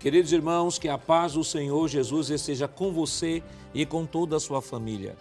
Queridos 0.00 0.32
irmãos, 0.32 0.78
que 0.78 0.88
a 0.88 0.96
paz 0.96 1.34
do 1.34 1.44
Senhor 1.44 1.86
Jesus 1.86 2.30
esteja 2.30 2.66
com 2.66 2.90
você 2.90 3.42
e 3.74 3.84
com 3.84 4.06
toda 4.06 4.34
a 4.34 4.40
sua 4.40 4.62
família. 4.62 5.14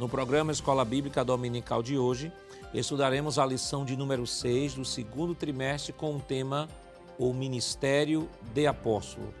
No 0.00 0.08
programa 0.08 0.50
Escola 0.50 0.84
Bíblica 0.84 1.24
Dominical 1.24 1.80
de 1.80 1.96
hoje, 1.96 2.32
estudaremos 2.74 3.38
a 3.38 3.46
lição 3.46 3.84
de 3.84 3.96
número 3.96 4.26
6 4.26 4.74
do 4.74 4.84
segundo 4.84 5.32
trimestre 5.32 5.92
com 5.92 6.16
o 6.16 6.18
tema 6.18 6.68
O 7.16 7.32
Ministério 7.32 8.28
de 8.52 8.66
Apóstolo. 8.66 9.32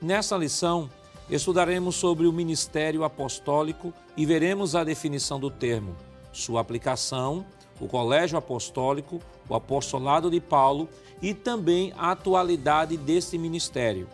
Nessa 0.00 0.36
lição, 0.36 0.88
estudaremos 1.28 1.96
sobre 1.96 2.28
o 2.28 2.32
ministério 2.32 3.02
apostólico 3.02 3.92
e 4.16 4.24
veremos 4.24 4.76
a 4.76 4.84
definição 4.84 5.40
do 5.40 5.50
termo, 5.50 5.96
sua 6.32 6.60
aplicação, 6.60 7.44
o 7.80 7.88
colégio 7.88 8.38
apostólico, 8.38 9.20
o 9.48 9.54
apostolado 9.56 10.30
de 10.30 10.40
Paulo 10.40 10.88
e 11.22 11.32
também 11.32 11.92
a 11.96 12.10
atualidade 12.10 12.96
desse 12.96 13.38
ministério. 13.38 14.08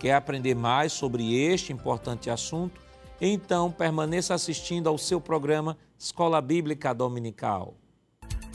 Quer 0.00 0.14
aprender 0.14 0.54
mais 0.54 0.92
sobre 0.92 1.34
este 1.34 1.72
importante 1.72 2.30
assunto? 2.30 2.80
Então 3.20 3.70
permaneça 3.70 4.32
assistindo 4.32 4.88
ao 4.88 4.96
seu 4.96 5.20
programa 5.20 5.76
Escola 5.98 6.40
Bíblica 6.40 6.94
Dominical. 6.94 7.74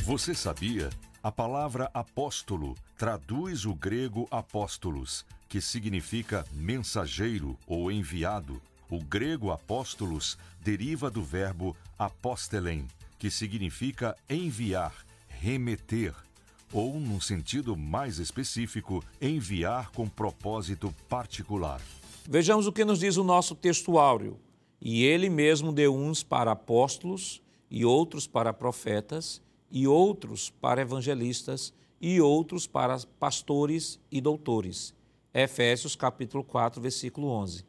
Você 0.03 0.33
sabia? 0.33 0.89
A 1.21 1.31
palavra 1.31 1.89
apóstolo 1.93 2.75
traduz 2.97 3.65
o 3.65 3.73
grego 3.73 4.27
apóstolos, 4.31 5.25
que 5.47 5.61
significa 5.61 6.45
mensageiro 6.51 7.57
ou 7.67 7.91
enviado. 7.91 8.61
O 8.89 8.99
grego 9.03 9.51
apóstolos 9.51 10.37
deriva 10.61 11.09
do 11.09 11.23
verbo 11.23 11.75
apostelen, 11.97 12.87
que 13.17 13.29
significa 13.29 14.15
enviar, 14.29 14.93
remeter, 15.27 16.13
ou, 16.73 16.99
num 16.99 17.21
sentido 17.21 17.77
mais 17.77 18.17
específico, 18.17 19.03
enviar 19.21 19.91
com 19.91 20.09
propósito 20.09 20.93
particular. 21.07 21.79
Vejamos 22.27 22.65
o 22.65 22.71
que 22.71 22.83
nos 22.83 22.99
diz 22.99 23.15
o 23.17 23.23
nosso 23.23 23.53
texto 23.53 23.99
áureo. 23.99 24.39
E 24.81 25.03
ele 25.03 25.29
mesmo 25.29 25.71
deu 25.71 25.95
uns 25.95 26.23
para 26.23 26.51
apóstolos, 26.51 27.41
e 27.69 27.85
outros 27.85 28.27
para 28.27 28.51
profetas, 28.51 29.41
e 29.71 29.87
outros 29.87 30.49
para 30.49 30.81
evangelistas, 30.81 31.73
e 32.01 32.19
outros 32.19 32.67
para 32.67 32.97
pastores 33.19 33.99
e 34.11 34.19
doutores. 34.19 34.93
Efésios 35.33 35.95
capítulo 35.95 36.43
4, 36.43 36.81
versículo 36.81 37.27
11. 37.27 37.65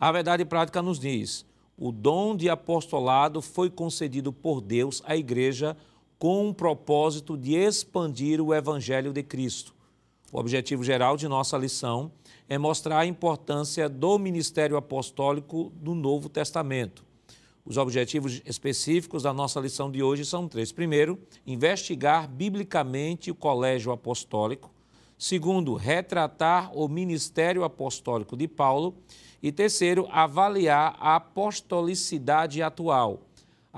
A 0.00 0.10
verdade 0.10 0.44
prática 0.44 0.82
nos 0.82 0.98
diz: 0.98 1.46
o 1.76 1.92
dom 1.92 2.34
de 2.34 2.50
apostolado 2.50 3.40
foi 3.40 3.70
concedido 3.70 4.32
por 4.32 4.60
Deus 4.60 5.00
à 5.06 5.16
igreja 5.16 5.76
com 6.18 6.48
o 6.48 6.54
propósito 6.54 7.36
de 7.36 7.54
expandir 7.54 8.40
o 8.40 8.52
Evangelho 8.52 9.12
de 9.12 9.22
Cristo. 9.22 9.72
O 10.32 10.38
objetivo 10.38 10.82
geral 10.82 11.16
de 11.16 11.28
nossa 11.28 11.56
lição 11.56 12.10
é 12.48 12.58
mostrar 12.58 12.98
a 12.98 13.06
importância 13.06 13.88
do 13.88 14.18
ministério 14.18 14.76
apostólico 14.76 15.72
do 15.76 15.94
Novo 15.94 16.28
Testamento. 16.28 17.04
Os 17.64 17.76
objetivos 17.76 18.42
específicos 18.44 19.22
da 19.22 19.32
nossa 19.32 19.60
lição 19.60 19.90
de 19.90 20.02
hoje 20.02 20.24
são 20.24 20.48
três. 20.48 20.72
Primeiro, 20.72 21.18
investigar 21.46 22.26
biblicamente 22.28 23.30
o 23.30 23.34
colégio 23.34 23.92
apostólico. 23.92 24.70
Segundo, 25.16 25.74
retratar 25.74 26.76
o 26.76 26.88
ministério 26.88 27.64
apostólico 27.64 28.36
de 28.36 28.48
Paulo. 28.48 28.94
E 29.42 29.52
terceiro, 29.52 30.08
avaliar 30.10 30.96
a 30.98 31.16
apostolicidade 31.16 32.62
atual 32.62 33.27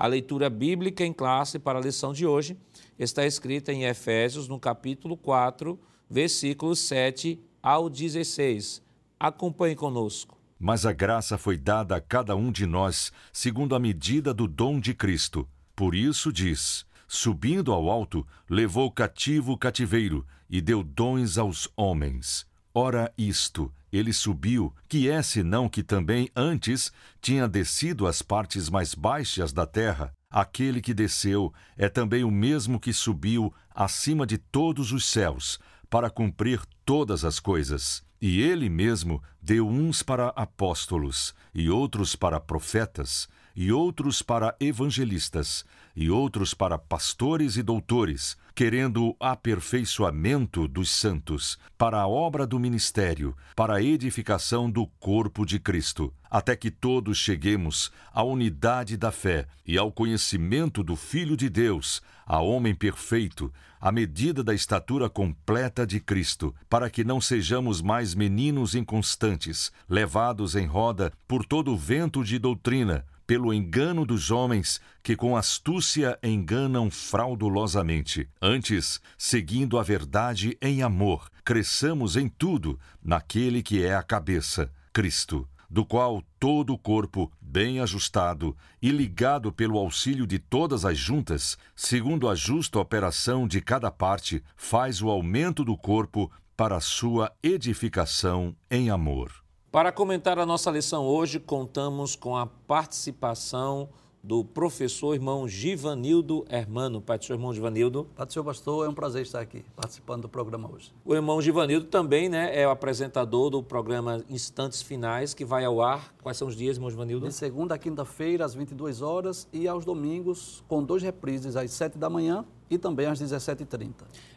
a 0.01 0.07
leitura 0.07 0.49
bíblica 0.49 1.05
em 1.05 1.13
classe 1.13 1.59
para 1.59 1.77
a 1.77 1.81
lição 1.81 2.11
de 2.11 2.25
hoje 2.25 2.57
está 2.97 3.23
escrita 3.23 3.71
em 3.71 3.83
Efésios, 3.83 4.47
no 4.47 4.59
capítulo 4.59 5.15
4, 5.15 5.79
versículos 6.09 6.79
7 6.79 7.39
ao 7.61 7.87
16. 7.87 8.81
Acompanhe 9.19 9.75
conosco. 9.75 10.35
Mas 10.59 10.87
a 10.87 10.91
graça 10.91 11.37
foi 11.37 11.55
dada 11.55 11.97
a 11.97 12.01
cada 12.01 12.35
um 12.35 12.51
de 12.51 12.65
nós, 12.65 13.11
segundo 13.31 13.75
a 13.75 13.79
medida 13.79 14.33
do 14.33 14.47
dom 14.47 14.79
de 14.79 14.95
Cristo. 14.95 15.47
Por 15.75 15.93
isso 15.93 16.33
diz: 16.33 16.83
Subindo 17.07 17.71
ao 17.71 17.87
alto, 17.87 18.25
levou 18.49 18.89
cativo 18.89 19.51
o 19.51 19.57
cativeiro 19.57 20.25
e 20.49 20.59
deu 20.59 20.81
dons 20.81 21.37
aos 21.37 21.69
homens. 21.77 22.47
Ora, 22.73 23.13
isto 23.17 23.71
ele 23.91 24.13
subiu, 24.13 24.73
que 24.87 25.09
é 25.09 25.21
senão 25.21 25.67
que 25.67 25.83
também 25.83 26.29
antes 26.35 26.91
tinha 27.21 27.47
descido 27.47 28.07
às 28.07 28.21
partes 28.21 28.69
mais 28.69 28.95
baixas 28.95 29.51
da 29.51 29.65
terra. 29.65 30.13
Aquele 30.29 30.81
que 30.81 30.93
desceu 30.93 31.53
é 31.75 31.89
também 31.89 32.23
o 32.23 32.31
mesmo 32.31 32.79
que 32.79 32.93
subiu 32.93 33.53
acima 33.75 34.25
de 34.25 34.37
todos 34.37 34.93
os 34.93 35.05
céus, 35.05 35.59
para 35.89 36.09
cumprir 36.09 36.61
todas 36.85 37.25
as 37.25 37.37
coisas. 37.37 38.01
E 38.21 38.41
ele 38.41 38.69
mesmo 38.69 39.21
deu 39.41 39.67
uns 39.67 40.01
para 40.01 40.29
apóstolos, 40.29 41.35
e 41.53 41.69
outros 41.69 42.15
para 42.15 42.39
profetas, 42.39 43.27
e 43.53 43.73
outros 43.73 44.21
para 44.21 44.55
evangelistas, 44.59 45.65
e 45.95 46.09
outros 46.09 46.53
para 46.53 46.77
pastores 46.77 47.57
e 47.57 47.63
doutores, 47.63 48.37
querendo 48.53 49.09
o 49.09 49.15
aperfeiçoamento 49.19 50.67
dos 50.67 50.91
santos, 50.91 51.57
para 51.77 51.99
a 52.01 52.07
obra 52.07 52.45
do 52.45 52.59
ministério, 52.59 53.35
para 53.55 53.75
a 53.75 53.83
edificação 53.83 54.69
do 54.69 54.87
corpo 54.99 55.45
de 55.45 55.59
Cristo, 55.59 56.13
até 56.29 56.55
que 56.55 56.71
todos 56.71 57.17
cheguemos 57.17 57.91
à 58.13 58.23
unidade 58.23 58.97
da 58.97 59.11
fé 59.11 59.47
e 59.65 59.77
ao 59.77 59.91
conhecimento 59.91 60.83
do 60.83 60.95
Filho 60.95 61.35
de 61.35 61.49
Deus, 61.49 62.01
a 62.25 62.39
homem 62.39 62.73
perfeito, 62.73 63.51
à 63.81 63.91
medida 63.91 64.43
da 64.43 64.53
estatura 64.53 65.09
completa 65.09 65.87
de 65.87 65.99
Cristo, 65.99 66.53
para 66.69 66.89
que 66.89 67.03
não 67.03 67.19
sejamos 67.19 67.81
mais 67.81 68.13
meninos 68.13 68.75
inconstantes, 68.75 69.71
levados 69.89 70.55
em 70.55 70.67
roda 70.67 71.11
por 71.27 71.43
todo 71.43 71.73
o 71.73 71.77
vento 71.77 72.23
de 72.23 72.37
doutrina, 72.37 73.03
pelo 73.31 73.53
engano 73.53 74.05
dos 74.05 74.29
homens 74.29 74.81
que 75.01 75.15
com 75.15 75.37
astúcia 75.37 76.19
enganam 76.21 76.91
fraudulosamente. 76.91 78.27
Antes, 78.41 78.99
seguindo 79.17 79.79
a 79.79 79.83
verdade 79.83 80.57
em 80.61 80.83
amor, 80.83 81.29
cresçamos 81.41 82.17
em 82.17 82.27
tudo 82.27 82.77
naquele 83.01 83.63
que 83.63 83.85
é 83.85 83.95
a 83.95 84.03
cabeça, 84.03 84.69
Cristo, 84.91 85.47
do 85.69 85.85
qual 85.85 86.21
todo 86.37 86.73
o 86.73 86.77
corpo, 86.77 87.31
bem 87.39 87.79
ajustado 87.79 88.53
e 88.81 88.89
ligado 88.89 89.49
pelo 89.49 89.77
auxílio 89.77 90.27
de 90.27 90.37
todas 90.37 90.83
as 90.83 90.97
juntas, 90.97 91.57
segundo 91.73 92.27
a 92.27 92.35
justa 92.35 92.79
operação 92.79 93.47
de 93.47 93.61
cada 93.61 93.89
parte, 93.89 94.43
faz 94.57 95.01
o 95.01 95.09
aumento 95.09 95.63
do 95.63 95.77
corpo 95.77 96.29
para 96.57 96.81
sua 96.81 97.31
edificação 97.41 98.53
em 98.69 98.89
amor. 98.89 99.40
Para 99.71 99.89
comentar 99.89 100.37
a 100.37 100.45
nossa 100.45 100.69
lição 100.69 101.05
hoje, 101.05 101.39
contamos 101.39 102.13
com 102.13 102.35
a 102.35 102.45
participação 102.45 103.87
do 104.21 104.43
professor 104.43 105.13
irmão 105.13 105.47
Givanildo 105.47 106.45
Hermano. 106.49 106.99
Pai 106.99 107.17
do 107.17 107.23
seu 107.23 107.37
irmão 107.37 107.53
Givanildo. 107.53 108.05
Pai 108.13 108.25
do 108.25 108.33
seu 108.33 108.43
pastor, 108.43 108.85
é 108.85 108.89
um 108.89 108.93
prazer 108.93 109.21
estar 109.21 109.39
aqui 109.39 109.63
participando 109.73 110.23
do 110.23 110.29
programa 110.29 110.69
hoje. 110.69 110.91
O 111.05 111.15
irmão 111.15 111.41
Givanildo 111.41 111.85
também 111.85 112.27
né, 112.27 112.51
é 112.53 112.67
o 112.67 112.69
apresentador 112.69 113.49
do 113.49 113.63
programa 113.63 114.21
Instantes 114.29 114.81
Finais, 114.81 115.33
que 115.33 115.45
vai 115.45 115.63
ao 115.63 115.81
ar. 115.81 116.13
Quais 116.21 116.37
são 116.37 116.49
os 116.49 116.55
dias, 116.57 116.75
irmão 116.75 116.89
Givanildo? 116.89 117.25
De 117.25 117.33
segunda 117.33 117.75
a 117.75 117.77
quinta-feira, 117.77 118.43
às 118.43 118.53
22 118.53 119.01
horas, 119.01 119.47
e 119.53 119.69
aos 119.69 119.85
domingos, 119.85 120.61
com 120.67 120.83
dois 120.83 121.01
reprises, 121.01 121.55
às 121.55 121.71
7 121.71 121.97
da 121.97 122.09
manhã 122.09 122.45
e 122.69 122.77
também 122.77 123.05
às 123.05 123.21
17h30. 123.21 123.91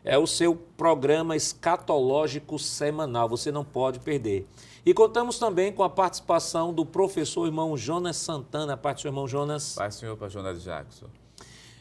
É 0.05 0.19
o 0.19 0.27
seu 0.27 0.57
programa 0.77 1.37
escatológico 1.37 2.59
semanal, 2.59 3.29
você 3.29 3.53
não 3.53 3.65
pode 3.65 4.01
perder. 4.01 4.47
E 4.87 4.93
contamos 4.93 5.39
também 5.39 5.73
com 5.73 5.83
a 5.83 5.89
participação 5.89 6.71
do 6.71 6.85
professor 6.85 7.47
irmão 7.47 7.75
Jonas 7.75 8.19
Santana. 8.19 8.77
Parte 8.77 9.05
do 9.05 9.09
irmão 9.09 9.27
Jonas. 9.27 9.75
Pai, 9.75 9.91
senhor, 9.91 10.15
para 10.15 10.29
Jonas 10.29 10.63
Jackson. 10.63 11.07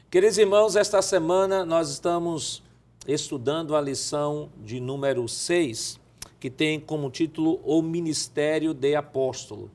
Queridos 0.09 0.37
irmãos, 0.37 0.77
esta 0.77 1.01
semana 1.01 1.65
nós 1.65 1.89
estamos 1.89 2.63
estudando 3.05 3.75
a 3.75 3.81
lição 3.81 4.49
de 4.63 4.79
número 4.79 5.27
6, 5.27 5.99
que 6.39 6.49
tem 6.49 6.79
como 6.79 7.09
título 7.09 7.59
O 7.65 7.81
Ministério 7.81 8.73
de 8.73 8.95
Apóstolo. 8.95 9.69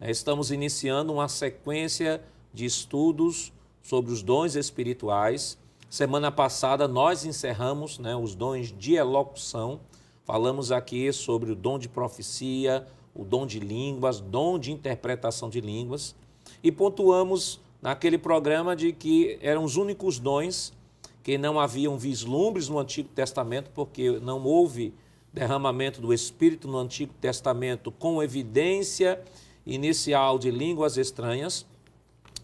É, 0.00 0.10
estamos 0.10 0.50
iniciando 0.50 1.12
uma 1.12 1.28
sequência 1.28 2.20
de 2.52 2.64
estudos 2.64 3.52
sobre 3.80 4.10
os 4.10 4.24
dons 4.24 4.56
espirituais. 4.56 5.56
Semana 5.88 6.32
passada 6.32 6.88
nós 6.88 7.24
encerramos 7.24 8.00
né, 8.00 8.16
os 8.16 8.34
dons 8.34 8.74
de 8.76 8.94
elocução 8.94 9.78
Falamos 10.24 10.70
aqui 10.70 11.12
sobre 11.12 11.50
o 11.50 11.56
dom 11.56 11.78
de 11.78 11.88
profecia, 11.88 12.86
o 13.14 13.24
dom 13.24 13.46
de 13.46 13.58
línguas, 13.58 14.20
dom 14.20 14.58
de 14.58 14.70
interpretação 14.70 15.50
de 15.50 15.60
línguas 15.60 16.14
e 16.62 16.70
pontuamos 16.70 17.60
naquele 17.80 18.16
programa 18.16 18.76
de 18.76 18.92
que 18.92 19.38
eram 19.42 19.64
os 19.64 19.76
únicos 19.76 20.18
dons 20.18 20.72
que 21.22 21.36
não 21.36 21.58
haviam 21.58 21.98
vislumbres 21.98 22.68
no 22.68 22.78
Antigo 22.78 23.08
Testamento, 23.08 23.70
porque 23.74 24.18
não 24.20 24.44
houve 24.44 24.94
derramamento 25.32 26.00
do 26.00 26.12
Espírito 26.12 26.68
no 26.68 26.78
Antigo 26.78 27.12
Testamento 27.20 27.90
com 27.90 28.22
evidência 28.22 29.20
inicial 29.64 30.38
de 30.38 30.50
línguas 30.50 30.96
estranhas, 30.96 31.66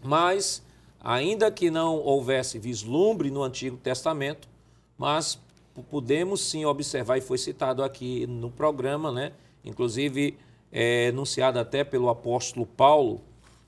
mas 0.03 0.63
ainda 0.99 1.51
que 1.51 1.69
não 1.69 1.97
houvesse 1.97 2.57
vislumbre 2.57 3.29
no 3.29 3.43
Antigo 3.43 3.77
Testamento, 3.77 4.47
mas 4.97 5.39
podemos 5.83 6.41
sim 6.41 6.65
observar, 6.65 7.17
e 7.17 7.21
foi 7.21 7.37
citado 7.37 7.83
aqui 7.83 8.25
no 8.27 8.49
programa, 8.49 9.11
né, 9.11 9.31
inclusive 9.63 10.37
é 10.71 11.07
enunciada 11.07 11.61
até 11.61 11.83
pelo 11.83 12.09
apóstolo 12.09 12.65
Paulo, 12.65 13.21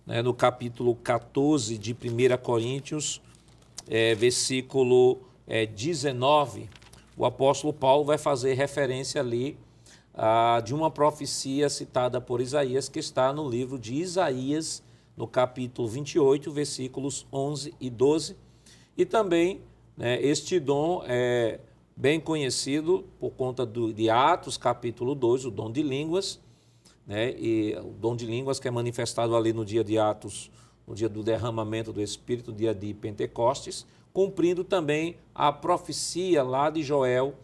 né, 0.06 0.22
no 0.22 0.34
capítulo 0.34 0.96
14 0.96 1.78
de 1.78 1.94
1 1.94 2.38
Coríntios, 2.42 3.22
é, 3.88 4.16
versículo 4.16 5.20
é, 5.48 5.66
19, 5.66 6.70
o 7.18 7.26
apóstolo 7.26 7.74
Paulo 7.74 8.06
vai 8.06 8.18
fazer 8.18 8.54
referência 8.54 9.22
ali 9.22 9.58
ah, 10.14 10.62
de 10.64 10.74
uma 10.74 10.90
profecia 10.90 11.70
citada 11.70 12.20
por 12.20 12.42
Isaías, 12.42 12.90
que 12.90 13.00
está 13.00 13.32
no 13.34 13.50
livro 13.50 13.78
de 13.78 13.96
Isaías, 13.96 14.84
no 15.16 15.28
capítulo 15.28 15.88
28, 15.88 16.52
versículos 16.52 17.26
11 17.32 17.74
e 17.80 17.90
12. 17.90 18.36
E 18.98 19.06
também 19.06 19.62
né, 19.96 20.22
este 20.22 20.60
dom 20.60 21.04
é 21.06 21.60
bem 22.02 22.20
conhecido 22.20 23.06
por 23.20 23.30
conta 23.30 23.64
do, 23.64 23.94
de 23.94 24.10
Atos, 24.10 24.58
capítulo 24.58 25.14
2, 25.14 25.46
o 25.46 25.52
dom 25.52 25.72
de 25.72 25.84
línguas, 25.84 26.40
né, 27.06 27.36
e 27.38 27.78
o 27.78 27.92
dom 27.92 28.16
de 28.16 28.26
línguas 28.26 28.60
que 28.60 28.68
é 28.68 28.72
manifestado 28.72 29.36
ali 29.36 29.54
no 29.54 29.64
dia 29.64 29.84
de 29.84 30.00
Atos, 30.00 30.50
no 30.88 30.96
dia 30.96 31.08
do 31.08 31.22
derramamento 31.22 31.94
do 31.94 32.02
Espírito, 32.02 32.50
no 32.50 32.58
dia 32.58 32.74
de 32.74 32.92
Pentecostes, 32.96 33.86
cumprindo 34.12 34.64
também 34.64 35.16
a 35.36 35.52
profecia 35.52 36.42
lá 36.42 36.72
de 36.72 36.82
Joel, 36.82 37.36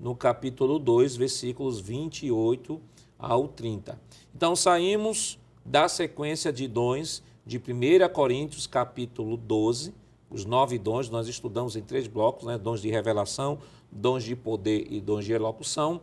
no 0.00 0.16
capítulo 0.16 0.78
2, 0.78 1.14
versículos 1.14 1.78
28 1.78 2.80
ao 3.18 3.46
30. 3.46 4.00
Então 4.34 4.56
saímos 4.56 5.38
da 5.62 5.90
sequência 5.90 6.50
de 6.50 6.66
dons 6.66 7.22
de 7.44 7.58
1 7.58 8.10
Coríntios, 8.14 8.66
capítulo 8.66 9.36
12, 9.36 9.92
os 10.28 10.44
nove 10.44 10.78
dons, 10.78 11.08
nós 11.08 11.28
estudamos 11.28 11.76
em 11.76 11.82
três 11.82 12.06
blocos, 12.06 12.46
né? 12.46 12.58
dons 12.58 12.82
de 12.82 12.90
revelação, 12.90 13.58
dons 13.90 14.24
de 14.24 14.36
poder 14.36 14.86
e 14.90 15.00
dons 15.00 15.24
de 15.24 15.32
elocução. 15.32 16.00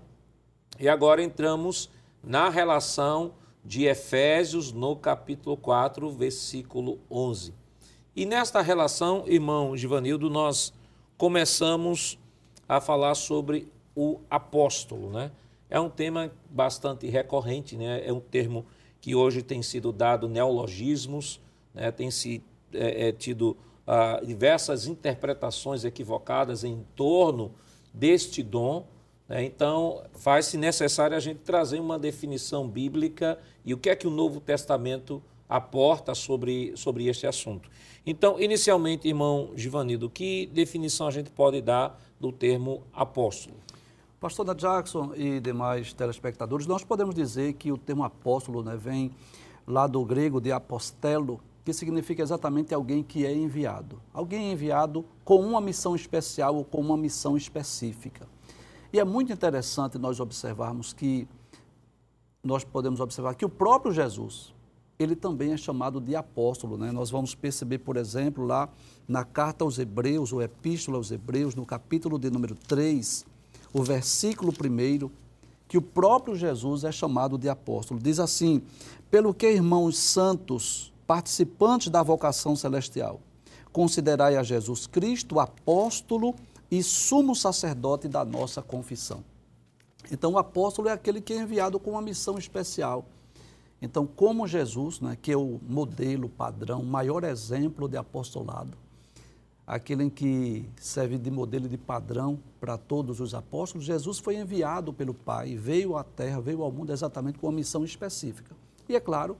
E 0.79 0.89
agora 0.89 1.21
entramos 1.21 1.89
na 2.23 2.49
relação 2.49 3.33
de 3.63 3.85
Efésios, 3.85 4.71
no 4.71 4.95
capítulo 4.95 5.55
4, 5.55 6.11
versículo 6.11 6.99
11. 7.09 7.53
E 8.15 8.25
nesta 8.25 8.61
relação, 8.61 9.23
irmão 9.27 9.75
Givanildo, 9.75 10.29
nós 10.29 10.73
começamos 11.17 12.19
a 12.67 12.81
falar 12.81 13.15
sobre 13.15 13.67
o 13.95 14.19
apóstolo, 14.29 15.09
né? 15.09 15.31
É 15.69 15.79
um 15.79 15.89
tema 15.89 16.31
bastante 16.49 17.07
recorrente, 17.07 17.75
né? 17.75 18.05
É 18.05 18.13
um 18.13 18.19
termo 18.19 18.65
que 19.03 19.15
hoje 19.15 19.41
tem 19.41 19.61
sido 19.61 19.91
dado 19.91 20.29
neologismos, 20.29 21.41
né? 21.73 21.91
tem 21.91 22.09
se 22.09 22.41
é, 22.73 23.09
é, 23.09 23.11
tido 23.11 23.57
ah, 23.85 24.21
diversas 24.23 24.87
interpretações 24.87 25.83
equivocadas 25.83 26.63
em 26.63 26.85
torno 26.95 27.51
deste 27.93 28.41
dom. 28.41 28.85
Né? 29.29 29.43
Então, 29.45 30.03
faz-se 30.13 30.57
necessário 30.57 31.15
a 31.15 31.19
gente 31.19 31.39
trazer 31.39 31.79
uma 31.79 31.99
definição 31.99 32.67
bíblica 32.67 33.37
e 33.63 33.73
o 33.73 33.77
que 33.77 33.89
é 33.89 33.95
que 33.95 34.07
o 34.07 34.11
Novo 34.11 34.39
Testamento 34.41 35.21
aporta 35.47 36.15
sobre, 36.15 36.75
sobre 36.75 37.07
este 37.07 37.27
assunto. 37.27 37.69
Então, 38.05 38.39
inicialmente, 38.39 39.07
irmão 39.07 39.51
Givanildo, 39.55 40.09
que 40.09 40.47
definição 40.47 41.07
a 41.07 41.11
gente 41.11 41.29
pode 41.29 41.61
dar 41.61 42.01
do 42.19 42.31
termo 42.31 42.83
apóstolo? 42.91 43.55
Pastor 44.19 44.45
da 44.45 44.53
Jackson 44.53 45.13
e 45.15 45.39
demais 45.39 45.93
telespectadores, 45.93 46.65
nós 46.65 46.83
podemos 46.83 47.13
dizer 47.13 47.53
que 47.53 47.71
o 47.71 47.77
termo 47.77 48.03
apóstolo 48.03 48.63
né, 48.63 48.75
vem 48.75 49.11
lá 49.67 49.85
do 49.85 50.03
grego 50.03 50.41
de 50.41 50.51
apostelo, 50.51 51.39
que 51.63 51.71
significa 51.71 52.21
exatamente 52.21 52.73
alguém 52.73 53.01
que 53.01 53.25
é 53.25 53.33
enviado. 53.33 54.01
Alguém 54.13 54.51
enviado 54.51 55.05
com 55.23 55.39
uma 55.39 55.61
missão 55.61 55.95
especial 55.95 56.55
ou 56.55 56.65
com 56.65 56.81
uma 56.81 56.97
missão 56.97 57.37
específica. 57.37 58.27
E 58.91 58.99
é 58.99 59.03
muito 59.03 59.31
interessante 59.31 59.97
nós 59.97 60.19
observarmos 60.19 60.93
que, 60.93 61.27
nós 62.43 62.63
podemos 62.63 62.99
observar 62.99 63.35
que 63.35 63.45
o 63.45 63.49
próprio 63.49 63.93
Jesus, 63.93 64.53
ele 64.99 65.15
também 65.15 65.53
é 65.53 65.57
chamado 65.57 66.01
de 66.01 66.15
apóstolo. 66.15 66.77
Né? 66.77 66.91
Nós 66.91 67.09
vamos 67.09 67.33
perceber, 67.33 67.79
por 67.79 67.97
exemplo, 67.97 68.45
lá 68.45 68.69
na 69.07 69.23
carta 69.23 69.63
aos 69.63 69.79
Hebreus, 69.79 70.33
ou 70.33 70.41
Epístola 70.41 70.97
aos 70.97 71.11
Hebreus, 71.11 71.55
no 71.55 71.65
capítulo 71.65 72.19
de 72.19 72.29
número 72.29 72.55
3, 72.55 73.25
o 73.71 73.81
versículo 73.81 74.51
primeiro, 74.53 75.11
que 75.67 75.77
o 75.77 75.81
próprio 75.81 76.35
Jesus 76.35 76.83
é 76.83 76.91
chamado 76.91 77.37
de 77.37 77.49
apóstolo. 77.49 77.99
Diz 77.99 78.19
assim: 78.19 78.61
Pelo 79.09 79.33
que, 79.33 79.49
irmãos 79.49 79.97
santos, 79.97 80.92
participantes 81.05 81.89
da 81.89 82.01
vocação 82.01 82.55
celestial, 82.55 83.19
considerai 83.71 84.37
a 84.37 84.43
Jesus 84.43 84.87
Cristo 84.87 85.39
apóstolo 85.39 86.35
e 86.69 86.81
sumo 86.81 87.35
sacerdote 87.35 88.07
da 88.07 88.23
nossa 88.23 88.61
confissão. 88.61 89.23
Então, 90.11 90.33
o 90.33 90.37
apóstolo 90.37 90.89
é 90.89 90.91
aquele 90.91 91.21
que 91.21 91.33
é 91.33 91.41
enviado 91.41 91.79
com 91.79 91.91
uma 91.91 92.01
missão 92.01 92.37
especial. 92.37 93.05
Então, 93.81 94.05
como 94.05 94.47
Jesus, 94.47 94.99
né, 94.99 95.17
que 95.21 95.31
é 95.31 95.37
o 95.37 95.59
modelo, 95.67 96.29
padrão, 96.29 96.83
maior 96.83 97.23
exemplo 97.23 97.87
de 97.87 97.97
apostolado, 97.97 98.77
aquele 99.65 100.03
em 100.03 100.09
que 100.09 100.69
serve 100.77 101.17
de 101.17 101.31
modelo 101.31 101.67
de 101.67 101.77
padrão 101.77 102.39
para 102.59 102.77
todos 102.77 103.19
os 103.19 103.33
apóstolos, 103.33 103.85
Jesus 103.85 104.19
foi 104.19 104.37
enviado 104.37 104.93
pelo 104.93 105.13
Pai, 105.13 105.55
veio 105.55 105.97
à 105.97 106.03
terra, 106.03 106.39
veio 106.39 106.63
ao 106.63 106.71
mundo 106.71 106.91
exatamente 106.91 107.39
com 107.39 107.47
uma 107.47 107.53
missão 107.53 107.83
específica. 107.83 108.55
E 108.87 108.95
é 108.95 108.99
claro 108.99 109.37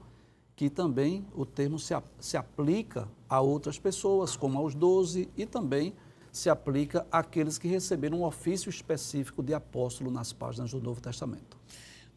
que 0.56 0.70
também 0.70 1.26
o 1.34 1.44
termo 1.44 1.78
se, 1.78 1.94
se 2.18 2.36
aplica 2.36 3.08
a 3.28 3.40
outras 3.40 3.78
pessoas, 3.78 4.36
como 4.36 4.58
aos 4.58 4.74
doze, 4.74 5.28
e 5.36 5.44
também 5.46 5.92
se 6.30 6.50
aplica 6.50 7.06
àqueles 7.10 7.58
que 7.58 7.68
receberam 7.68 8.18
um 8.18 8.24
ofício 8.24 8.68
específico 8.68 9.42
de 9.42 9.54
apóstolo 9.54 10.10
nas 10.10 10.32
páginas 10.32 10.72
do 10.72 10.80
Novo 10.80 11.00
Testamento. 11.00 11.56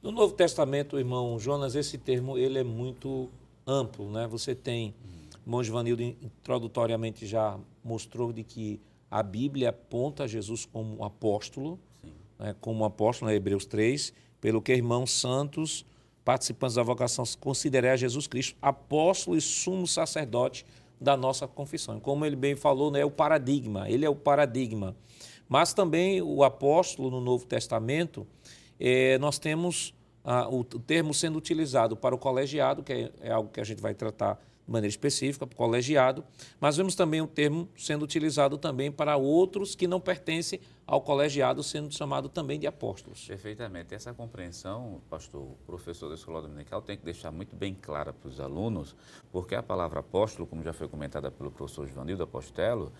No 0.02 0.12
Novo 0.12 0.34
Testamento, 0.34 0.98
irmão 0.98 1.40
Jonas, 1.40 1.76
esse 1.76 1.98
termo 1.98 2.38
ele 2.38 2.60
é 2.60 2.64
muito 2.64 3.30
amplo, 3.66 4.10
né? 4.10 4.28
Você 4.28 4.56
tem 4.56 4.94
irmão 5.46 5.64
Givanildo 5.64 6.04
introdutoriamente 6.04 7.26
já 7.26 7.60
mostrou 7.84 8.34
de 8.34 8.44
que 8.44 8.80
a 9.10 9.24
Bíblia 9.24 9.70
aponta 9.70 10.28
Jesus 10.28 10.66
como 10.66 11.04
apóstolo, 11.04 11.80
né, 12.38 12.56
como 12.60 12.84
apóstolo, 12.84 13.32
né, 13.32 13.38
Hebreus 13.38 13.66
3, 13.66 14.14
pelo 14.42 14.62
que 14.62 14.74
irmãos 14.74 15.12
santos, 15.12 15.86
participantes 16.28 16.76
da 16.76 16.84
vocação, 16.84 17.24
considerem 17.40 17.90
a 17.90 17.96
Jesus 17.96 18.28
Cristo 18.28 18.58
apóstolo 18.62 19.38
e 19.38 19.40
sumo 19.40 19.88
sacerdote 19.88 20.66
da 21.00 21.16
nossa 21.16 21.48
confissão. 21.48 22.02
Como 22.02 22.26
ele 22.26 22.36
bem 22.36 22.54
falou, 22.54 22.92
né, 22.92 23.00
é 23.00 23.06
o 23.06 23.10
paradigma, 23.10 23.90
ele 23.90 24.04
é 24.04 24.10
o 24.10 24.16
paradigma. 24.16 24.94
Mas 25.48 25.72
também 25.72 26.22
o 26.22 26.44
apóstolo 26.44 27.10
no 27.10 27.22
Novo 27.22 27.46
Testamento, 27.46 28.28
é, 28.78 29.18
nós 29.20 29.40
temos 29.40 29.94
ah, 30.22 30.50
o, 30.50 30.60
o, 30.60 30.64
termo 30.64 31.14
sendo 31.14 31.38
utilizado 31.38 31.96
para 31.96 32.14
o 32.14 32.18
colegiado, 32.18 32.84
que 32.84 32.92
é, 32.92 33.12
é 33.22 33.32
algo 33.32 33.50
que 33.50 33.62
a 33.62 33.64
gente 33.64 33.82
vai 33.82 33.94
tratar 33.94 34.34
de 34.34 34.70
maneira 34.70 34.90
específica, 34.90 35.48
colegiado, 35.48 36.26
mas 36.60 36.76
vemos 36.76 36.94
também 36.94 37.22
o 37.22 37.28
termo 37.28 37.70
sendo 37.78 38.04
utilizado 38.04 38.58
também 38.58 38.92
para 38.92 39.16
outros 39.16 39.76
que 39.76 39.88
não 39.88 40.02
pertencem 40.02 40.60
ao 40.88 41.02
colegiado, 41.02 41.62
sendo 41.62 41.94
chamado 41.94 42.30
também 42.30 42.58
de 42.58 42.66
apóstolos. 42.66 43.28
Perfeitamente. 43.28 43.94
Essa 43.94 44.14
compreensão, 44.14 45.02
pastor, 45.10 45.42
o 45.42 45.58
professor 45.66 46.08
da 46.08 46.16
Escola 46.16 46.42
Dominical 46.42 46.82
tem 46.82 46.96
que 46.96 47.04
deixar 47.04 47.30
muito 47.30 47.54
bem 47.54 47.76
clara 47.76 48.14
para 48.14 48.30
os 48.30 48.40
alunos, 48.40 48.96
porque 49.30 49.54
a 49.54 49.62
palavra 49.62 50.00
apóstolo, 50.00 50.48
como 50.48 50.64
já 50.64 50.72
foi 50.72 50.88
comentada 50.88 51.30
pelo 51.30 51.52
professor 51.52 51.86
Joanildo 51.88 52.24
Apostelo, 52.24 52.94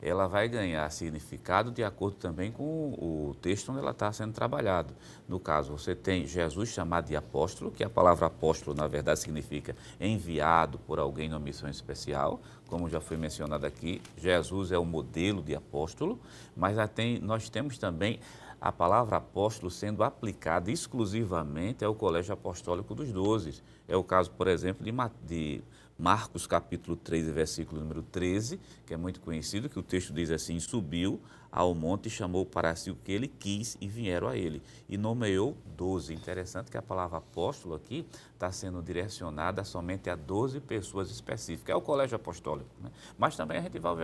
ela 0.00 0.26
vai 0.26 0.48
ganhar 0.48 0.90
significado 0.90 1.70
de 1.70 1.82
acordo 1.82 2.16
também 2.16 2.52
com 2.52 2.92
o 2.92 3.34
texto 3.40 3.70
onde 3.70 3.80
ela 3.80 3.90
está 3.90 4.12
sendo 4.12 4.32
trabalhado. 4.32 4.94
No 5.26 5.40
caso, 5.40 5.72
você 5.72 5.94
tem 5.94 6.26
Jesus 6.26 6.68
chamado 6.70 7.06
de 7.06 7.16
apóstolo, 7.16 7.70
que 7.70 7.82
a 7.82 7.88
palavra 7.88 8.26
apóstolo, 8.26 8.76
na 8.76 8.86
verdade, 8.86 9.20
significa 9.20 9.74
enviado 10.00 10.78
por 10.78 10.98
alguém 10.98 11.28
numa 11.28 11.40
missão 11.40 11.68
especial, 11.70 12.40
como 12.68 12.88
já 12.88 13.00
foi 13.00 13.16
mencionado 13.16 13.66
aqui, 13.66 14.02
Jesus 14.16 14.72
é 14.72 14.78
o 14.78 14.84
modelo 14.84 15.42
de 15.42 15.54
apóstolo, 15.54 16.18
mas 16.56 16.76
tem, 16.90 17.18
nós 17.18 17.33
temos 17.48 17.76
também 17.78 18.20
a 18.60 18.72
palavra 18.72 19.16
apóstolo 19.16 19.70
sendo 19.70 20.02
aplicada 20.02 20.70
exclusivamente 20.70 21.84
ao 21.84 21.94
colégio 21.94 22.32
apostólico 22.32 22.94
dos 22.94 23.12
doze. 23.12 23.62
É 23.86 23.96
o 23.96 24.02
caso, 24.02 24.30
por 24.30 24.48
exemplo, 24.48 24.84
de, 25.26 25.62
Marcos 25.98 26.46
capítulo 26.46 26.96
3, 26.96 27.28
versículo 27.28 27.80
número 27.80 28.02
13, 28.02 28.58
que 28.86 28.94
é 28.94 28.96
muito 28.96 29.20
conhecido, 29.20 29.68
que 29.68 29.78
o 29.78 29.82
texto 29.82 30.12
diz 30.12 30.30
assim: 30.30 30.58
Subiu 30.58 31.20
ao 31.54 31.72
monte 31.72 32.06
e 32.06 32.10
chamou 32.10 32.44
para 32.44 32.74
si 32.74 32.90
o 32.90 32.96
que 32.96 33.12
ele 33.12 33.28
quis 33.28 33.78
e 33.80 33.86
vieram 33.86 34.26
a 34.26 34.36
ele. 34.36 34.60
E 34.88 34.98
nomeou 34.98 35.56
doze. 35.76 36.12
Interessante 36.12 36.68
que 36.68 36.76
a 36.76 36.82
palavra 36.82 37.18
apóstolo 37.18 37.76
aqui 37.76 38.04
está 38.32 38.50
sendo 38.50 38.82
direcionada 38.82 39.62
somente 39.62 40.10
a 40.10 40.16
doze 40.16 40.58
pessoas 40.58 41.12
específicas. 41.12 41.72
É 41.72 41.76
o 41.76 41.80
colégio 41.80 42.16
apostólico. 42.16 42.68
Né? 42.82 42.90
Mas 43.16 43.36
também 43.36 43.58
a 43.58 43.60
gente 43.60 43.78
vai, 43.78 43.94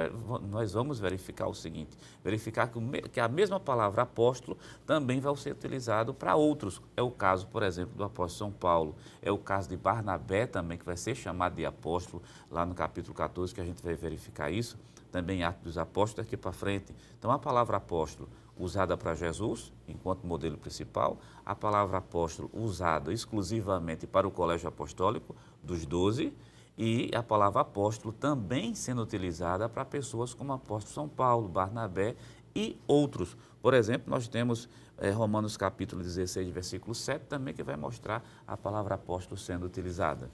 nós 0.48 0.74
vamos 0.74 1.00
verificar 1.00 1.48
o 1.48 1.54
seguinte: 1.54 1.98
verificar 2.22 2.68
que, 2.68 2.80
que 3.08 3.18
a 3.18 3.26
mesma 3.26 3.58
palavra 3.58 4.02
apóstolo 4.02 4.56
também 4.86 5.18
vai 5.18 5.34
ser 5.36 5.50
utilizado 5.50 6.14
para 6.14 6.36
outros. 6.36 6.80
É 6.96 7.02
o 7.02 7.10
caso, 7.10 7.48
por 7.48 7.64
exemplo, 7.64 7.96
do 7.96 8.04
apóstolo 8.04 8.50
São 8.50 8.52
Paulo, 8.56 8.94
é 9.20 9.32
o 9.32 9.38
caso 9.38 9.68
de 9.68 9.76
Barnabé 9.76 10.46
também, 10.46 10.78
que 10.78 10.84
vai 10.84 10.96
ser 10.96 11.16
chamado 11.16 11.56
de 11.56 11.66
apóstolo, 11.66 12.22
lá 12.48 12.64
no 12.64 12.76
capítulo 12.76 13.12
14, 13.12 13.52
que 13.52 13.60
a 13.60 13.64
gente 13.64 13.82
vai 13.82 13.94
verificar 13.94 14.52
isso, 14.52 14.78
também 15.10 15.42
Atos 15.42 15.62
dos 15.62 15.78
Apóstolos, 15.78 16.26
daqui 16.26 16.36
para 16.36 16.52
frente. 16.52 16.94
Então, 17.18 17.30
a 17.30 17.38
palavra 17.38 17.76
apóstolo 17.76 18.28
usada 18.56 18.96
para 18.96 19.14
Jesus, 19.14 19.72
enquanto 19.88 20.26
modelo 20.26 20.56
principal, 20.56 21.18
a 21.44 21.54
palavra 21.54 21.98
apóstolo 21.98 22.50
usada 22.52 23.12
exclusivamente 23.12 24.06
para 24.06 24.28
o 24.28 24.30
colégio 24.30 24.68
apostólico 24.68 25.34
dos 25.62 25.86
doze, 25.86 26.32
e 26.76 27.10
a 27.14 27.22
palavra 27.22 27.60
apóstolo 27.60 28.12
também 28.12 28.74
sendo 28.74 29.02
utilizada 29.02 29.68
para 29.68 29.84
pessoas 29.84 30.32
como 30.32 30.52
apóstolo 30.52 30.94
São 30.94 31.08
Paulo, 31.08 31.48
Barnabé 31.48 32.16
e 32.54 32.78
outros. 32.86 33.36
Por 33.60 33.74
exemplo, 33.74 34.10
nós 34.10 34.28
temos 34.28 34.68
é, 34.96 35.10
Romanos 35.10 35.56
capítulo 35.56 36.02
16, 36.02 36.48
versículo 36.48 36.94
7, 36.94 37.26
também 37.26 37.54
que 37.54 37.62
vai 37.62 37.76
mostrar 37.76 38.24
a 38.46 38.56
palavra 38.56 38.94
apóstolo 38.94 39.38
sendo 39.38 39.66
utilizada. 39.66 40.30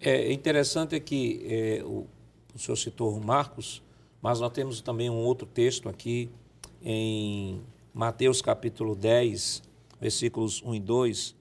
É 0.00 0.32
interessante 0.32 0.98
que 1.00 1.46
é, 1.46 1.84
o, 1.84 2.06
o 2.54 2.58
senhor 2.58 2.76
citou 2.76 3.18
Marcos, 3.20 3.82
mas 4.20 4.40
nós 4.40 4.52
temos 4.52 4.80
também 4.80 5.08
um 5.08 5.16
outro 5.16 5.46
texto 5.46 5.88
aqui 5.88 6.28
em 6.82 7.60
Mateus 7.94 8.42
capítulo 8.42 8.94
10, 8.94 9.62
versículos 10.00 10.62
1 10.62 10.74
e 10.74 10.80
2. 10.80 11.34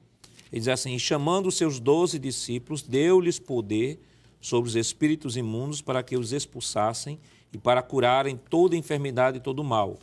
Ele 0.52 0.60
diz 0.60 0.68
assim: 0.68 0.96
e 0.96 1.00
chamando 1.00 1.48
os 1.48 1.56
seus 1.56 1.80
doze 1.80 2.18
discípulos, 2.18 2.82
deu-lhes 2.82 3.40
poder 3.40 4.00
sobre 4.42 4.70
os 4.70 4.76
espíritos 4.76 5.36
imundos 5.36 5.82
para 5.82 6.02
que 6.02 6.18
os 6.18 6.32
expulsassem 6.32 7.20
e 7.52 7.58
para 7.58 7.82
curarem 7.82 8.38
toda 8.50 8.76
enfermidade 8.76 9.38
e 9.38 9.42
todo 9.42 9.64
mal. 9.64 9.98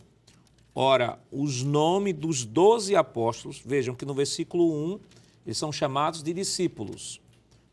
Ora, 0.75 1.19
os 1.33 1.63
nomes 1.63 2.15
dos 2.15 2.45
doze 2.45 2.95
apóstolos, 2.95 3.63
vejam 3.65 3.95
que 3.95 4.05
no 4.05 4.13
versículo 4.13 4.95
1 4.95 5.01
eles 5.47 5.57
são 5.57 5.73
chamados 5.73 6.23
de 6.23 6.35
discípulos. 6.35 7.21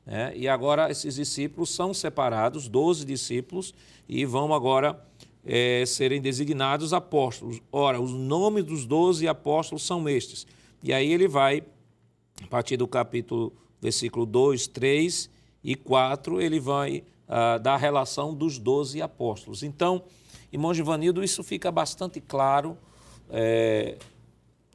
Né? 0.06 0.34
E 0.36 0.48
agora 0.48 0.90
esses 0.92 1.16
discípulos 1.16 1.70
são 1.70 1.94
separados, 1.94 2.68
doze 2.68 3.06
discípulos, 3.06 3.74
e 4.08 4.26
vão 4.26 4.54
agora 4.54 5.00
é, 5.46 5.86
serem 5.86 6.22
designados 6.22 6.94
apóstolos. 6.94 7.62
Ora, 7.72 8.00
os 8.00 8.12
nomes 8.12 8.64
dos 8.64 8.86
doze 8.86 9.28
apóstolos 9.28 9.84
são 9.84 10.08
estes. 10.08 10.48
E 10.82 10.94
aí 10.94 11.12
ele 11.12 11.28
vai, 11.28 11.64
a 12.42 12.48
partir 12.48 12.78
do 12.78 12.88
capítulo, 12.88 13.54
versículo 13.82 14.26
2, 14.26 14.68
3 14.68 15.30
e 15.64 15.76
4, 15.76 16.42
ele 16.42 16.60
vai 16.60 17.04
ah, 17.28 17.58
dar 17.58 17.74
a 17.74 17.78
relação 17.78 18.34
dos 18.34 18.58
doze 18.58 19.02
apóstolos. 19.02 19.64
Então, 19.64 20.04
irmão 20.52 20.74
Givanildo, 20.74 21.24
isso 21.24 21.44
fica 21.44 21.72
bastante 21.72 22.22
claro 22.22 22.78
é, 23.30 23.98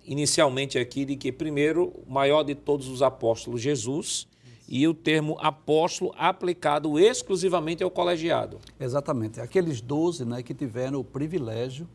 inicialmente 0.04 0.78
aqui 0.78 1.04
de 1.04 1.16
que, 1.16 1.32
primeiro, 1.32 1.92
o 2.06 2.12
maior 2.12 2.42
de 2.42 2.54
todos 2.54 2.88
os 2.88 3.02
apóstolos, 3.02 3.60
Jesus, 3.60 4.27
e 4.68 4.86
o 4.86 4.92
termo 4.92 5.38
apóstolo 5.40 6.14
aplicado 6.16 6.98
exclusivamente 6.98 7.82
ao 7.82 7.90
colegiado. 7.90 8.58
Exatamente. 8.78 9.40
Aqueles 9.40 9.80
doze 9.80 10.26
né, 10.26 10.42
que 10.42 10.52
tiveram 10.52 11.00
o 11.00 11.04
privilégio 11.04 11.88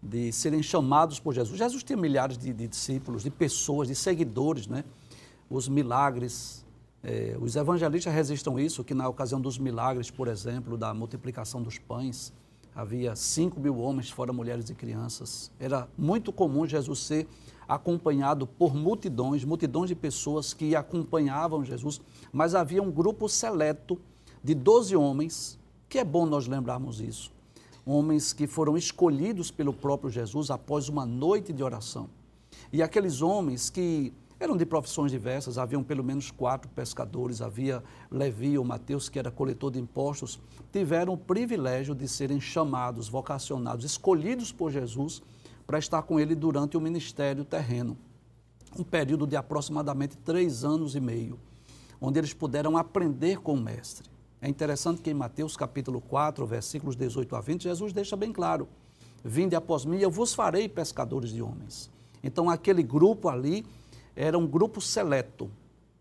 de 0.00 0.30
serem 0.30 0.62
chamados 0.62 1.18
por 1.18 1.34
Jesus. 1.34 1.58
Jesus 1.58 1.82
tinha 1.82 1.96
milhares 1.96 2.38
de, 2.38 2.52
de 2.52 2.68
discípulos, 2.68 3.24
de 3.24 3.30
pessoas, 3.30 3.88
de 3.88 3.94
seguidores, 3.94 4.66
né? 4.66 4.84
Os 5.48 5.66
milagres, 5.68 6.64
é, 7.02 7.36
os 7.40 7.56
evangelistas 7.56 8.12
resistam 8.12 8.58
isso, 8.58 8.84
que 8.84 8.94
na 8.94 9.08
ocasião 9.08 9.40
dos 9.40 9.58
milagres, 9.58 10.10
por 10.10 10.28
exemplo, 10.28 10.76
da 10.76 10.92
multiplicação 10.92 11.62
dos 11.62 11.78
pães, 11.78 12.32
havia 12.74 13.16
5 13.16 13.58
mil 13.58 13.78
homens, 13.78 14.10
fora 14.10 14.32
mulheres 14.32 14.68
e 14.68 14.74
crianças. 14.74 15.50
Era 15.58 15.88
muito 15.96 16.32
comum 16.32 16.66
Jesus 16.66 16.98
ser 17.00 17.26
acompanhado 17.68 18.46
por 18.46 18.74
multidões, 18.74 19.44
multidões 19.44 19.88
de 19.88 19.94
pessoas 19.94 20.52
que 20.52 20.76
acompanhavam 20.76 21.64
Jesus, 21.64 22.00
mas 22.32 22.54
havia 22.54 22.82
um 22.82 22.90
grupo 22.90 23.28
seleto 23.28 23.98
de 24.42 24.54
12 24.54 24.94
homens, 24.96 25.58
que 25.88 25.98
é 25.98 26.04
bom 26.04 26.26
nós 26.26 26.46
lembrarmos 26.46 27.00
isso. 27.00 27.32
Homens 27.86 28.32
que 28.32 28.46
foram 28.46 28.76
escolhidos 28.76 29.50
pelo 29.50 29.72
próprio 29.72 30.10
Jesus 30.10 30.50
após 30.50 30.88
uma 30.88 31.04
noite 31.04 31.52
de 31.52 31.62
oração. 31.62 32.08
E 32.72 32.82
aqueles 32.82 33.20
homens 33.20 33.68
que 33.70 34.12
eram 34.38 34.56
de 34.56 34.66
profissões 34.66 35.10
diversas, 35.10 35.58
haviam 35.58 35.82
pelo 35.82 36.02
menos 36.02 36.30
quatro 36.30 36.68
pescadores, 36.70 37.40
havia 37.40 37.82
Levi 38.10 38.58
ou 38.58 38.64
Mateus, 38.64 39.08
que 39.08 39.18
era 39.18 39.30
coletor 39.30 39.70
de 39.70 39.78
impostos, 39.78 40.40
tiveram 40.72 41.14
o 41.14 41.18
privilégio 41.18 41.94
de 41.94 42.08
serem 42.08 42.40
chamados, 42.40 43.08
vocacionados, 43.08 43.84
escolhidos 43.84 44.52
por 44.52 44.70
Jesus 44.70 45.22
para 45.66 45.78
estar 45.78 46.02
com 46.02 46.18
ele 46.20 46.34
durante 46.34 46.76
o 46.76 46.80
ministério 46.80 47.44
terreno. 47.44 47.96
Um 48.78 48.84
período 48.84 49.26
de 49.26 49.36
aproximadamente 49.36 50.16
três 50.18 50.64
anos 50.64 50.94
e 50.94 51.00
meio, 51.00 51.38
onde 52.00 52.18
eles 52.18 52.34
puderam 52.34 52.76
aprender 52.76 53.38
com 53.40 53.54
o 53.54 53.60
Mestre. 53.60 54.08
É 54.40 54.48
interessante 54.48 55.00
que 55.00 55.10
em 55.10 55.14
Mateus 55.14 55.56
capítulo 55.56 56.00
4, 56.00 56.44
versículos 56.46 56.96
18 56.96 57.34
a 57.34 57.40
20, 57.40 57.62
Jesus 57.62 57.92
deixa 57.92 58.16
bem 58.16 58.32
claro: 58.32 58.68
Vinde 59.24 59.56
após 59.56 59.86
mim, 59.86 60.00
eu 60.00 60.10
vos 60.10 60.34
farei 60.34 60.68
pescadores 60.68 61.30
de 61.30 61.40
homens. 61.40 61.90
Então, 62.22 62.50
aquele 62.50 62.82
grupo 62.82 63.28
ali 63.28 63.64
era 64.14 64.38
um 64.38 64.46
grupo 64.46 64.80
seleto, 64.80 65.50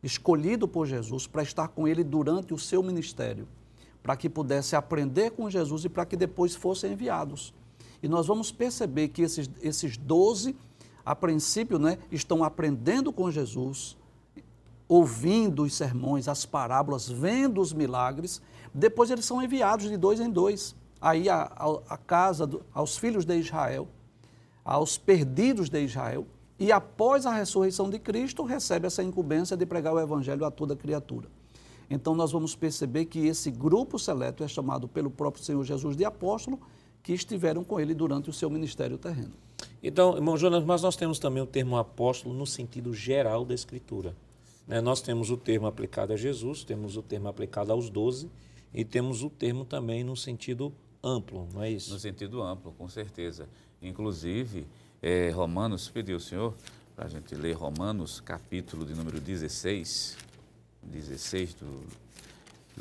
escolhido 0.02 0.68
por 0.68 0.86
Jesus 0.86 1.26
para 1.26 1.42
estar 1.42 1.70
com 1.70 1.88
ele 1.88 2.04
durante 2.04 2.54
o 2.54 2.60
seu 2.60 2.84
ministério, 2.84 3.48
para 4.02 4.18
que 4.18 4.30
pudesse 4.30 4.76
aprender 4.76 5.32
com 5.32 5.50
Jesus 5.50 5.86
e 5.86 5.90
para 5.90 6.06
que 6.06 6.18
depois 6.18 6.54
fossem 6.54 6.92
enviados. 6.92 7.54
E 8.04 8.08
nós 8.10 8.28
vamos 8.28 8.52
perceber 8.52 9.08
que 9.08 9.22
esses, 9.22 9.50
esses 9.62 9.96
12, 9.96 10.54
a 11.06 11.16
princípio, 11.16 11.80
né, 11.80 11.98
estão 12.12 12.44
aprendendo 12.44 13.14
com 13.14 13.32
Jesus, 13.32 13.96
ouvindo 14.90 15.64
os 15.64 15.74
sermões, 15.74 16.28
as 16.28 16.46
parábolas, 16.46 17.08
vendo 17.08 17.62
os 17.62 17.72
milagres, 17.72 18.42
depois 18.74 19.10
eles 19.10 19.24
são 19.24 19.42
enviados 19.42 19.90
de 19.90 19.96
dois 19.96 20.20
em 20.20 20.30
dois, 20.30 20.76
aí 21.00 21.30
a, 21.30 21.44
a, 21.56 21.94
a 21.94 21.98
casa, 21.98 22.46
do, 22.46 22.62
aos 22.74 22.98
filhos 22.98 23.24
de 23.24 23.38
Israel, 23.38 23.88
aos 24.66 24.98
perdidos 24.98 25.70
de 25.70 25.82
Israel, 25.82 26.28
e 26.60 26.74
após 26.74 27.26
a 27.26 27.34
ressurreição 27.34 27.90
de 27.90 28.00
Cristo, 28.00 28.44
recebe 28.44 28.86
essa 28.86 29.02
incumbência 29.02 29.56
de 29.56 29.66
pregar 29.66 29.94
o 29.94 30.00
evangelho 30.00 30.46
a 30.46 30.52
toda 30.52 30.76
criatura. 30.76 31.30
Então 31.90 32.16
nós 32.16 32.34
vamos 32.34 32.54
perceber 32.54 33.06
que 33.06 33.28
esse 33.28 33.50
grupo 33.50 33.98
seleto 33.98 34.44
é 34.44 34.48
chamado 34.48 34.90
pelo 34.90 35.10
próprio 35.10 35.44
Senhor 35.44 35.64
Jesus 35.64 35.96
de 35.96 36.04
apóstolo, 36.04 36.60
que 37.04 37.12
estiveram 37.12 37.64
com 37.64 37.80
ele 37.80 37.94
durante 37.94 38.30
o 38.30 38.34
seu 38.34 38.50
ministério 38.50 38.98
terreno. 38.98 39.34
Então, 39.84 40.16
irmão 40.16 40.38
Jonas, 40.38 40.64
mas 40.64 40.82
nós 40.82 40.96
temos 40.96 41.20
também 41.20 41.44
o 41.44 41.46
termo 41.46 41.78
apóstolo 41.78 42.34
no 42.34 42.48
sentido 42.48 42.94
geral 42.94 43.44
da 43.44 43.54
Escritura. 43.54 44.16
Né? 44.66 44.80
Nós 44.80 45.02
temos 45.02 45.30
o 45.30 45.36
termo 45.36 45.68
aplicado 45.68 46.14
a 46.14 46.16
Jesus, 46.16 46.64
temos 46.64 46.96
o 46.96 47.04
termo 47.04 47.28
aplicado 47.28 47.74
aos 47.74 47.90
doze 47.90 48.32
e 48.74 48.86
temos 48.86 49.22
o 49.22 49.30
termo 49.30 49.66
também 49.66 50.04
no 50.04 50.16
sentido 50.16 50.74
amplo, 51.04 51.48
não 51.54 51.62
é 51.62 51.70
isso? 51.70 51.94
No 51.94 52.00
sentido 52.00 52.42
amplo, 52.42 52.72
com 52.78 52.88
certeza. 52.88 53.50
Inclusive, 53.82 54.66
é, 55.02 55.30
Romanos, 55.32 55.90
pediu 55.90 56.16
o 56.16 56.20
senhor 56.20 56.56
para 56.96 57.06
a 57.06 57.10
gente 57.10 57.36
ler 57.36 57.54
Romanos, 57.54 58.22
capítulo 58.22 58.86
de 58.86 58.94
número 58.94 59.20
16, 59.20 60.16
16 60.82 61.56
do 61.56 61.82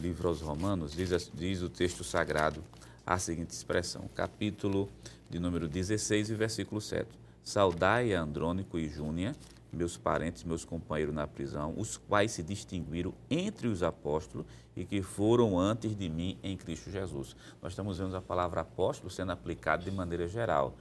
livro 0.00 0.28
aos 0.28 0.40
Romanos, 0.40 0.92
diz, 0.92 1.30
diz 1.34 1.62
o 1.62 1.68
texto 1.68 2.04
sagrado 2.04 2.62
a 3.06 3.18
seguinte 3.18 3.50
expressão, 3.50 4.08
capítulo 4.14 4.88
de 5.28 5.38
número 5.38 5.68
16 5.68 6.30
e 6.30 6.34
versículo 6.34 6.80
7. 6.80 7.08
Saudai 7.42 8.12
Andrônico 8.12 8.78
e 8.78 8.88
Júnia, 8.88 9.34
meus 9.72 9.96
parentes, 9.96 10.44
meus 10.44 10.64
companheiros 10.64 11.14
na 11.14 11.26
prisão, 11.26 11.74
os 11.76 11.96
quais 11.96 12.32
se 12.32 12.42
distinguiram 12.42 13.12
entre 13.28 13.66
os 13.66 13.82
apóstolos 13.82 14.46
e 14.76 14.84
que 14.84 15.02
foram 15.02 15.58
antes 15.58 15.96
de 15.96 16.08
mim 16.08 16.38
em 16.42 16.56
Cristo 16.56 16.90
Jesus. 16.90 17.34
Nós 17.60 17.72
estamos 17.72 17.98
vendo 17.98 18.16
a 18.16 18.22
palavra 18.22 18.60
apóstolo 18.60 19.10
sendo 19.10 19.32
aplicada 19.32 19.82
de 19.82 19.90
maneira 19.90 20.28
geral. 20.28 20.74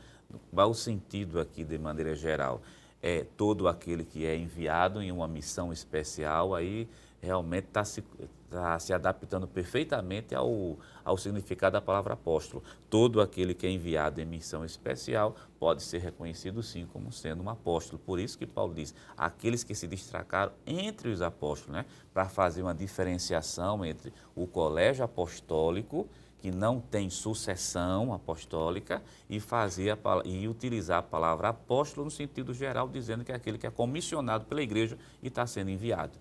Qual 0.53 0.69
o 0.69 0.75
sentido 0.75 1.39
aqui 1.39 1.63
de 1.63 1.77
maneira 1.77 2.15
geral? 2.15 2.61
É 3.01 3.25
todo 3.35 3.67
aquele 3.67 4.05
que 4.05 4.25
é 4.25 4.37
enviado 4.37 5.01
em 5.01 5.11
uma 5.11 5.27
missão 5.27 5.73
especial, 5.73 6.53
aí 6.53 6.87
realmente 7.19 7.67
está 7.67 7.83
se, 7.83 8.03
tá 8.51 8.77
se 8.77 8.93
adaptando 8.93 9.47
perfeitamente 9.47 10.35
ao, 10.35 10.77
ao 11.03 11.17
significado 11.17 11.73
da 11.73 11.81
palavra 11.81 12.13
apóstolo. 12.13 12.63
Todo 12.89 13.21
aquele 13.21 13.53
que 13.53 13.65
é 13.65 13.71
enviado 13.71 14.19
em 14.19 14.25
missão 14.25 14.65
especial 14.65 15.35
pode 15.57 15.81
ser 15.81 15.99
reconhecido 15.99 16.61
sim 16.61 16.85
como 16.91 17.11
sendo 17.11 17.41
um 17.41 17.49
apóstolo. 17.49 17.97
Por 17.97 18.19
isso 18.19 18.37
que 18.37 18.45
Paulo 18.45 18.73
diz, 18.73 18.93
aqueles 19.17 19.63
que 19.63 19.73
se 19.73 19.87
destacaram 19.87 20.51
entre 20.67 21.09
os 21.09 21.21
apóstolos, 21.21 21.73
né, 21.73 21.85
para 22.13 22.27
fazer 22.27 22.61
uma 22.61 22.75
diferenciação 22.75 23.85
entre 23.85 24.13
o 24.35 24.45
colégio 24.45 25.05
apostólico 25.05 26.07
que 26.41 26.51
não 26.51 26.81
tem 26.81 27.09
sucessão 27.09 28.11
apostólica 28.13 29.01
e 29.29 29.39
fazer 29.39 29.91
a, 29.91 29.97
e 30.25 30.47
utilizar 30.47 30.97
a 30.97 31.03
palavra 31.03 31.49
apóstolo 31.49 32.05
no 32.05 32.11
sentido 32.11 32.51
geral, 32.51 32.89
dizendo 32.89 33.23
que 33.23 33.31
é 33.31 33.35
aquele 33.35 33.59
que 33.59 33.67
é 33.67 33.71
comissionado 33.71 34.45
pela 34.45 34.61
igreja 34.61 34.97
e 35.21 35.27
está 35.27 35.45
sendo 35.45 35.69
enviado. 35.69 36.17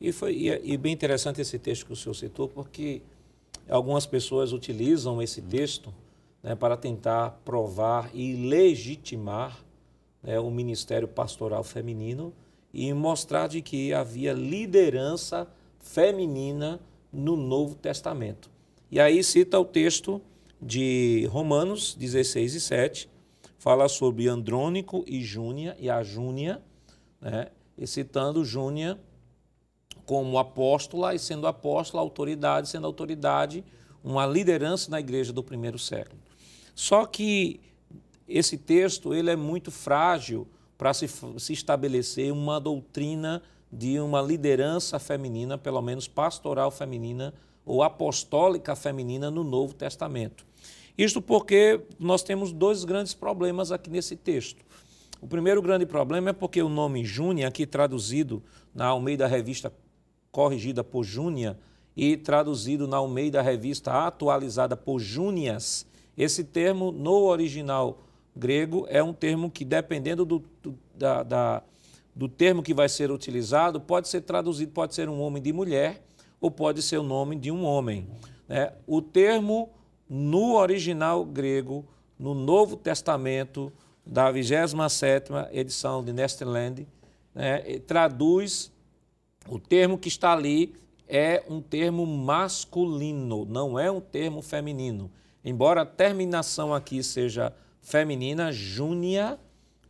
E 0.00 0.12
foi 0.12 0.34
e, 0.34 0.72
e 0.72 0.76
bem 0.76 0.92
interessante 0.92 1.40
esse 1.40 1.58
texto 1.58 1.86
que 1.86 1.92
o 1.92 1.96
senhor 1.96 2.14
citou, 2.14 2.48
porque 2.48 3.02
algumas 3.68 4.06
pessoas 4.06 4.52
utilizam 4.52 5.22
esse 5.22 5.40
texto 5.40 5.92
né, 6.42 6.54
para 6.54 6.76
tentar 6.76 7.40
provar 7.44 8.10
e 8.14 8.34
legitimar 8.34 9.64
né, 10.22 10.38
o 10.38 10.50
ministério 10.50 11.08
pastoral 11.08 11.64
feminino 11.64 12.32
e 12.72 12.92
mostrar 12.92 13.48
de 13.48 13.62
que 13.62 13.94
havia 13.94 14.32
liderança 14.32 15.48
feminina 15.78 16.80
no 17.12 17.36
Novo 17.36 17.74
Testamento. 17.76 18.50
E 18.90 18.98
aí 18.98 19.22
cita 19.22 19.58
o 19.58 19.64
texto 19.64 20.20
de 20.60 21.26
Romanos 21.30 21.94
16 21.94 22.54
e 22.54 22.60
7, 22.60 23.08
fala 23.58 23.88
sobre 23.88 24.28
Andrônico 24.28 25.04
e 25.06 25.22
Júnia, 25.22 25.76
e 25.78 25.88
a 25.88 26.02
Júnia, 26.02 26.60
né, 27.20 27.48
e 27.78 27.86
citando 27.86 28.44
Júnia 28.44 28.98
como 30.06 30.38
apóstola, 30.38 31.14
e 31.14 31.18
sendo 31.18 31.46
apóstola, 31.46 32.02
autoridade, 32.02 32.68
sendo 32.68 32.86
autoridade, 32.86 33.64
uma 34.02 34.26
liderança 34.26 34.90
na 34.90 35.00
igreja 35.00 35.32
do 35.32 35.42
primeiro 35.42 35.78
século. 35.78 36.20
Só 36.74 37.06
que 37.06 37.60
esse 38.28 38.58
texto 38.58 39.14
ele 39.14 39.30
é 39.30 39.36
muito 39.36 39.70
frágil 39.70 40.46
para 40.76 40.92
se, 40.92 41.08
se 41.38 41.52
estabelecer 41.52 42.32
uma 42.32 42.60
doutrina 42.60 43.42
de 43.70 43.98
uma 43.98 44.20
liderança 44.20 44.98
feminina, 44.98 45.56
pelo 45.56 45.80
menos 45.82 46.06
pastoral 46.06 46.70
feminina 46.70 47.34
ou 47.64 47.82
apostólica 47.82 48.76
feminina 48.76 49.30
no 49.30 49.42
Novo 49.42 49.74
Testamento. 49.74 50.44
Isto 50.96 51.20
porque 51.20 51.80
nós 51.98 52.22
temos 52.22 52.52
dois 52.52 52.84
grandes 52.84 53.14
problemas 53.14 53.72
aqui 53.72 53.90
nesse 53.90 54.16
texto. 54.16 54.64
O 55.20 55.26
primeiro 55.26 55.62
grande 55.62 55.86
problema 55.86 56.30
é 56.30 56.32
porque 56.32 56.62
o 56.62 56.68
nome 56.68 57.04
Júnia, 57.04 57.48
aqui 57.48 57.66
traduzido 57.66 58.42
na 58.74 58.86
Almeida 58.86 59.26
Revista 59.26 59.72
corrigida 60.34 60.82
por 60.82 61.04
Júnia 61.04 61.56
e 61.96 62.16
traduzido 62.16 62.88
na 62.88 62.96
Almeida 62.96 63.40
Revista 63.40 63.92
atualizada 64.04 64.76
por 64.76 64.98
Júnias, 64.98 65.86
esse 66.18 66.42
termo 66.42 66.90
no 66.90 67.22
original 67.22 68.02
grego 68.34 68.84
é 68.88 69.00
um 69.00 69.12
termo 69.12 69.48
que, 69.48 69.64
dependendo 69.64 70.24
do, 70.24 70.42
do, 70.60 70.76
da, 70.92 71.22
da, 71.22 71.62
do 72.12 72.28
termo 72.28 72.64
que 72.64 72.74
vai 72.74 72.88
ser 72.88 73.12
utilizado, 73.12 73.80
pode 73.80 74.08
ser 74.08 74.22
traduzido, 74.22 74.72
pode 74.72 74.92
ser 74.96 75.08
um 75.08 75.20
homem 75.20 75.40
de 75.40 75.52
mulher 75.52 76.02
ou 76.40 76.50
pode 76.50 76.82
ser 76.82 76.98
o 76.98 77.04
nome 77.04 77.36
de 77.36 77.52
um 77.52 77.64
homem. 77.64 78.08
Né? 78.48 78.72
O 78.88 79.00
termo 79.00 79.70
no 80.10 80.56
original 80.56 81.24
grego, 81.24 81.86
no 82.18 82.34
Novo 82.34 82.76
Testamento, 82.76 83.72
da 84.04 84.32
27 84.32 85.30
edição 85.52 86.02
de 86.02 86.12
Nestland, 86.12 86.88
né, 87.32 87.78
traduz 87.86 88.73
o 89.48 89.58
termo 89.58 89.98
que 89.98 90.08
está 90.08 90.32
ali 90.32 90.74
é 91.06 91.44
um 91.48 91.60
termo 91.60 92.06
masculino, 92.06 93.44
não 93.44 93.78
é 93.78 93.90
um 93.90 94.00
termo 94.00 94.40
feminino. 94.40 95.10
Embora 95.44 95.82
a 95.82 95.86
terminação 95.86 96.72
aqui 96.72 97.02
seja 97.02 97.52
feminina, 97.80 98.50
júnia, 98.50 99.38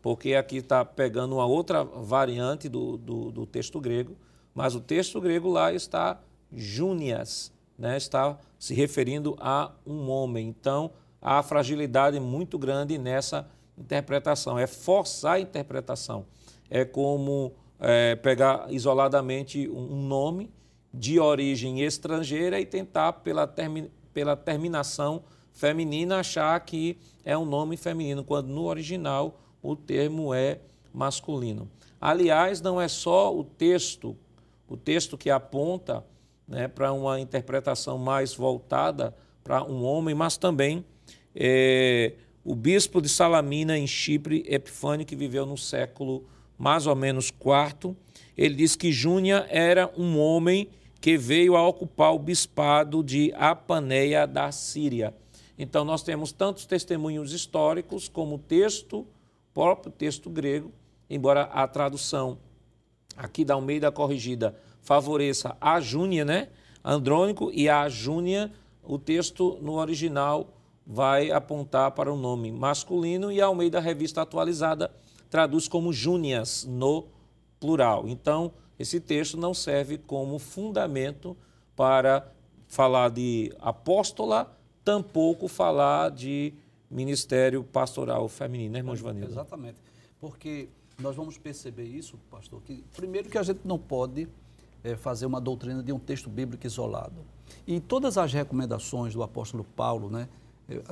porque 0.03 0.35
aqui 0.35 0.57
está 0.57 0.85
pegando 0.85 1.37
uma 1.37 1.47
outra 1.47 1.85
variante 1.85 2.69
do, 2.69 2.97
do, 2.97 3.31
do, 3.31 3.47
texto 3.47 3.81
grego, 3.81 4.17
mas 4.53 4.75
o 4.75 4.81
texto 4.81 5.21
grego 5.21 5.49
lá 5.49 5.73
está 5.73 6.21
júnias, 6.53 7.53
né? 7.79 7.97
está 7.97 8.37
se 8.59 8.75
referindo 8.75 9.37
a 9.41 9.71
um 9.87 10.11
homem. 10.11 10.49
Então, 10.49 10.91
há 11.23 11.43
fragilidade 11.43 12.19
muito 12.19 12.59
grande 12.59 12.99
nessa 12.99 13.49
interpretação, 13.79 14.59
é 14.59 14.67
forçar 14.67 15.35
a 15.35 15.41
interpretação. 15.41 16.27
É 16.69 16.85
como 16.85 17.55
é, 17.81 18.15
pegar 18.17 18.67
isoladamente 18.71 19.69
um 19.69 20.07
nome 20.07 20.51
de 20.93 21.19
origem 21.19 21.83
estrangeira 21.83 22.61
e 22.61 22.67
tentar, 22.67 23.13
pela, 23.15 23.47
termi 23.47 23.91
pela 24.13 24.37
terminação 24.37 25.25
feminina, 25.53 26.21
achar 26.21 26.59
que 26.61 26.97
é 27.25 27.37
um 27.37 27.45
nome 27.45 27.77
feminino, 27.77 28.23
quando 28.23 28.49
no 28.49 28.65
original 28.65 29.41
o 29.63 29.75
termo 29.75 30.33
é 30.33 30.61
masculino. 30.93 31.69
Aliás, 32.01 32.61
não 32.61 32.81
é 32.81 32.87
só 32.87 33.35
o 33.37 33.43
texto, 33.43 34.17
o 34.69 34.77
texto 34.77 35.19
que 35.19 35.31
aponta 35.31 36.05
né, 36.47 36.69
para 36.69 36.93
uma 36.93 37.19
interpretação 37.19 37.99
mais 37.99 38.35
voltada 38.35 39.15
para 39.43 39.65
um 39.65 39.85
homem, 39.85 40.15
mas 40.15 40.37
também 40.37 40.85
é, 41.35 42.13
o 42.45 42.55
bispo 42.55 43.01
de 43.01 43.09
Salamina, 43.09 43.77
em 43.77 43.87
Chipre, 43.87 44.45
Epifânio, 44.47 45.07
que 45.07 45.17
viveu 45.17 45.47
no 45.47 45.57
século 45.57 46.25
mais 46.59 46.87
ou 46.87 46.95
menos 46.95 47.29
IV, 47.29 47.95
ele 48.37 48.55
diz 48.55 48.77
que 48.77 48.93
Júnia 48.93 49.47
era 49.49 49.93
um 49.97 50.19
homem 50.19 50.69
que 51.01 51.19
veio 51.19 51.57
a 51.57 51.67
ocupar 51.67 52.15
o 52.15 52.19
bispado 52.19 53.03
de 53.03 53.33
Apaneia 53.37 54.27
da 54.27 54.51
Síria. 54.51 55.15
Então, 55.59 55.85
nós 55.85 56.03
temos 56.03 56.33
tantos 56.33 56.67
testemunhos 56.67 57.33
históricos 57.33 58.09
como 58.09 58.39
texto, 58.39 59.07
próprio 59.53 59.93
texto 59.93 60.31
grego, 60.31 60.73
embora 61.09 61.43
a 61.43 61.69
tradução 61.69 62.39
aqui 63.17 63.45
da 63.45 63.55
Almeida 63.55 63.93
Corrigida 63.93 64.57
favoreça 64.85 65.57
a 65.61 65.81
Júnia, 65.81 66.25
né? 66.25 66.49
Andrônico 66.85 67.51
e 67.53 67.69
a 67.69 67.89
Júnia, 67.89 68.53
o 68.83 68.99
texto 68.99 69.59
no 69.63 69.75
original 69.75 70.49
vai 70.87 71.31
apontar 71.31 71.93
para 71.93 72.13
o 72.13 72.17
nome 72.17 72.53
masculino 72.53 73.33
e 73.33 73.41
a 73.41 73.47
Almeida 73.47 73.81
Revista 73.81 74.21
Atualizada 74.21 74.91
traduz 75.35 75.67
como 75.67 75.93
Júnias 75.93 76.65
no 76.65 77.09
plural. 77.59 78.07
Então, 78.07 78.53
esse 78.79 79.01
texto 79.01 79.37
não 79.37 79.53
serve 79.53 79.99
como 79.99 80.39
fundamento 80.39 81.37
para 81.75 82.33
falar 82.69 83.11
de 83.11 83.53
apóstola 83.59 84.57
tampouco 84.85 85.49
falar 85.49 86.13
de 86.13 86.55
ministério 86.89 87.65
pastoral 87.65 88.29
feminino, 88.29 88.75
né, 88.75 88.79
irmão 88.79 88.95
Giovanni? 88.95 89.25
Exatamente. 89.25 89.79
Porque 90.21 90.69
nós 91.01 91.17
vamos 91.17 91.37
perceber 91.37 91.83
isso, 91.83 92.17
pastor, 92.31 92.63
que 92.63 92.85
primeiro 92.95 93.29
que 93.29 93.37
a 93.37 93.43
gente 93.43 93.63
não 93.65 93.77
pode 93.77 94.29
é, 94.85 94.95
fazer 94.95 95.27
uma 95.27 95.41
doutrina 95.41 95.83
de 95.83 95.93
um 95.93 95.99
texto 95.99 96.31
bíblico 96.31 96.65
isolado. 96.65 97.27
E 97.67 97.81
todas 97.81 98.17
as 98.17 98.33
recomendações 98.33 99.15
do 99.15 99.23
apóstolo 99.25 99.65
Paulo, 99.65 100.09
né, 100.09 100.29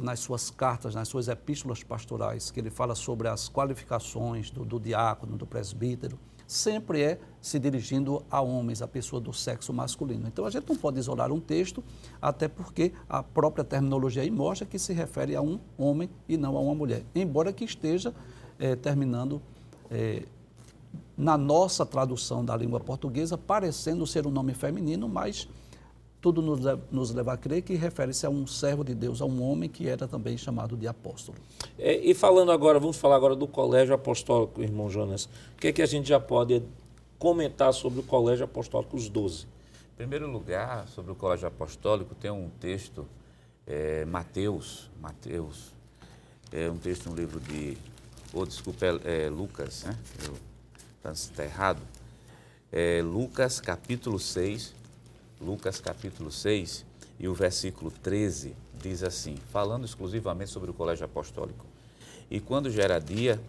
nas 0.03 0.21
suas 0.21 0.51
cartas, 0.51 0.95
nas 0.95 1.09
suas 1.09 1.29
epístolas 1.29 1.83
pastorais, 1.83 2.51
que 2.51 2.61
ele 2.61 2.71
fala 2.71 2.95
sobre 2.95 3.29
as 3.29 3.49
qualificações 3.49 4.51
do, 4.51 4.65
do 4.65 4.79
diácono, 4.79 5.37
do 5.37 5.47
presbítero, 5.47 6.19
sempre 6.47 7.01
é 7.01 7.19
se 7.41 7.59
dirigindo 7.59 8.23
a 8.31 8.41
homens, 8.41 8.83
a 8.83 8.89
pessoa 8.89 9.21
do 9.21 9.33
sexo 9.33 9.73
masculino. 9.73 10.29
Então 10.29 10.45
a 10.45 10.51
gente 10.51 10.69
não 10.69 10.77
pode 10.77 10.99
isolar 10.99 11.33
um 11.33 11.41
texto, 11.41 11.83
até 12.21 12.47
porque 12.47 12.93
a 13.09 13.23
própria 13.23 13.65
terminologia 13.65 14.23
aí 14.23 14.31
mostra 14.31 14.67
que 14.67 14.79
se 14.79 14.93
refere 14.93 15.35
a 15.35 15.41
um 15.41 15.59
homem 15.79 16.11
e 16.29 16.37
não 16.37 16.57
a 16.57 16.61
uma 16.61 16.75
mulher, 16.75 17.05
embora 17.15 17.53
que 17.53 17.65
esteja 17.65 18.15
é, 18.59 18.77
terminando 18.77 19.41
é, 19.91 20.25
na 21.17 21.39
nossa 21.39 21.87
tradução 21.87 22.45
da 22.45 22.57
língua 22.57 22.81
portuguesa, 22.81 23.39
parecendo 23.39 24.07
ser 24.07 24.27
um 24.27 24.31
nome 24.31 24.53
feminino, 24.53 25.09
mas 25.09 25.49
tudo 26.23 26.41
nos, 26.41 26.61
nos 26.91 27.11
leva 27.11 27.33
a 27.33 27.37
crer 27.37 27.63
que 27.63 27.75
refere-se 27.75 28.25
a 28.25 28.31
um 28.31 28.47
servo 28.47 28.85
de 28.85 28.95
Deus, 28.95 29.21
a 29.21 29.25
um 29.25 29.43
homem 29.43 29.69
que 29.69 29.89
era 29.89 30.07
também 30.07 30.39
chamado 30.39 30.77
de 30.77 30.87
apóstolo. 30.87 31.37
É, 31.77 31.97
e 31.97 32.15
falando 32.15 32.53
agora, 32.53 32.79
vamos 32.79 32.97
falar 32.97 33.17
agora 33.17 33.35
do 33.35 33.49
colégio 33.49 33.93
apostólico, 33.93 34.63
irmão 34.63 34.89
Jonas. 34.89 35.25
O 35.25 35.61
que 35.61 35.67
é 35.67 35.73
que 35.73 35.83
a 35.83 35.87
gente 35.87 36.09
já 36.09 36.21
pode 36.21 36.63
comentar 37.19 37.75
sobre 37.75 37.99
o 37.99 38.03
colégio 38.05 38.45
apostólico, 38.45 38.97
os 38.97 39.09
12? 39.09 39.47
Em 39.95 39.97
primeiro 39.97 40.31
lugar, 40.31 40.87
sobre 40.87 41.11
o 41.11 41.15
colégio 41.17 41.49
apostólico, 41.49 42.15
tem 42.15 42.31
um 42.31 42.49
texto, 42.61 43.05
é, 43.67 44.05
Mateus, 44.05 44.89
Mateus, 45.01 45.73
é 46.53 46.71
um 46.71 46.79
texto 46.79 47.11
no 47.11 47.17
livro 47.17 47.41
de, 47.41 47.77
ou 48.33 48.43
oh, 48.43 48.47
desculpa, 48.47 48.87
é, 48.87 49.25
é 49.25 49.29
Lucas, 49.29 49.83
né? 49.85 49.99
Está 51.13 51.45
errado. 51.45 51.81
É, 52.71 53.03
Lucas 53.03 53.61
capítulo 53.61 54.21
6, 54.21 54.82
Lucas 55.43 55.81
capítulo 55.81 56.31
6 56.31 56.87
e 57.19 57.27
o 57.27 57.35
versículo 57.35 57.91
13 57.91 58.55
diz 58.81 59.03
assim, 59.03 59.37
falando 59.51 59.85
exclusivamente 59.85 60.51
sobre 60.51 60.71
o 60.71 60.75
colégio 60.75 61.05
apostólico. 61.05 61.67
E 62.31 62.39
quando 62.39 62.71
já 62.71 62.85
era 62.85 63.01
dia, 63.01 63.41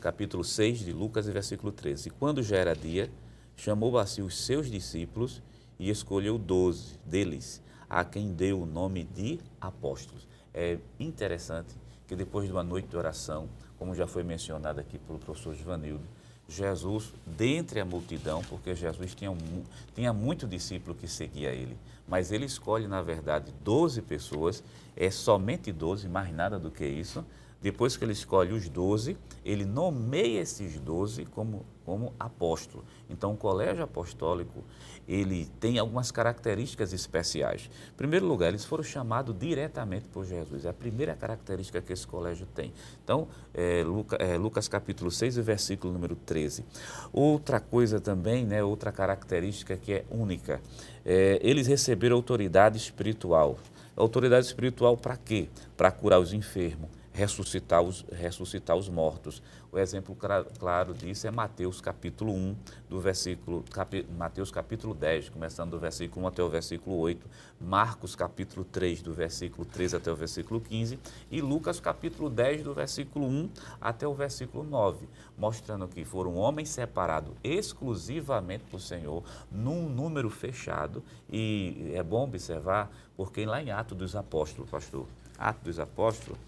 capítulo 0.00 0.42
6 0.42 0.80
de 0.80 0.92
Lucas 0.92 1.28
e 1.28 1.30
versículo 1.30 1.70
13, 1.70 2.08
e 2.08 2.10
quando 2.10 2.42
já 2.42 2.56
era 2.56 2.74
dia, 2.74 3.08
chamou 3.56 3.96
a 3.96 4.04
si 4.04 4.22
os 4.22 4.44
seus 4.44 4.68
discípulos 4.68 5.40
e 5.78 5.88
escolheu 5.88 6.36
doze 6.36 6.98
deles, 7.06 7.62
a 7.88 8.04
quem 8.04 8.32
deu 8.32 8.62
o 8.62 8.66
nome 8.66 9.04
de 9.04 9.38
apóstolos. 9.60 10.26
É 10.52 10.78
interessante 10.98 11.74
que 12.08 12.16
depois 12.16 12.46
de 12.46 12.52
uma 12.52 12.64
noite 12.64 12.88
de 12.88 12.96
oração, 12.96 13.48
como 13.78 13.94
já 13.94 14.08
foi 14.08 14.24
mencionado 14.24 14.80
aqui 14.80 14.98
pelo 14.98 15.20
professor 15.20 15.54
Givanildo, 15.54 16.04
Jesus 16.52 17.12
dentre 17.26 17.80
a 17.80 17.84
multidão, 17.84 18.42
porque 18.48 18.74
Jesus 18.74 19.14
tinha, 19.14 19.34
tinha 19.94 20.12
muito 20.12 20.46
discípulo 20.46 20.94
que 20.94 21.08
seguia 21.08 21.50
ele, 21.50 21.76
mas 22.06 22.30
ele 22.30 22.44
escolhe, 22.44 22.86
na 22.86 23.00
verdade, 23.00 23.52
12 23.64 24.02
pessoas, 24.02 24.62
é 24.96 25.10
somente 25.10 25.72
12, 25.72 26.08
mais 26.08 26.32
nada 26.34 26.58
do 26.58 26.70
que 26.70 26.86
isso, 26.86 27.24
depois 27.62 27.96
que 27.96 28.04
ele 28.04 28.12
escolhe 28.12 28.52
os 28.52 28.68
doze, 28.68 29.16
ele 29.44 29.64
nomeia 29.64 30.40
esses 30.40 30.80
doze 30.80 31.24
como, 31.24 31.64
como 31.84 32.12
apóstolo. 32.18 32.84
Então, 33.08 33.34
o 33.34 33.36
colégio 33.36 33.84
apostólico, 33.84 34.64
ele 35.06 35.48
tem 35.60 35.78
algumas 35.78 36.10
características 36.10 36.92
especiais. 36.92 37.70
Em 37.92 37.96
primeiro 37.96 38.26
lugar, 38.26 38.48
eles 38.48 38.64
foram 38.64 38.82
chamados 38.82 39.36
diretamente 39.38 40.08
por 40.08 40.24
Jesus. 40.24 40.64
É 40.64 40.70
a 40.70 40.72
primeira 40.72 41.14
característica 41.14 41.80
que 41.80 41.92
esse 41.92 42.04
colégio 42.04 42.46
tem. 42.52 42.72
Então, 43.04 43.28
é, 43.54 43.84
Lucas, 43.84 44.18
é, 44.20 44.36
Lucas 44.36 44.66
capítulo 44.66 45.10
6, 45.10 45.36
versículo 45.36 45.92
número 45.92 46.16
13. 46.16 46.64
Outra 47.12 47.60
coisa 47.60 48.00
também, 48.00 48.44
né, 48.44 48.64
outra 48.64 48.90
característica 48.90 49.76
que 49.76 49.92
é 49.92 50.04
única, 50.10 50.60
é, 51.06 51.38
eles 51.40 51.68
receberam 51.68 52.16
autoridade 52.16 52.76
espiritual. 52.76 53.56
Autoridade 53.94 54.46
espiritual 54.46 54.96
para 54.96 55.16
quê? 55.16 55.48
Para 55.76 55.92
curar 55.92 56.18
os 56.18 56.32
enfermos 56.32 57.01
ressuscitar 57.12 57.82
os, 57.82 58.04
ressuscitar 58.10 58.76
os 58.76 58.88
mortos. 58.88 59.42
O 59.70 59.78
exemplo 59.78 60.16
claro 60.58 60.92
disso 60.92 61.26
é 61.26 61.30
Mateus 61.30 61.80
capítulo 61.80 62.32
1, 62.32 62.56
do 62.88 63.00
versículo, 63.00 63.64
capi, 63.70 64.06
Mateus 64.18 64.50
capítulo 64.50 64.94
10, 64.94 65.30
começando 65.30 65.70
do 65.70 65.78
versículo 65.78 66.26
1 66.26 66.28
até 66.28 66.42
o 66.42 66.48
versículo 66.48 66.98
8, 66.98 67.26
Marcos 67.60 68.14
capítulo 68.14 68.66
3, 68.66 69.02
do 69.02 69.14
versículo 69.14 69.64
13 69.64 69.96
até 69.96 70.12
o 70.12 70.16
versículo 70.16 70.60
15, 70.60 70.98
e 71.30 71.40
Lucas 71.40 71.80
capítulo 71.80 72.28
10, 72.28 72.64
do 72.64 72.74
versículo 72.74 73.26
1 73.26 73.50
até 73.80 74.06
o 74.06 74.14
versículo 74.14 74.62
9, 74.62 75.08
mostrando 75.38 75.88
que 75.88 76.04
foram 76.04 76.36
homens 76.36 76.68
separados 76.68 77.32
exclusivamente 77.42 78.64
por 78.70 78.80
Senhor, 78.80 79.22
num 79.50 79.88
número 79.88 80.28
fechado, 80.28 81.02
e 81.30 81.92
é 81.94 82.02
bom 82.02 82.24
observar, 82.24 82.90
porque 83.16 83.46
lá 83.46 83.62
em 83.62 83.70
Atos 83.70 83.96
dos 83.96 84.14
Apóstolos, 84.14 84.68
pastor, 84.68 85.06
Atos 85.38 85.64
dos 85.64 85.78
Apóstolos, 85.78 86.38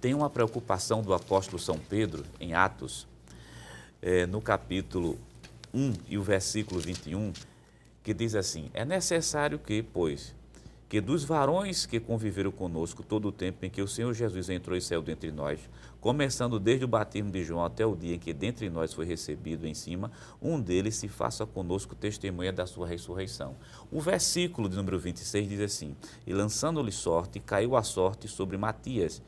tem 0.00 0.14
uma 0.14 0.30
preocupação 0.30 1.02
do 1.02 1.12
apóstolo 1.14 1.58
São 1.58 1.78
Pedro, 1.78 2.24
em 2.40 2.54
Atos, 2.54 3.06
é, 4.02 4.26
no 4.26 4.40
capítulo 4.40 5.18
1 5.74 5.92
e 6.08 6.18
o 6.18 6.22
versículo 6.22 6.80
21, 6.80 7.32
que 8.02 8.14
diz 8.14 8.34
assim: 8.34 8.70
É 8.72 8.84
necessário 8.84 9.58
que, 9.58 9.82
pois, 9.82 10.34
que 10.90 11.00
dos 11.00 11.22
varões 11.22 11.86
que 11.86 12.00
conviveram 12.00 12.50
conosco 12.50 13.04
todo 13.04 13.28
o 13.28 13.32
tempo 13.32 13.64
em 13.64 13.70
que 13.70 13.80
o 13.80 13.86
Senhor 13.86 14.12
Jesus 14.12 14.50
entrou 14.50 14.76
e 14.76 14.80
saiu 14.80 15.00
dentre 15.00 15.30
nós, 15.30 15.60
começando 16.00 16.58
desde 16.58 16.84
o 16.84 16.88
batismo 16.88 17.30
de 17.30 17.44
João 17.44 17.64
até 17.64 17.86
o 17.86 17.94
dia 17.94 18.16
em 18.16 18.18
que 18.18 18.32
dentre 18.32 18.68
nós 18.68 18.92
foi 18.92 19.04
recebido 19.04 19.68
em 19.68 19.74
cima, 19.74 20.10
um 20.42 20.60
deles 20.60 20.96
se 20.96 21.06
faça 21.06 21.46
conosco 21.46 21.94
testemunha 21.94 22.52
da 22.52 22.66
sua 22.66 22.88
ressurreição. 22.88 23.54
O 23.88 24.00
versículo 24.00 24.68
de 24.68 24.74
número 24.74 24.98
26 24.98 25.48
diz 25.48 25.60
assim: 25.60 25.94
E 26.26 26.32
lançando-lhe 26.32 26.90
sorte, 26.90 27.38
caiu 27.38 27.76
a 27.76 27.84
sorte 27.84 28.26
sobre 28.26 28.56
Matias, 28.56 29.22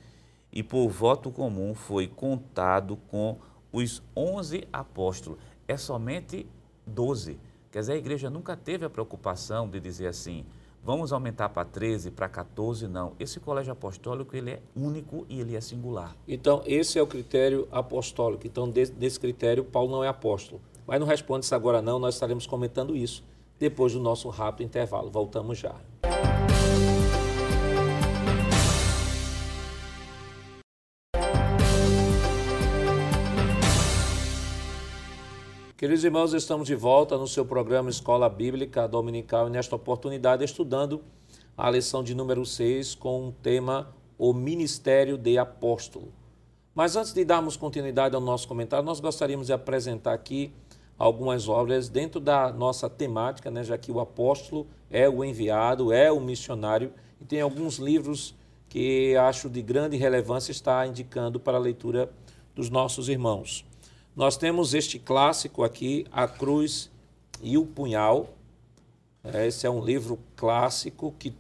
e 0.53 0.63
por 0.63 0.89
voto 0.89 1.31
comum 1.31 1.75
foi 1.75 2.07
contado 2.07 2.99
com 3.09 3.39
os 3.73 4.03
11 4.15 4.69
apóstolos. 4.73 5.39
É 5.67 5.77
somente 5.77 6.47
12. 6.87 7.39
Quer 7.71 7.81
dizer, 7.81 7.93
a 7.95 7.97
igreja 7.97 8.29
nunca 8.29 8.55
teve 8.55 8.85
a 8.85 8.91
preocupação 8.91 9.67
de 9.67 9.81
dizer 9.81 10.07
assim, 10.07 10.45
vamos 10.85 11.11
aumentar 11.11 11.49
para 11.49 11.65
13, 11.65 12.11
para 12.11 12.29
14, 12.29 12.87
não. 12.87 13.15
Esse 13.19 13.41
colégio 13.41 13.73
apostólico, 13.73 14.37
ele 14.37 14.51
é 14.51 14.63
único 14.77 15.25
e 15.29 15.41
ele 15.41 15.57
é 15.57 15.61
singular. 15.61 16.15
Então, 16.29 16.63
esse 16.67 16.99
é 16.99 17.03
o 17.03 17.07
critério 17.07 17.67
apostólico. 17.73 18.47
Então, 18.47 18.69
desse 18.69 19.19
critério, 19.19 19.65
Paulo 19.65 19.91
não 19.91 20.05
é 20.05 20.09
apóstolo. 20.09 20.61
Mas 20.87 21.01
não 21.01 21.07
responde 21.07 21.47
isso 21.47 21.55
agora 21.55 21.81
não, 21.81 21.99
nós 21.99 22.15
estaremos 22.15 22.47
comentando 22.47 22.95
isso 22.95 23.25
depois 23.59 23.93
do 23.93 24.01
nosso 24.01 24.29
rápido 24.29 24.67
intervalo. 24.67 25.11
Voltamos 25.11 25.57
já. 25.57 25.75
Queridos 35.83 36.05
irmãos, 36.05 36.33
estamos 36.33 36.69
de 36.69 36.77
volta 36.77 37.19
no 37.19 37.27
seu 37.27 37.45
programa 37.45 37.91
Escola 37.91 38.29
Bíblica 38.29 38.87
Dominical 38.87 39.49
e 39.49 39.51
nesta 39.51 39.75
oportunidade 39.75 40.45
estudando 40.45 41.03
a 41.59 41.69
lição 41.69 42.05
de 42.05 42.15
número 42.15 42.47
6 42.47 42.95
com 42.95 43.27
o 43.27 43.33
tema 43.33 43.93
O 44.17 44.33
Ministério 44.33 45.19
de 45.19 45.37
Apóstolo. 45.37 46.13
Mas 46.73 46.95
antes 46.95 47.13
de 47.13 47.25
darmos 47.25 47.57
continuidade 47.57 48.15
ao 48.15 48.21
nosso 48.21 48.47
comentário, 48.47 48.87
nós 48.87 49.01
gostaríamos 49.01 49.49
de 49.49 49.53
apresentar 49.53 50.13
aqui 50.13 50.53
algumas 50.97 51.49
obras 51.49 51.89
dentro 51.89 52.21
da 52.21 52.53
nossa 52.53 52.89
temática, 52.89 53.51
né, 53.51 53.65
já 53.65 53.77
que 53.77 53.91
o 53.91 53.99
apóstolo 53.99 54.69
é 54.89 55.09
o 55.09 55.25
enviado, 55.25 55.93
é 55.93 56.13
o 56.13 56.21
missionário, 56.21 56.93
e 57.21 57.25
tem 57.25 57.41
alguns 57.41 57.79
livros 57.79 58.37
que 58.69 59.17
acho 59.17 59.51
de 59.51 59.61
grande 59.61 59.97
relevância 59.97 60.53
estar 60.53 60.87
indicando 60.87 61.41
para 61.41 61.59
a 61.59 61.61
leitura 61.61 62.09
dos 62.55 62.71
nossos 62.71 63.09
irmãos. 63.09 63.65
Nós 64.15 64.37
temos 64.37 64.75
este 64.75 64.99
clássico 64.99 65.65
aqui, 65.65 66.05
A 66.13 66.29
Cruz 66.29 66.91
e 67.43 67.57
o 67.57 67.65
Punhal. 67.65 68.29
Esse 69.25 69.67
é 69.67 69.71
um 69.71 69.83
livro 69.83 70.19
clássico 70.37 71.15
que 71.19 71.35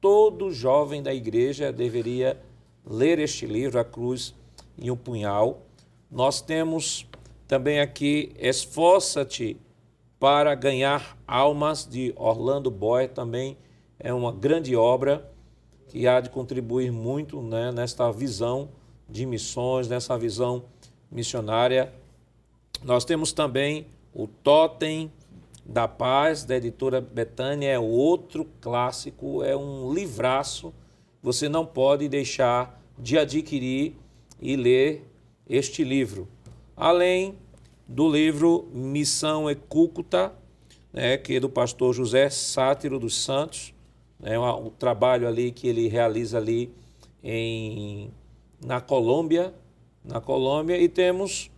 todo 0.00 0.50
jovem 0.50 1.02
da 1.02 1.12
igreja 1.12 1.70
deveria 1.70 2.40
ler 2.86 3.18
este 3.18 3.44
livro, 3.44 3.78
A 3.78 3.84
Cruz 3.84 4.34
e 4.78 4.90
o 4.90 4.96
Punhal. 4.96 5.60
Nós 6.10 6.40
temos 6.40 7.06
também 7.46 7.80
aqui 7.80 8.32
Esforça-te 8.38 9.58
para 10.18 10.54
ganhar 10.54 11.18
almas 11.28 11.86
de 11.86 12.14
Orlando 12.16 12.70
Boy, 12.70 13.08
também 13.08 13.58
é 13.98 14.10
uma 14.14 14.32
grande 14.32 14.74
obra 14.74 15.30
que 15.88 16.08
há 16.08 16.20
de 16.20 16.30
contribuir 16.30 16.90
muito 16.90 17.42
né, 17.42 17.70
nesta 17.70 18.10
visão 18.10 18.70
de 19.06 19.26
missões, 19.26 19.86
nessa 19.86 20.16
visão 20.16 20.64
missionária 21.10 21.92
nós 22.84 23.04
temos 23.04 23.32
também 23.32 23.86
o 24.12 24.26
Totem 24.26 25.12
da 25.64 25.88
Paz, 25.88 26.44
da 26.44 26.56
editora 26.56 27.00
Betânia, 27.00 27.68
é 27.68 27.78
outro 27.78 28.46
clássico, 28.60 29.42
é 29.42 29.56
um 29.56 29.92
livraço. 29.92 30.72
Você 31.22 31.48
não 31.48 31.66
pode 31.66 32.08
deixar 32.08 32.80
de 32.98 33.18
adquirir 33.18 33.96
e 34.40 34.56
ler 34.56 35.10
este 35.48 35.82
livro. 35.82 36.28
Além 36.76 37.36
do 37.86 38.10
livro 38.10 38.68
Missão 38.72 39.50
Ecúcuta, 39.50 40.32
né, 40.92 41.16
que 41.16 41.36
é 41.36 41.40
do 41.40 41.48
pastor 41.48 41.92
José 41.92 42.30
Sátiro 42.30 42.98
dos 42.98 43.16
Santos, 43.16 43.74
é 44.22 44.38
um, 44.38 44.66
um 44.66 44.70
trabalho 44.70 45.26
ali 45.26 45.50
que 45.50 45.68
ele 45.68 45.88
realiza 45.88 46.38
ali 46.38 46.72
em, 47.22 48.10
na 48.64 48.80
Colômbia, 48.80 49.52
na 50.04 50.20
Colômbia, 50.20 50.78
e 50.78 50.88
temos 50.88 51.50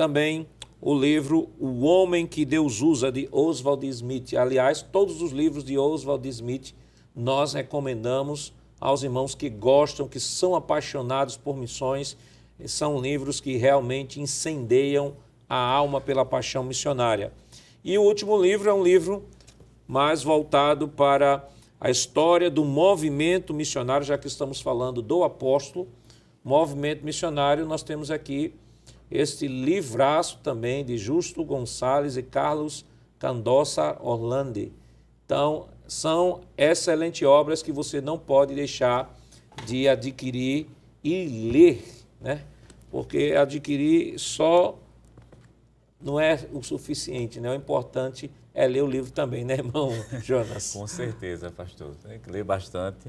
também 0.00 0.46
o 0.80 0.98
livro 0.98 1.50
O 1.58 1.84
Homem 1.84 2.26
que 2.26 2.46
Deus 2.46 2.80
Usa, 2.80 3.12
de 3.12 3.28
Oswald 3.30 3.86
Smith. 3.86 4.32
Aliás, 4.32 4.80
todos 4.80 5.20
os 5.20 5.30
livros 5.30 5.62
de 5.62 5.76
Oswald 5.76 6.26
Smith 6.26 6.74
nós 7.14 7.52
recomendamos 7.52 8.50
aos 8.80 9.02
irmãos 9.02 9.34
que 9.34 9.50
gostam, 9.50 10.08
que 10.08 10.18
são 10.18 10.54
apaixonados 10.54 11.36
por 11.36 11.54
missões. 11.54 12.16
São 12.64 12.98
livros 12.98 13.42
que 13.42 13.58
realmente 13.58 14.22
incendeiam 14.22 15.16
a 15.46 15.58
alma 15.58 16.00
pela 16.00 16.24
paixão 16.24 16.64
missionária. 16.64 17.30
E 17.84 17.98
o 17.98 18.02
último 18.02 18.40
livro 18.40 18.70
é 18.70 18.72
um 18.72 18.82
livro 18.82 19.28
mais 19.86 20.22
voltado 20.22 20.88
para 20.88 21.46
a 21.78 21.90
história 21.90 22.50
do 22.50 22.64
movimento 22.64 23.52
missionário, 23.52 24.06
já 24.06 24.16
que 24.16 24.28
estamos 24.28 24.62
falando 24.62 25.02
do 25.02 25.22
apóstolo, 25.24 25.86
movimento 26.42 27.04
missionário, 27.04 27.66
nós 27.66 27.82
temos 27.82 28.10
aqui 28.10 28.54
este 29.10 29.48
livraço 29.48 30.38
também 30.42 30.84
de 30.84 30.96
Justo 30.96 31.44
Gonçalves 31.44 32.16
e 32.16 32.22
Carlos 32.22 32.84
Candossa 33.18 33.96
Orlandi. 34.00 34.72
Então, 35.26 35.68
são 35.86 36.42
excelentes 36.56 37.26
obras 37.26 37.62
que 37.62 37.72
você 37.72 38.00
não 38.00 38.18
pode 38.18 38.54
deixar 38.54 39.12
de 39.66 39.88
adquirir 39.88 40.68
e 41.02 41.50
ler, 41.52 41.84
né? 42.20 42.44
Porque 42.90 43.34
adquirir 43.36 44.18
só 44.18 44.78
não 46.00 46.18
é 46.18 46.38
o 46.52 46.62
suficiente, 46.62 47.40
né? 47.40 47.50
O 47.50 47.54
importante 47.54 48.30
é 48.54 48.66
ler 48.66 48.82
o 48.82 48.86
livro 48.86 49.10
também, 49.10 49.44
né, 49.44 49.54
irmão 49.54 49.90
Jonas? 50.22 50.72
Com 50.72 50.86
certeza, 50.86 51.50
pastor. 51.50 51.94
Tem 51.96 52.18
que 52.18 52.30
ler 52.30 52.44
bastante 52.44 53.08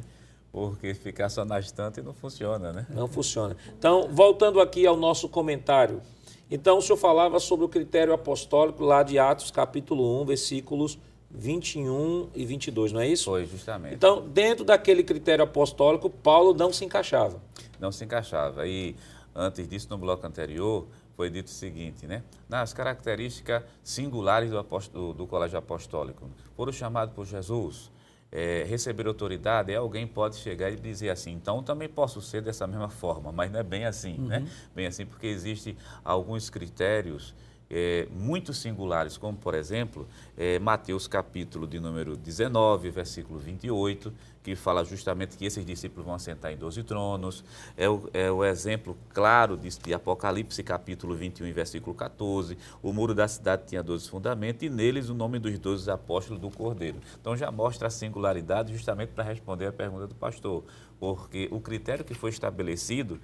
porque 0.51 0.93
ficar 0.93 1.29
só 1.29 1.45
na 1.45 1.59
estante 1.59 2.01
não 2.01 2.13
funciona, 2.13 2.73
né? 2.73 2.85
Não 2.89 3.07
funciona. 3.07 3.55
Então, 3.77 4.09
voltando 4.11 4.59
aqui 4.59 4.85
ao 4.85 4.97
nosso 4.97 5.29
comentário. 5.29 6.01
Então, 6.49 6.77
o 6.77 6.81
senhor 6.81 6.97
falava 6.97 7.39
sobre 7.39 7.65
o 7.65 7.69
critério 7.69 8.13
apostólico 8.13 8.83
lá 8.83 9.03
de 9.03 9.17
Atos, 9.17 9.49
capítulo 9.51 10.21
1, 10.21 10.25
versículos 10.25 10.99
21 11.33 12.29
e 12.35 12.45
22, 12.45 12.91
não 12.91 12.99
é 12.99 13.07
isso? 13.07 13.25
Foi, 13.25 13.45
justamente. 13.45 13.95
Então, 13.95 14.27
dentro 14.27 14.65
daquele 14.65 15.03
critério 15.03 15.43
apostólico, 15.43 16.09
Paulo 16.09 16.53
não 16.53 16.73
se 16.73 16.83
encaixava. 16.83 17.41
Não 17.79 17.91
se 17.91 18.03
encaixava. 18.03 18.67
E 18.67 18.95
antes 19.33 19.67
disso, 19.67 19.87
no 19.89 19.97
bloco 19.97 20.25
anterior, 20.27 20.85
foi 21.15 21.29
dito 21.29 21.47
o 21.47 21.51
seguinte, 21.51 22.07
né? 22.07 22.23
Nas 22.49 22.73
características 22.73 23.63
singulares 23.83 24.49
do, 24.49 24.57
apóstolo, 24.57 25.13
do 25.13 25.27
colégio 25.27 25.57
apostólico. 25.57 26.29
Foram 26.55 26.73
chamados 26.73 27.13
por 27.13 27.25
Jesus, 27.25 27.90
é, 28.31 28.63
receber 28.67 29.07
autoridade, 29.07 29.75
alguém 29.75 30.07
pode 30.07 30.37
chegar 30.37 30.71
e 30.71 30.75
dizer 30.75 31.09
assim, 31.09 31.31
então 31.31 31.61
também 31.61 31.89
posso 31.89 32.21
ser 32.21 32.41
dessa 32.41 32.65
mesma 32.65 32.89
forma, 32.89 33.31
mas 33.31 33.51
não 33.51 33.59
é 33.59 33.63
bem 33.63 33.85
assim, 33.85 34.17
né? 34.17 34.37
uhum. 34.37 34.43
né? 34.43 34.51
Bem 34.73 34.87
assim, 34.87 35.05
porque 35.05 35.27
existem 35.27 35.75
alguns 36.03 36.49
critérios 36.49 37.35
é, 37.69 38.07
muito 38.11 38.53
singulares, 38.53 39.17
como 39.17 39.37
por 39.37 39.53
exemplo, 39.53 40.07
é, 40.37 40.59
Mateus 40.59 41.07
capítulo 41.07 41.65
de 41.65 41.79
número 41.79 42.17
19, 42.17 42.89
versículo 42.89 43.39
28, 43.39 44.13
que 44.43 44.55
fala 44.55 44.83
justamente 44.83 45.37
que 45.37 45.45
esses 45.45 45.65
discípulos 45.65 46.05
vão 46.05 46.15
assentar 46.15 46.51
em 46.51 46.57
12 46.57 46.83
tronos. 46.83 47.43
É 47.77 47.87
o, 47.87 48.09
é 48.13 48.31
o 48.31 48.43
exemplo 48.43 48.97
claro 49.13 49.55
de, 49.55 49.69
de, 49.69 49.93
Apocalipse 49.93 50.63
capítulo 50.63 51.15
21, 51.15 51.51
versículo 51.53 51.95
14. 51.95 52.57
O 52.81 52.91
muro 52.91 53.13
da 53.13 53.27
cidade 53.27 53.63
tinha 53.67 53.83
12 53.83 54.09
fundamentos 54.09 54.63
e 54.63 54.69
neles 54.69 55.09
o 55.09 55.13
nome 55.13 55.39
dos 55.39 55.57
12 55.59 55.89
apóstolos 55.89 56.41
do 56.41 56.49
Cordeiro. 56.49 56.97
Então 57.19 57.35
já 57.35 57.51
mostra 57.51 57.87
a 57.87 57.91
singularidade 57.91 58.73
justamente 58.73 59.09
para 59.09 59.23
responder 59.23 59.67
a 59.67 59.71
pergunta 59.71 60.07
do 60.07 60.15
pastor, 60.15 60.63
porque 60.99 61.47
o 61.51 61.59
critério 61.59 62.03
que 62.03 62.13
foi 62.13 62.29
estabelecido, 62.29 63.19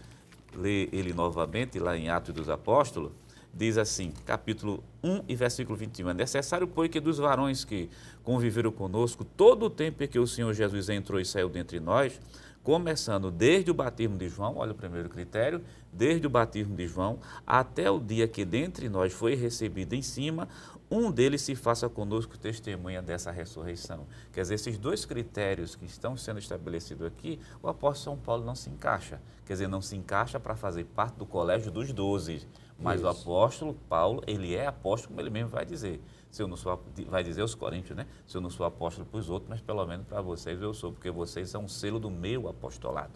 lê 0.55 0.89
ele 0.91 1.13
novamente 1.13 1.79
lá 1.79 1.97
em 1.97 2.09
Atos 2.09 2.33
dos 2.33 2.49
Apóstolos, 2.49 3.11
diz 3.57 3.77
assim, 3.77 4.13
capítulo 4.25 4.83
1 5.03 5.23
e 5.27 5.35
versículo 5.35 5.75
21. 5.75 6.11
É 6.11 6.13
necessário, 6.13 6.67
pois, 6.67 6.89
que 6.89 6.99
dos 6.99 7.17
varões 7.17 7.65
que 7.65 7.89
conviveram 8.23 8.71
conosco 8.71 9.25
todo 9.25 9.65
o 9.65 9.69
tempo 9.69 10.03
em 10.03 10.07
que 10.07 10.19
o 10.19 10.27
Senhor 10.27 10.53
Jesus 10.53 10.89
entrou 10.89 11.19
e 11.19 11.25
saiu 11.25 11.49
dentre 11.49 11.79
nós, 11.79 12.19
começando 12.63 13.31
desde 13.31 13.71
o 13.71 13.73
batismo 13.73 14.17
de 14.17 14.29
João, 14.29 14.57
olha 14.57 14.73
o 14.73 14.75
primeiro 14.75 15.09
critério, 15.09 15.63
desde 15.91 16.27
o 16.27 16.29
batismo 16.29 16.75
de 16.75 16.85
João 16.85 17.17
até 17.45 17.89
o 17.89 17.97
dia 17.97 18.27
que 18.27 18.45
dentre 18.45 18.89
nós 18.89 19.11
foi 19.11 19.35
recebido 19.35 19.93
em 19.93 20.01
cima, 20.01 20.47
um 20.89 21.11
deles 21.11 21.41
se 21.41 21.55
faça 21.55 21.89
conosco 21.89 22.37
testemunha 22.37 23.01
dessa 23.01 23.31
ressurreição. 23.31 24.05
Quer 24.31 24.41
dizer, 24.41 24.55
esses 24.55 24.77
dois 24.77 25.05
critérios 25.05 25.75
que 25.75 25.85
estão 25.85 26.15
sendo 26.15 26.39
estabelecidos 26.39 27.07
aqui, 27.07 27.39
o 27.61 27.67
apóstolo 27.67 28.15
São 28.15 28.23
Paulo 28.23 28.45
não 28.45 28.55
se 28.55 28.69
encaixa. 28.69 29.19
Quer 29.45 29.53
dizer, 29.53 29.67
não 29.67 29.81
se 29.81 29.95
encaixa 29.95 30.39
para 30.39 30.55
fazer 30.55 30.85
parte 30.85 31.15
do 31.15 31.25
colégio 31.25 31.71
dos 31.71 31.91
doze 31.91 32.47
mas 32.79 33.01
Isso. 33.01 33.05
o 33.05 33.09
apóstolo 33.09 33.75
Paulo, 33.89 34.21
ele 34.27 34.55
é 34.55 34.67
apóstolo, 34.67 35.09
como 35.09 35.21
ele 35.21 35.29
mesmo 35.29 35.49
vai 35.49 35.65
dizer. 35.65 35.99
Se 36.29 36.43
eu 36.43 36.47
não 36.47 36.57
sou, 36.57 36.79
vai 37.07 37.23
dizer 37.23 37.41
os 37.41 37.55
coríntios, 37.55 37.97
né? 37.97 38.05
Se 38.25 38.37
eu 38.37 38.41
não 38.41 38.49
sou 38.49 38.65
apóstolo 38.65 39.07
para 39.09 39.19
os 39.19 39.29
outros, 39.29 39.49
mas 39.49 39.61
pelo 39.61 39.85
menos 39.85 40.05
para 40.05 40.21
vocês 40.21 40.61
eu 40.61 40.73
sou, 40.73 40.91
porque 40.91 41.09
vocês 41.09 41.49
são 41.49 41.63
um 41.63 41.67
selo 41.67 41.99
do 41.99 42.11
meu 42.11 42.47
apostolado. 42.47 43.13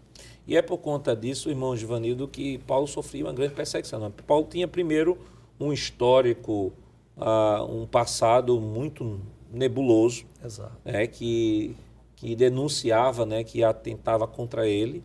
E 0.48 0.56
é 0.56 0.62
por 0.62 0.78
conta 0.80 1.16
disso, 1.16 1.50
irmão 1.50 1.76
Givanildo, 1.76 2.28
que 2.28 2.58
Paulo 2.60 2.88
sofria 2.88 3.26
uma 3.26 3.34
grande 3.34 3.54
perseguição. 3.54 4.12
Paulo 4.26 4.48
tinha 4.50 4.68
primeiro 4.68 5.18
um 5.60 5.72
histórico, 5.72 6.74
uh, 7.18 7.64
um 7.70 7.86
passado 7.86 8.60
muito 8.60 9.20
nebuloso, 9.52 10.26
Exato. 10.44 10.72
Né, 10.84 11.06
que, 11.06 11.76
que 12.16 12.36
denunciava, 12.36 13.26
né, 13.26 13.44
que 13.44 13.64
atentava 13.64 14.26
contra 14.26 14.68
ele. 14.68 15.04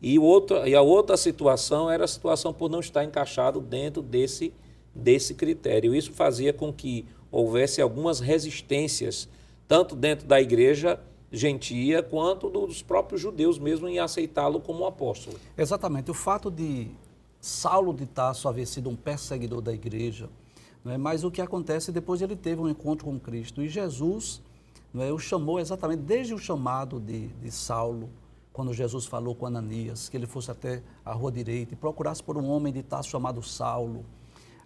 E, 0.00 0.18
o 0.18 0.22
outro, 0.22 0.66
e 0.66 0.74
a 0.74 0.82
outra 0.82 1.16
situação 1.16 1.90
era 1.90 2.04
a 2.04 2.08
situação 2.08 2.52
por 2.52 2.70
não 2.70 2.80
estar 2.80 3.04
encaixado 3.04 3.60
dentro 3.60 4.02
desse, 4.02 4.52
desse 4.94 5.34
critério. 5.34 5.94
Isso 5.94 6.12
fazia 6.12 6.52
com 6.52 6.72
que 6.72 7.06
houvesse 7.30 7.80
algumas 7.80 8.20
resistências, 8.20 9.28
tanto 9.66 9.96
dentro 9.96 10.26
da 10.26 10.40
igreja 10.40 11.00
gentia, 11.32 12.02
quanto 12.02 12.48
dos 12.48 12.82
próprios 12.82 13.20
judeus 13.20 13.58
mesmo 13.58 13.88
em 13.88 13.98
aceitá-lo 13.98 14.60
como 14.60 14.86
apóstolo. 14.86 15.38
Exatamente. 15.56 16.10
O 16.10 16.14
fato 16.14 16.50
de 16.50 16.88
Saulo 17.40 17.92
de 17.92 18.06
Tarso 18.06 18.48
haver 18.48 18.66
sido 18.66 18.88
um 18.88 18.96
perseguidor 18.96 19.60
da 19.60 19.72
igreja, 19.72 20.28
não 20.84 20.92
é? 20.92 20.98
mas 20.98 21.24
o 21.24 21.30
que 21.30 21.40
acontece 21.40 21.92
depois 21.92 22.22
ele 22.22 22.36
teve 22.36 22.60
um 22.60 22.68
encontro 22.68 23.06
com 23.06 23.18
Cristo 23.18 23.62
e 23.62 23.68
Jesus 23.68 24.40
não 24.92 25.02
é? 25.02 25.12
o 25.12 25.18
chamou 25.18 25.60
exatamente 25.60 26.00
desde 26.00 26.32
o 26.32 26.38
chamado 26.38 26.98
de, 26.98 27.28
de 27.28 27.50
Saulo, 27.50 28.08
quando 28.56 28.72
Jesus 28.72 29.04
falou 29.04 29.34
com 29.34 29.44
Ananias, 29.44 30.08
que 30.08 30.16
ele 30.16 30.26
fosse 30.26 30.50
até 30.50 30.82
a 31.04 31.12
rua 31.12 31.30
direita 31.30 31.74
e 31.74 31.76
procurasse 31.76 32.22
por 32.22 32.38
um 32.38 32.48
homem 32.48 32.72
de 32.72 32.82
Tarso 32.82 33.10
chamado 33.10 33.42
Saulo. 33.42 34.02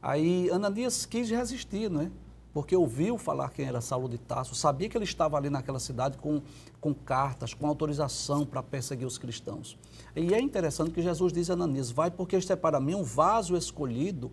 Aí 0.01 0.49
Ananias 0.49 1.05
quis 1.05 1.29
resistir, 1.29 1.91
né? 1.91 2.09
Porque 2.55 2.77
ouviu 2.77 3.19
falar 3.19 3.51
quem 3.51 3.67
era 3.67 3.81
Saulo 3.81 4.09
de 4.09 4.17
Tarso, 4.17 4.55
sabia 4.55 4.89
que 4.89 4.97
ele 4.97 5.03
estava 5.03 5.37
ali 5.37 5.51
naquela 5.51 5.81
cidade 5.81 6.19
com, 6.19 6.41
com 6.81 6.95
cartas, 6.95 7.53
com 7.53 7.67
autorização 7.67 8.47
para 8.47 8.63
perseguir 8.63 9.09
os 9.09 9.19
cristãos. 9.19 9.77
E 10.15 10.33
é 10.33 10.41
interessante 10.41 10.93
que 10.93 11.03
Jesus 11.03 11.33
diz 11.33 11.51
a 11.51 11.55
Ananias: 11.55 11.91
Vai, 11.91 12.13
porque 12.13 12.37
este 12.37 12.53
é 12.53 12.57
para 12.57 12.79
mim 12.79 12.95
um 12.95 13.03
vaso 13.03 13.57
escolhido 13.57 14.31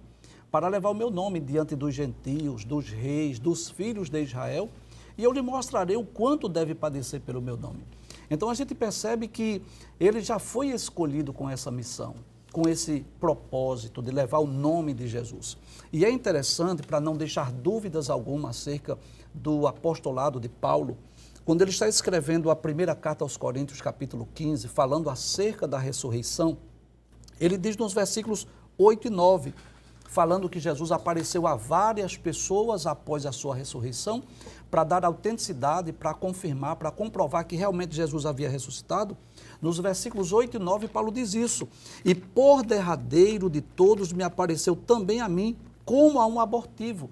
para 0.51 0.67
levar 0.67 0.91
o 0.91 0.93
meu 0.93 1.09
nome 1.09 1.39
diante 1.39 1.75
dos 1.75 1.95
gentios, 1.95 2.63
dos 2.63 2.89
reis, 2.89 3.39
dos 3.39 3.71
filhos 3.71 4.07
de 4.07 4.21
Israel, 4.21 4.69
e 5.17 5.23
eu 5.23 5.31
lhe 5.31 5.41
mostrarei 5.41 5.97
o 5.97 6.05
quanto 6.05 6.47
deve 6.47 6.75
padecer 6.75 7.21
pelo 7.21 7.41
meu 7.41 7.57
nome. 7.57 7.83
Então 8.29 8.49
a 8.49 8.53
gente 8.53 8.75
percebe 8.75 9.27
que 9.27 9.61
ele 9.99 10.21
já 10.21 10.39
foi 10.39 10.69
escolhido 10.69 11.31
com 11.31 11.49
essa 11.49 11.71
missão, 11.71 12.15
com 12.51 12.67
esse 12.67 13.05
propósito 13.19 14.01
de 14.01 14.11
levar 14.11 14.39
o 14.39 14.47
nome 14.47 14.93
de 14.93 15.07
Jesus. 15.07 15.57
E 15.91 16.03
é 16.03 16.09
interessante, 16.09 16.83
para 16.83 16.99
não 16.99 17.15
deixar 17.15 17.51
dúvidas 17.51 18.09
alguma 18.09 18.49
acerca 18.49 18.97
do 19.33 19.67
apostolado 19.67 20.39
de 20.39 20.49
Paulo, 20.49 20.97
quando 21.45 21.61
ele 21.61 21.71
está 21.71 21.87
escrevendo 21.87 22.51
a 22.51 22.55
primeira 22.55 22.93
carta 22.93 23.23
aos 23.23 23.37
Coríntios, 23.37 23.79
capítulo 23.79 24.27
15, 24.35 24.67
falando 24.67 25.09
acerca 25.09 25.65
da 25.65 25.77
ressurreição, 25.77 26.57
ele 27.39 27.57
diz 27.57 27.77
nos 27.77 27.93
versículos 27.93 28.45
8 28.77 29.07
e 29.07 29.09
9: 29.09 29.53
falando 30.07 30.49
que 30.49 30.59
Jesus 30.59 30.91
apareceu 30.91 31.45
a 31.45 31.55
várias 31.55 32.17
pessoas 32.17 32.85
após 32.85 33.25
a 33.25 33.31
sua 33.31 33.55
ressurreição, 33.55 34.23
para 34.69 34.83
dar 34.83 35.05
autenticidade, 35.05 35.93
para 35.93 36.13
confirmar, 36.13 36.75
para 36.75 36.91
comprovar 36.91 37.45
que 37.45 37.55
realmente 37.55 37.95
Jesus 37.95 38.25
havia 38.25 38.49
ressuscitado. 38.49 39.17
Nos 39.61 39.79
versículos 39.79 40.31
8 40.31 40.57
e 40.57 40.59
9, 40.59 40.87
Paulo 40.87 41.11
diz 41.11 41.33
isso. 41.33 41.67
E 42.03 42.13
por 42.13 42.63
derradeiro 42.63 43.49
de 43.49 43.61
todos 43.61 44.11
me 44.11 44.23
apareceu 44.23 44.75
também 44.75 45.21
a 45.21 45.29
mim 45.29 45.55
como 45.85 46.19
a 46.19 46.25
um 46.25 46.39
abortivo. 46.39 47.09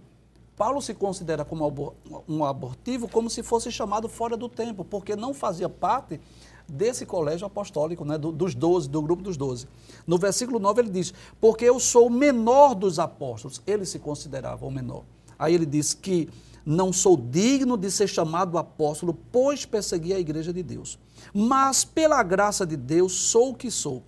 Paulo 0.56 0.82
se 0.82 0.94
considera 0.94 1.44
como 1.44 1.94
um 2.28 2.46
abortivo 2.46 3.10
como 3.10 3.30
se 3.30 3.44
fosse 3.44 3.72
chamado 3.72 4.08
fora 4.08 4.38
do 4.38 4.48
tempo, 4.48 4.86
porque 4.86 5.16
não 5.16 5.34
fazia 5.34 5.68
parte 5.68 6.20
desse 6.68 7.06
colégio 7.06 7.46
apostólico, 7.46 8.04
né, 8.06 8.18
do, 8.18 8.32
dos 8.32 8.56
doze, 8.56 8.90
do 8.90 9.02
grupo 9.02 9.22
dos 9.22 9.38
doze. 9.38 9.68
No 10.08 10.18
versículo 10.18 10.60
9 10.60 10.82
ele 10.82 10.90
diz, 10.90 11.14
porque 11.40 11.66
eu 11.66 11.80
sou 11.80 12.08
o 12.08 12.10
menor 12.10 12.74
dos 12.74 13.00
apóstolos. 13.00 13.62
Ele 13.68 13.86
se 13.86 14.00
considerava 14.00 14.66
o 14.66 14.72
menor. 14.72 15.04
Aí 15.38 15.54
ele 15.54 15.66
diz 15.66 15.94
que 15.94 16.30
não 16.66 16.92
sou 16.92 17.16
digno 17.16 17.78
de 17.78 17.92
ser 17.92 18.08
chamado 18.08 18.58
apóstolo, 18.58 19.14
pois 19.32 19.66
persegui 19.66 20.14
a 20.14 20.20
igreja 20.20 20.52
de 20.52 20.64
Deus. 20.64 20.98
Mas 21.34 21.86
pela 21.86 22.24
graça 22.24 22.66
de 22.66 22.76
Deus 22.76 23.14
sou 23.14 23.52
o 23.52 23.56
que 23.56 23.70
sou. 23.70 24.04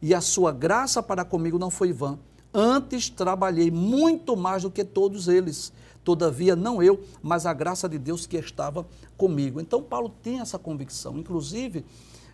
E 0.00 0.12
a 0.12 0.20
sua 0.20 0.52
graça 0.52 1.02
para 1.02 1.24
comigo 1.24 1.58
não 1.58 1.70
foi 1.70 1.92
vã. 1.92 2.18
Antes 2.52 3.08
trabalhei 3.08 3.70
muito 3.70 4.36
mais 4.36 4.62
do 4.62 4.70
que 4.70 4.84
todos 4.84 5.26
eles. 5.28 5.72
Todavia, 6.04 6.54
não 6.54 6.82
eu, 6.82 7.02
mas 7.22 7.46
a 7.46 7.54
graça 7.54 7.88
de 7.88 7.96
Deus 7.98 8.26
que 8.26 8.36
estava 8.36 8.86
comigo. 9.16 9.60
Então, 9.60 9.80
Paulo 9.80 10.12
tinha 10.22 10.42
essa 10.42 10.58
convicção. 10.58 11.16
Inclusive, 11.16 11.84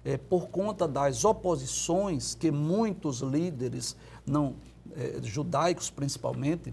é, 0.05 0.17
por 0.17 0.49
conta 0.49 0.89
das 0.89 1.25
oposições 1.25 2.35
que 2.35 2.51
muitos 2.51 3.21
líderes, 3.21 3.95
não 4.27 4.57
é, 4.97 5.21
judaicos 5.23 5.91
principalmente, 5.91 6.73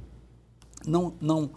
não, 0.87 1.13
não 1.19 1.51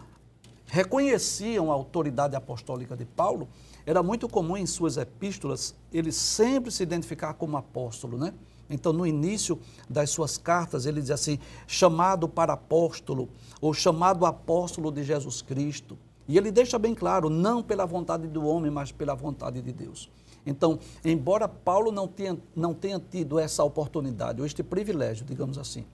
reconheciam 0.69 1.71
a 1.71 1.75
autoridade 1.75 2.37
apostólica 2.37 2.97
de 2.97 3.05
Paulo, 3.05 3.49
era 3.85 4.03
muito 4.03 4.29
comum 4.29 4.57
em 4.57 4.67
suas 4.67 4.97
epístolas 4.97 5.75
ele 5.93 6.13
sempre 6.13 6.71
se 6.71 6.83
identificar 6.83 7.35
como 7.35 7.57
apóstolo, 7.57 8.19
né? 8.19 8.35
Então, 8.71 8.93
no 8.93 9.07
início 9.07 9.59
das 9.89 10.11
suas 10.11 10.37
cartas, 10.37 10.85
ele 10.85 11.01
diz 11.01 11.11
assim: 11.11 11.39
chamado 11.67 12.29
para 12.29 12.53
apóstolo, 12.53 13.31
ou 13.61 13.73
chamado 13.73 14.27
apóstolo 14.27 14.93
de 14.93 15.03
Jesus 15.03 15.41
Cristo. 15.41 15.99
E 16.27 16.37
ele 16.37 16.51
deixa 16.53 16.79
bem 16.79 16.95
claro: 16.95 17.31
não 17.31 17.63
pela 17.63 17.87
vontade 17.87 18.29
do 18.29 18.47
homem, 18.47 18.71
mas 18.71 18.93
pela 18.93 19.15
vontade 19.15 19.63
de 19.63 19.73
Deus. 19.73 20.11
Então, 20.45 20.79
embora 21.05 21.49
Paulo 21.49 21.91
não 21.91 22.07
tenha, 22.07 22.39
não 22.55 22.75
tenha 22.75 22.99
tido 22.99 23.39
essa 23.39 23.65
oportunidade, 23.65 24.41
ou 24.41 24.47
este 24.47 24.63
privilégio, 24.63 25.25
digamos 25.25 25.59
assim, 25.59 25.85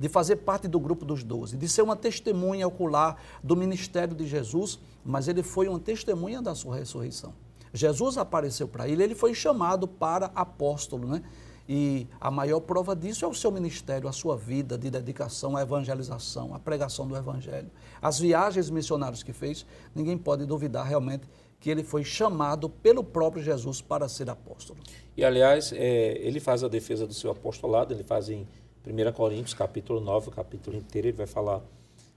de 0.00 0.08
fazer 0.08 0.36
parte 0.36 0.66
do 0.66 0.80
grupo 0.80 1.04
dos 1.04 1.22
doze, 1.22 1.58
de 1.58 1.68
ser 1.68 1.82
uma 1.82 1.94
testemunha 1.94 2.66
ocular 2.66 3.18
do 3.44 3.54
ministério 3.54 4.14
de 4.16 4.26
Jesus, 4.26 4.80
mas 5.04 5.28
ele 5.28 5.42
foi 5.42 5.68
uma 5.68 5.78
testemunha 5.78 6.40
da 6.40 6.54
sua 6.54 6.76
ressurreição. 6.76 7.34
Jesus 7.72 8.16
apareceu 8.16 8.66
para 8.66 8.88
ele, 8.88 9.04
ele 9.04 9.14
foi 9.14 9.34
chamado 9.34 9.86
para 9.86 10.32
apóstolo, 10.34 11.06
né? 11.06 11.22
E 11.68 12.08
a 12.20 12.32
maior 12.32 12.58
prova 12.60 12.96
disso 12.96 13.24
é 13.24 13.28
o 13.28 13.34
seu 13.34 13.52
ministério, 13.52 14.08
a 14.08 14.12
sua 14.12 14.36
vida 14.36 14.76
de 14.76 14.90
dedicação 14.90 15.56
à 15.56 15.62
evangelização, 15.62 16.52
à 16.52 16.58
pregação 16.58 17.06
do 17.06 17.14
evangelho. 17.14 17.70
As 18.02 18.18
viagens 18.18 18.68
missionárias 18.70 19.22
que 19.22 19.32
fez, 19.32 19.64
ninguém 19.94 20.18
pode 20.18 20.44
duvidar 20.46 20.84
realmente 20.84 21.28
que 21.60 21.70
ele 21.70 21.84
foi 21.84 22.02
chamado 22.02 22.68
pelo 22.68 23.04
próprio 23.04 23.40
Jesus 23.40 23.80
para 23.80 24.08
ser 24.08 24.30
apóstolo. 24.30 24.80
E, 25.16 25.24
aliás, 25.24 25.72
é, 25.72 26.18
ele 26.26 26.40
faz 26.40 26.64
a 26.64 26.68
defesa 26.68 27.06
do 27.06 27.14
seu 27.14 27.30
apostolado, 27.30 27.92
ele 27.92 28.02
faz 28.02 28.30
em 28.30 28.48
1 28.86 29.12
Coríntios, 29.12 29.54
capítulo 29.54 30.00
9, 30.00 30.28
o 30.28 30.32
capítulo 30.32 30.76
inteiro, 30.76 31.08
ele 31.08 31.16
vai 31.16 31.26
falar, 31.26 31.60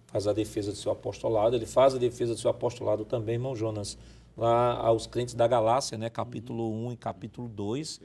faz 0.08 0.28
a 0.28 0.34
defesa 0.34 0.71
do 0.71 0.78
seu 0.78 0.91
apostolado, 0.91 1.56
ele 1.56 1.65
faz 1.65 1.93
a 1.93 1.97
defesa 1.97 2.34
do 2.34 2.39
seu 2.39 2.49
apostolado 2.49 3.04
também, 3.04 3.36
irmão 3.36 3.56
Jonas, 3.56 3.97
lá 4.38 4.78
aos 4.78 5.06
crentes 5.06 5.34
da 5.34 5.47
Galácia, 5.47 5.97
né, 5.97 6.10
capítulo 6.10 6.71
1 6.88 6.93
e 6.93 6.97
capítulo 6.97 7.49
2, 7.49 7.99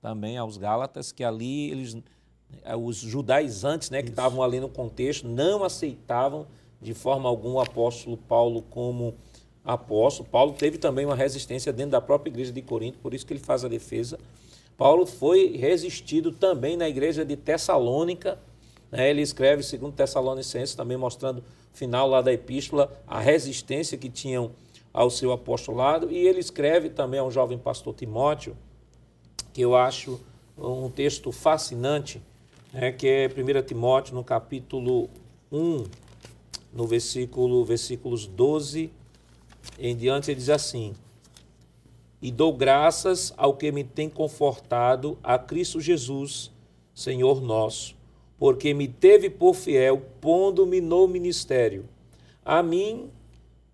também 0.00 0.36
aos 0.36 0.56
Gálatas, 0.56 1.10
que 1.10 1.24
ali 1.24 1.70
eles 1.70 1.96
eh, 2.64 2.76
os 2.76 2.96
judaizantes, 2.96 3.88
né, 3.88 4.02
que 4.02 4.10
estavam 4.10 4.42
ali 4.42 4.60
no 4.60 4.68
contexto, 4.68 5.26
não 5.26 5.64
aceitavam 5.64 6.46
de 6.80 6.92
forma 6.92 7.28
alguma 7.28 7.56
o 7.56 7.60
apóstolo 7.60 8.16
Paulo 8.16 8.62
como 8.62 9.14
apóstolo. 9.64 10.28
Paulo 10.28 10.52
teve 10.52 10.76
também 10.76 11.06
uma 11.06 11.14
resistência 11.14 11.72
dentro 11.72 11.92
da 11.92 12.00
própria 12.00 12.30
igreja 12.30 12.52
de 12.52 12.60
Corinto, 12.60 12.98
por 12.98 13.14
isso 13.14 13.24
que 13.24 13.32
ele 13.32 13.40
faz 13.40 13.64
a 13.64 13.68
defesa. 13.68 14.18
Paulo 14.76 15.06
foi 15.06 15.56
resistido 15.56 16.32
também 16.32 16.76
na 16.76 16.88
igreja 16.88 17.24
de 17.24 17.36
Tessalônica. 17.36 18.38
Né? 18.90 19.10
Ele 19.10 19.22
escreve, 19.22 19.62
segundo 19.62 19.94
Tessalonicenses, 19.94 20.74
também 20.74 20.96
mostrando 20.96 21.38
no 21.38 21.44
final 21.72 22.08
lá 22.08 22.20
da 22.20 22.32
epístola 22.32 22.92
a 23.06 23.20
resistência 23.20 23.96
que 23.96 24.08
tinham 24.08 24.50
ao 24.92 25.10
seu 25.10 25.32
apostolado. 25.32 26.10
E 26.10 26.16
ele 26.26 26.40
escreve 26.40 26.88
também 26.88 27.20
ao 27.20 27.30
jovem 27.30 27.58
pastor 27.58 27.94
Timóteo, 27.94 28.56
que 29.52 29.60
eu 29.60 29.76
acho 29.76 30.20
um 30.56 30.90
texto 30.90 31.32
fascinante, 31.32 32.22
né? 32.72 32.92
que 32.92 33.06
é 33.08 33.26
1 33.26 33.62
Timóteo, 33.66 34.14
no 34.14 34.24
capítulo 34.24 35.08
1, 35.50 35.84
no 36.72 36.86
versículo, 36.86 37.64
versículos 37.64 38.26
12 38.26 38.90
em 39.78 39.96
diante, 39.96 40.30
ele 40.30 40.38
diz 40.38 40.48
assim: 40.48 40.94
E 42.22 42.30
dou 42.30 42.52
graças 42.56 43.34
ao 43.36 43.56
que 43.56 43.72
me 43.72 43.82
tem 43.82 44.08
confortado, 44.08 45.18
a 45.24 45.36
Cristo 45.36 45.80
Jesus, 45.80 46.52
Senhor 46.94 47.42
nosso, 47.42 47.96
porque 48.38 48.72
me 48.72 48.86
teve 48.86 49.28
por 49.28 49.54
fiel, 49.54 50.00
pondo-me 50.20 50.80
no 50.80 51.08
ministério. 51.08 51.88
A 52.44 52.62
mim, 52.62 53.10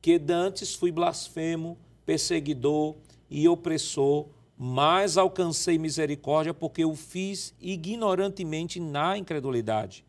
que 0.01 0.19
dantes 0.19 0.75
fui 0.75 0.91
blasfemo, 0.91 1.77
perseguidor 2.07 2.95
e 3.29 3.47
opressor, 3.47 4.25
mas 4.57 5.19
alcancei 5.19 5.79
misericórdia 5.79 6.55
porque 6.55 6.87
o 6.87 6.95
fiz 6.95 7.55
ignorantemente 7.61 8.81
na 8.81 9.19
incredulidade. 9.19 10.07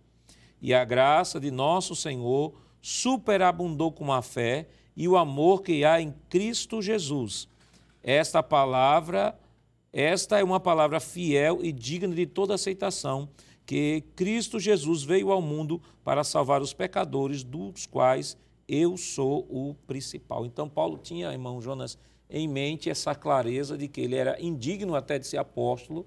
E 0.62 0.74
a 0.74 0.86
graça 0.86 1.42
de 1.42 1.52
nosso 1.52 1.94
Senhor 1.94 2.54
superabundou 2.82 3.92
com 3.92 4.14
a 4.14 4.22
fé 4.22 4.70
e 4.96 5.10
o 5.10 5.18
amor 5.18 5.62
que 5.62 5.84
há 5.84 6.00
em 6.00 6.14
Cristo 6.30 6.82
Jesus. 6.82 7.50
Esta 8.10 8.42
palavra, 8.42 9.40
esta 9.94 10.40
é 10.40 10.44
uma 10.44 10.60
palavra 10.60 11.00
fiel 11.00 11.60
e 11.62 11.72
digna 11.72 12.16
de 12.16 12.26
toda 12.26 12.56
aceitação, 12.56 13.30
que 13.68 14.04
Cristo 14.16 14.60
Jesus 14.60 15.04
veio 15.04 15.32
ao 15.32 15.40
mundo 15.44 15.80
para 16.04 16.24
salvar 16.24 16.60
os 16.60 16.74
pecadores, 16.74 17.44
dos 17.44 17.86
quais 17.86 18.36
eu 18.68 18.98
sou 18.98 19.46
o 19.48 19.76
principal. 19.86 20.44
Então, 20.44 20.68
Paulo 20.68 20.98
tinha, 20.98 21.32
irmão 21.32 21.62
Jonas, 21.62 22.00
em 22.28 22.48
mente 22.48 22.90
essa 22.90 23.14
clareza 23.14 23.78
de 23.78 23.88
que 23.88 24.02
ele 24.02 24.16
era 24.16 24.42
indigno 24.42 24.96
até 24.96 25.20
de 25.20 25.28
ser 25.28 25.38
apóstolo, 25.38 26.04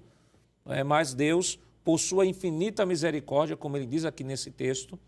é, 0.65 0.83
mas 0.83 1.13
Deus, 1.13 1.57
por 1.85 1.97
sua 1.99 2.25
infinita 2.25 2.85
misericórdia, 2.85 3.55
como 3.55 3.77
ele 3.77 3.85
diz 3.85 4.03
aqui 4.03 4.25
nesse 4.25 4.51
texto, 4.51 4.99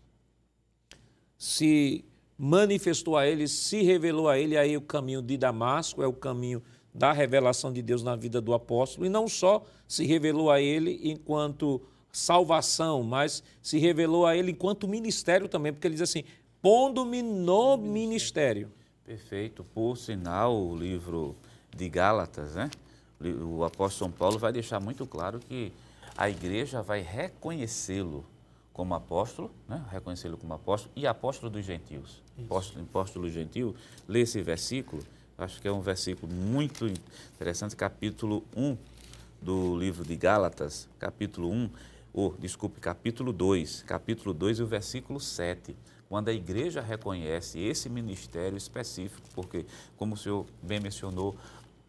se 1.36 2.06
manifestou 2.38 3.18
a 3.18 3.26
ele, 3.26 3.46
se 3.48 3.82
revelou 3.82 4.30
a 4.30 4.38
ele, 4.38 4.56
aí 4.56 4.78
o 4.78 4.80
caminho 4.80 5.20
de 5.20 5.36
Damasco 5.36 6.02
é 6.02 6.06
o 6.06 6.12
caminho 6.14 6.62
da 6.96 7.12
revelação 7.12 7.72
de 7.72 7.82
Deus 7.82 8.02
na 8.02 8.16
vida 8.16 8.40
do 8.40 8.54
apóstolo, 8.54 9.06
e 9.06 9.10
não 9.10 9.28
só 9.28 9.64
se 9.86 10.06
revelou 10.06 10.50
a 10.50 10.60
ele 10.60 11.00
enquanto 11.04 11.80
salvação, 12.10 13.02
mas 13.02 13.42
se 13.62 13.78
revelou 13.78 14.24
a 14.24 14.34
ele 14.34 14.52
enquanto 14.52 14.88
ministério 14.88 15.48
também, 15.48 15.72
porque 15.72 15.86
ele 15.86 15.94
diz 15.94 16.02
assim: 16.02 16.24
pondo-me 16.62 17.22
no 17.22 17.76
ministério. 17.76 18.72
Perfeito. 19.04 19.62
Por 19.62 19.96
sinal, 19.96 20.56
o 20.56 20.74
livro 20.74 21.36
de 21.76 21.88
Gálatas, 21.88 22.54
né? 22.54 22.70
O 23.20 23.62
apóstolo 23.62 24.10
São 24.10 24.10
Paulo 24.10 24.38
vai 24.38 24.52
deixar 24.52 24.80
muito 24.80 25.06
claro 25.06 25.38
que 25.38 25.72
a 26.16 26.28
igreja 26.28 26.82
vai 26.82 27.02
reconhecê-lo 27.02 28.24
como 28.72 28.94
apóstolo, 28.94 29.50
né? 29.68 29.82
reconhecê-lo 29.90 30.36
como 30.36 30.52
apóstolo, 30.52 30.92
e 30.96 31.06
apóstolo 31.06 31.50
dos 31.50 31.64
gentios. 31.64 32.22
Apóstolo, 32.38 32.84
apóstolo 32.84 33.30
gentil, 33.30 33.74
lê 34.06 34.20
esse 34.20 34.42
versículo, 34.42 35.02
acho 35.38 35.60
que 35.60 35.68
é 35.68 35.72
um 35.72 35.80
versículo 35.80 36.32
muito 36.32 36.86
interessante, 37.34 37.76
capítulo 37.76 38.42
1 38.56 38.76
do 39.40 39.76
livro 39.76 40.04
de 40.04 40.16
Gálatas, 40.16 40.88
capítulo 40.98 41.50
1, 41.50 41.70
ou, 42.12 42.34
desculpe, 42.38 42.80
capítulo 42.80 43.32
2, 43.32 43.82
capítulo 43.82 44.32
2 44.32 44.60
e 44.60 44.62
o 44.62 44.66
versículo 44.66 45.20
7, 45.20 45.76
quando 46.08 46.28
a 46.28 46.32
igreja 46.32 46.80
reconhece 46.80 47.58
esse 47.58 47.88
ministério 47.90 48.56
específico, 48.56 49.28
porque, 49.34 49.66
como 49.96 50.14
o 50.14 50.16
senhor 50.16 50.46
bem 50.62 50.80
mencionou, 50.80 51.36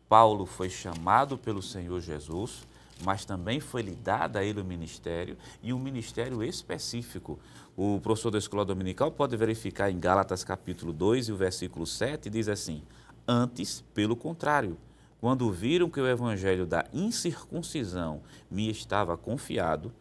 Paulo 0.09 0.45
foi 0.45 0.69
chamado 0.69 1.37
pelo 1.37 1.61
Senhor 1.61 1.99
Jesus, 2.01 2.65
mas 3.03 3.25
também 3.25 3.59
foi-lhe 3.59 3.93
dado 3.95 4.37
a 4.37 4.43
ele 4.43 4.59
o 4.59 4.65
ministério 4.65 5.37
e 5.61 5.71
um 5.71 5.79
ministério 5.79 6.43
específico. 6.43 7.39
O 7.75 7.99
professor 8.01 8.31
da 8.31 8.39
escola 8.39 8.65
dominical 8.65 9.11
pode 9.11 9.37
verificar 9.37 9.91
em 9.91 9.99
Gálatas 9.99 10.43
capítulo 10.43 10.91
2 10.91 11.27
e 11.27 11.31
o 11.31 11.37
versículo 11.37 11.85
7 11.85 12.29
diz 12.29 12.47
assim: 12.47 12.81
Antes, 13.27 13.83
pelo 13.93 14.15
contrário, 14.15 14.77
quando 15.19 15.51
viram 15.51 15.89
que 15.89 15.99
o 15.99 16.07
evangelho 16.07 16.65
da 16.65 16.85
incircuncisão 16.93 18.21
me 18.49 18.69
estava 18.69 19.17
confiado, 19.17 19.91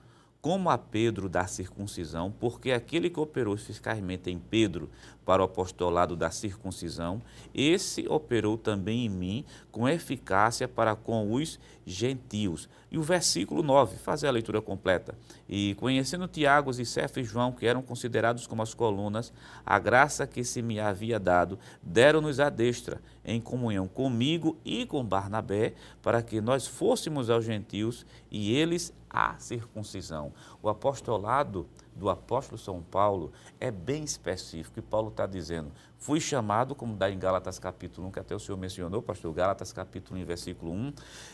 como 0.41 0.71
a 0.71 0.79
Pedro 0.79 1.29
da 1.29 1.45
circuncisão, 1.47 2.33
porque 2.39 2.71
aquele 2.71 3.11
que 3.11 3.19
operou 3.19 3.55
eficazmente 3.55 4.31
em 4.31 4.39
Pedro 4.39 4.89
para 5.27 5.43
o 5.43 5.45
apostolado 5.45 6.15
da 6.15 6.31
circuncisão, 6.31 7.21
esse 7.53 8.07
operou 8.09 8.57
também 8.57 9.07
em 9.07 9.09
mim 9.09 9.45
com 9.73 9.89
eficácia 9.89 10.69
para 10.69 10.95
com 10.95 11.33
os 11.33 11.59
gentios. 11.85 12.69
E 12.91 12.97
o 12.97 13.03
versículo 13.03 13.61
9, 13.61 13.97
fazer 13.97 14.29
a 14.29 14.31
leitura 14.31 14.63
completa. 14.63 15.19
E 15.49 15.75
conhecendo 15.75 16.29
Tiago 16.29 16.71
e 16.71 16.87
Cefo 16.87 17.19
e 17.19 17.25
João, 17.25 17.51
que 17.51 17.67
eram 17.67 17.83
considerados 17.83 18.47
como 18.47 18.63
as 18.63 18.73
colunas, 18.73 19.33
a 19.67 19.79
graça 19.81 20.29
que 20.29 20.45
se 20.45 20.63
me 20.63 20.79
havia 20.79 21.19
dado, 21.19 21.59
deram-nos 21.83 22.39
a 22.39 22.49
destra, 22.49 23.03
em 23.25 23.41
comunhão 23.41 23.89
comigo 23.89 24.57
e 24.65 24.87
com 24.87 25.05
Barnabé, 25.05 25.75
para 26.01 26.23
que 26.23 26.41
nós 26.41 26.69
fôssemos 26.69 27.29
aos 27.29 27.45
gentios 27.45 28.07
e 28.31 28.55
eles 28.55 28.95
a 29.11 29.37
circuncisão. 29.39 30.33
O 30.63 30.69
apostolado 30.69 31.67
do 31.97 32.11
apóstolo 32.11 32.59
São 32.59 32.83
Paulo 32.83 33.33
é 33.59 33.71
bem 33.71 34.05
específico, 34.05 34.79
e 34.79 34.83
Paulo 34.83 35.09
está 35.09 35.27
dizendo, 35.27 35.73
fui 35.99 36.21
chamado, 36.21 36.75
como 36.75 36.95
dá 36.95 37.11
em 37.11 37.19
Gálatas 37.19 37.59
capítulo 37.59 38.09
1, 38.09 38.11
que 38.13 38.21
até 38.21 38.35
o 38.35 38.39
senhor 38.39 38.59
mencionou, 38.59 39.01
pastor, 39.01 39.33
Gálatas 39.33 39.73
capítulo 39.73 40.21
1, 40.21 40.25
versículo 40.25 40.73
1, 40.73 40.93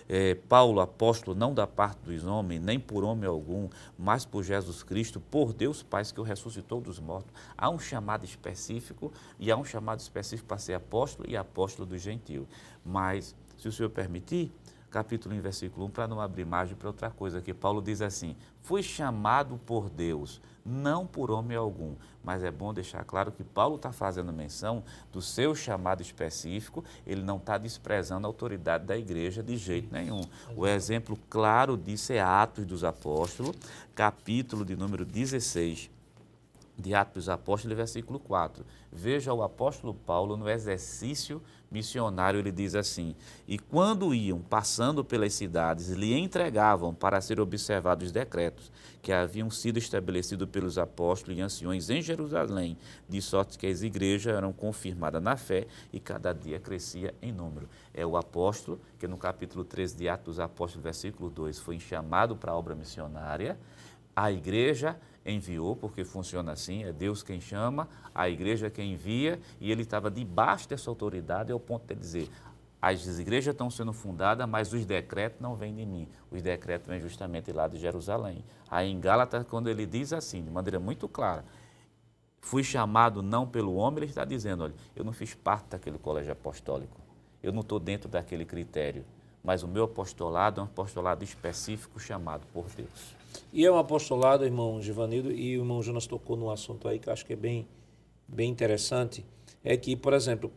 é, 0.08 0.34
Paulo, 0.34 0.80
apóstolo, 0.80 1.36
não 1.36 1.52
da 1.52 1.66
parte 1.66 1.98
dos 1.98 2.24
homens, 2.24 2.60
nem 2.60 2.78
por 2.78 3.02
homem 3.02 3.28
algum, 3.28 3.68
mas 3.98 4.24
por 4.24 4.42
Jesus 4.42 4.82
Cristo, 4.82 5.20
por 5.20 5.52
Deus 5.52 5.82
Pai, 5.82 6.02
que 6.04 6.20
o 6.20 6.24
ressuscitou 6.24 6.80
dos 6.80 6.98
mortos. 6.98 7.32
Há 7.56 7.68
um 7.68 7.78
chamado 7.78 8.24
específico, 8.24 9.12
e 9.38 9.50
há 9.50 9.56
um 9.56 9.64
chamado 9.64 10.00
específico 10.00 10.48
para 10.48 10.58
ser 10.58 10.74
apóstolo 10.74 11.28
e 11.28 11.36
apóstolo 11.36 11.88
do 11.88 11.98
gentil. 11.98 12.46
Mas, 12.84 13.34
se 13.56 13.68
o 13.68 13.72
senhor 13.72 13.90
permitir, 13.90 14.52
capítulo 14.92 15.34
1, 15.34 15.40
versículo 15.40 15.86
1, 15.86 15.90
para 15.90 16.06
não 16.06 16.20
abrir 16.20 16.44
margem 16.44 16.76
para 16.76 16.88
outra 16.88 17.10
coisa, 17.10 17.40
que 17.40 17.54
Paulo 17.54 17.80
diz 17.80 18.02
assim: 18.02 18.36
Fui 18.60 18.82
chamado 18.82 19.58
por 19.66 19.88
Deus, 19.88 20.40
não 20.64 21.06
por 21.06 21.30
homem 21.30 21.56
algum. 21.56 21.96
Mas 22.22 22.44
é 22.44 22.50
bom 22.52 22.72
deixar 22.72 23.02
claro 23.04 23.32
que 23.32 23.42
Paulo 23.42 23.76
está 23.76 23.90
fazendo 23.90 24.32
menção 24.32 24.84
do 25.10 25.20
seu 25.20 25.54
chamado 25.56 26.02
específico, 26.02 26.84
ele 27.04 27.22
não 27.22 27.38
está 27.38 27.58
desprezando 27.58 28.26
a 28.26 28.30
autoridade 28.30 28.84
da 28.84 28.96
igreja 28.96 29.42
de 29.42 29.56
jeito 29.56 29.92
nenhum. 29.92 30.22
O 30.54 30.66
exemplo 30.66 31.18
claro 31.28 31.76
disso 31.76 32.12
é 32.12 32.20
Atos 32.20 32.64
dos 32.64 32.84
Apóstolos, 32.84 33.56
capítulo 33.94 34.64
de 34.64 34.76
número 34.76 35.04
16 35.04 35.90
de 36.76 36.94
Atos 36.94 37.14
dos 37.14 37.28
Apóstolos, 37.28 37.76
versículo 37.76 38.18
4. 38.18 38.64
Veja 38.90 39.32
o 39.32 39.42
apóstolo 39.42 39.94
Paulo 39.94 40.36
no 40.36 40.48
exercício 40.48 41.42
missionário, 41.70 42.38
ele 42.38 42.52
diz 42.52 42.74
assim: 42.74 43.14
E 43.46 43.58
quando 43.58 44.14
iam 44.14 44.40
passando 44.40 45.04
pelas 45.04 45.32
cidades, 45.34 45.88
lhe 45.90 46.12
entregavam 46.18 46.94
para 46.94 47.20
ser 47.20 47.40
observados 47.40 48.06
os 48.06 48.12
decretos 48.12 48.70
que 49.00 49.12
haviam 49.12 49.50
sido 49.50 49.78
estabelecidos 49.78 50.48
pelos 50.48 50.78
apóstolos 50.78 51.38
e 51.38 51.42
anciões 51.42 51.90
em 51.90 52.00
Jerusalém, 52.00 52.76
de 53.08 53.20
sorte 53.20 53.58
que 53.58 53.66
as 53.66 53.82
igrejas 53.82 54.34
eram 54.34 54.52
confirmadas 54.52 55.22
na 55.22 55.36
fé 55.36 55.66
e 55.92 55.98
cada 55.98 56.32
dia 56.32 56.60
crescia 56.60 57.14
em 57.20 57.32
número. 57.32 57.68
É 57.92 58.06
o 58.06 58.16
apóstolo 58.16 58.80
que 58.98 59.08
no 59.08 59.16
capítulo 59.16 59.64
13 59.64 59.96
de 59.96 60.08
Atos 60.08 60.36
dos 60.36 60.40
Apóstolos, 60.40 60.84
versículo 60.84 61.28
2, 61.30 61.58
foi 61.58 61.80
chamado 61.80 62.36
para 62.36 62.52
a 62.52 62.56
obra 62.56 62.74
missionária, 62.74 63.58
a 64.14 64.30
igreja 64.30 64.96
enviou, 65.24 65.76
porque 65.76 66.04
funciona 66.04 66.52
assim, 66.52 66.84
é 66.84 66.92
Deus 66.92 67.22
quem 67.22 67.40
chama, 67.40 67.88
a 68.14 68.28
igreja 68.28 68.70
quem 68.70 68.94
envia, 68.94 69.40
e 69.60 69.70
ele 69.70 69.82
estava 69.82 70.10
debaixo 70.10 70.68
dessa 70.68 70.90
autoridade 70.90 71.52
ao 71.52 71.60
ponto 71.60 71.86
de 71.86 71.94
dizer, 71.94 72.28
as 72.82 73.06
igrejas 73.20 73.54
estão 73.54 73.70
sendo 73.70 73.92
fundadas, 73.92 74.48
mas 74.48 74.72
os 74.72 74.84
decretos 74.84 75.40
não 75.40 75.54
vêm 75.54 75.72
de 75.72 75.86
mim. 75.86 76.08
Os 76.32 76.42
decretos 76.42 76.88
vêm 76.88 77.00
justamente 77.00 77.52
lá 77.52 77.68
de 77.68 77.78
Jerusalém. 77.78 78.44
Aí 78.68 78.90
em 78.90 78.98
Gálatas, 78.98 79.46
quando 79.46 79.70
ele 79.70 79.86
diz 79.86 80.12
assim, 80.12 80.42
de 80.42 80.50
maneira 80.50 80.80
muito 80.80 81.06
clara, 81.06 81.44
fui 82.40 82.64
chamado 82.64 83.22
não 83.22 83.46
pelo 83.46 83.76
homem, 83.76 83.98
ele 83.98 84.06
está 84.06 84.24
dizendo, 84.24 84.64
olha, 84.64 84.74
eu 84.96 85.04
não 85.04 85.12
fiz 85.12 85.32
parte 85.32 85.68
daquele 85.70 85.96
colégio 85.96 86.32
apostólico. 86.32 87.00
eu 87.40 87.52
não 87.52 87.60
estou 87.60 87.78
dentro 87.78 88.08
daquele 88.08 88.44
critério. 88.44 89.04
Mas 89.44 89.62
o 89.62 89.68
meu 89.68 89.84
apostolado 89.84 90.60
é 90.60 90.64
um 90.64 90.66
apostolado 90.66 91.22
específico 91.22 92.00
chamado 92.00 92.44
por 92.52 92.66
Deus. 92.76 93.21
E 93.52 93.64
é 93.64 93.70
um 93.70 93.76
apostolado, 93.76 94.44
irmão 94.44 94.80
Givanildo, 94.80 95.30
e 95.30 95.56
o 95.56 95.60
irmão 95.60 95.82
Jonas 95.82 96.06
tocou 96.06 96.36
num 96.36 96.50
assunto 96.50 96.88
aí 96.88 96.98
que 96.98 97.08
eu 97.08 97.12
acho 97.12 97.24
que 97.24 97.32
é 97.32 97.36
bem, 97.36 97.66
bem 98.26 98.50
interessante, 98.50 99.24
é 99.64 99.76
que, 99.76 99.94
por 99.94 100.12
exemplo, 100.12 100.50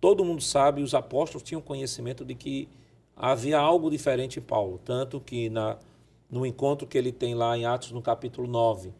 todo 0.00 0.24
mundo 0.24 0.42
sabe, 0.42 0.82
os 0.82 0.94
apóstolos 0.94 1.42
tinham 1.42 1.60
conhecimento 1.60 2.24
de 2.24 2.34
que 2.34 2.68
havia 3.16 3.58
algo 3.58 3.90
diferente 3.90 4.38
em 4.38 4.42
Paulo, 4.42 4.80
tanto 4.84 5.20
que 5.20 5.50
na, 5.50 5.76
no 6.30 6.46
encontro 6.46 6.86
que 6.86 6.96
ele 6.96 7.12
tem 7.12 7.34
lá 7.34 7.56
em 7.56 7.64
Atos 7.64 7.90
no 7.90 8.00
capítulo 8.00 8.46
9, 8.46 8.92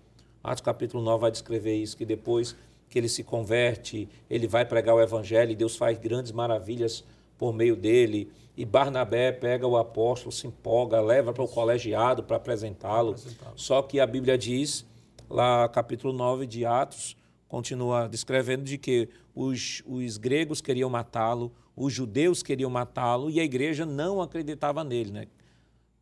Atos 0.42 0.62
capítulo 0.62 1.02
9 1.02 1.20
vai 1.20 1.30
descrever 1.30 1.76
isso, 1.76 1.96
que 1.96 2.04
depois 2.04 2.56
que 2.88 2.98
ele 2.98 3.08
se 3.08 3.22
converte, 3.22 4.08
ele 4.30 4.46
vai 4.46 4.64
pregar 4.64 4.94
o 4.94 5.00
evangelho 5.00 5.52
e 5.52 5.56
Deus 5.56 5.76
faz 5.76 5.98
grandes 5.98 6.32
maravilhas 6.32 7.04
por 7.38 7.54
meio 7.54 7.76
dele. 7.76 8.30
E 8.56 8.64
Barnabé 8.64 9.30
pega 9.30 9.66
o 9.66 9.76
apóstolo, 9.76 10.32
se 10.32 10.46
empolga, 10.46 11.00
leva 11.00 11.32
para 11.32 11.44
o 11.44 11.48
colegiado 11.48 12.24
para 12.24 12.36
apresentá-lo. 12.36 13.14
Só 13.54 13.80
que 13.80 14.00
a 14.00 14.06
Bíblia 14.06 14.36
diz, 14.36 14.84
lá 15.30 15.68
capítulo 15.68 16.12
9 16.12 16.44
de 16.44 16.66
Atos, 16.66 17.16
continua 17.46 18.08
descrevendo 18.08 18.64
de 18.64 18.76
que 18.76 19.08
os, 19.34 19.82
os 19.86 20.16
gregos 20.18 20.60
queriam 20.60 20.90
matá-lo, 20.90 21.52
os 21.76 21.92
judeus 21.92 22.42
queriam 22.42 22.68
matá-lo 22.68 23.30
e 23.30 23.38
a 23.38 23.44
igreja 23.44 23.86
não 23.86 24.20
acreditava 24.20 24.82
nele. 24.82 25.12
Né? 25.12 25.26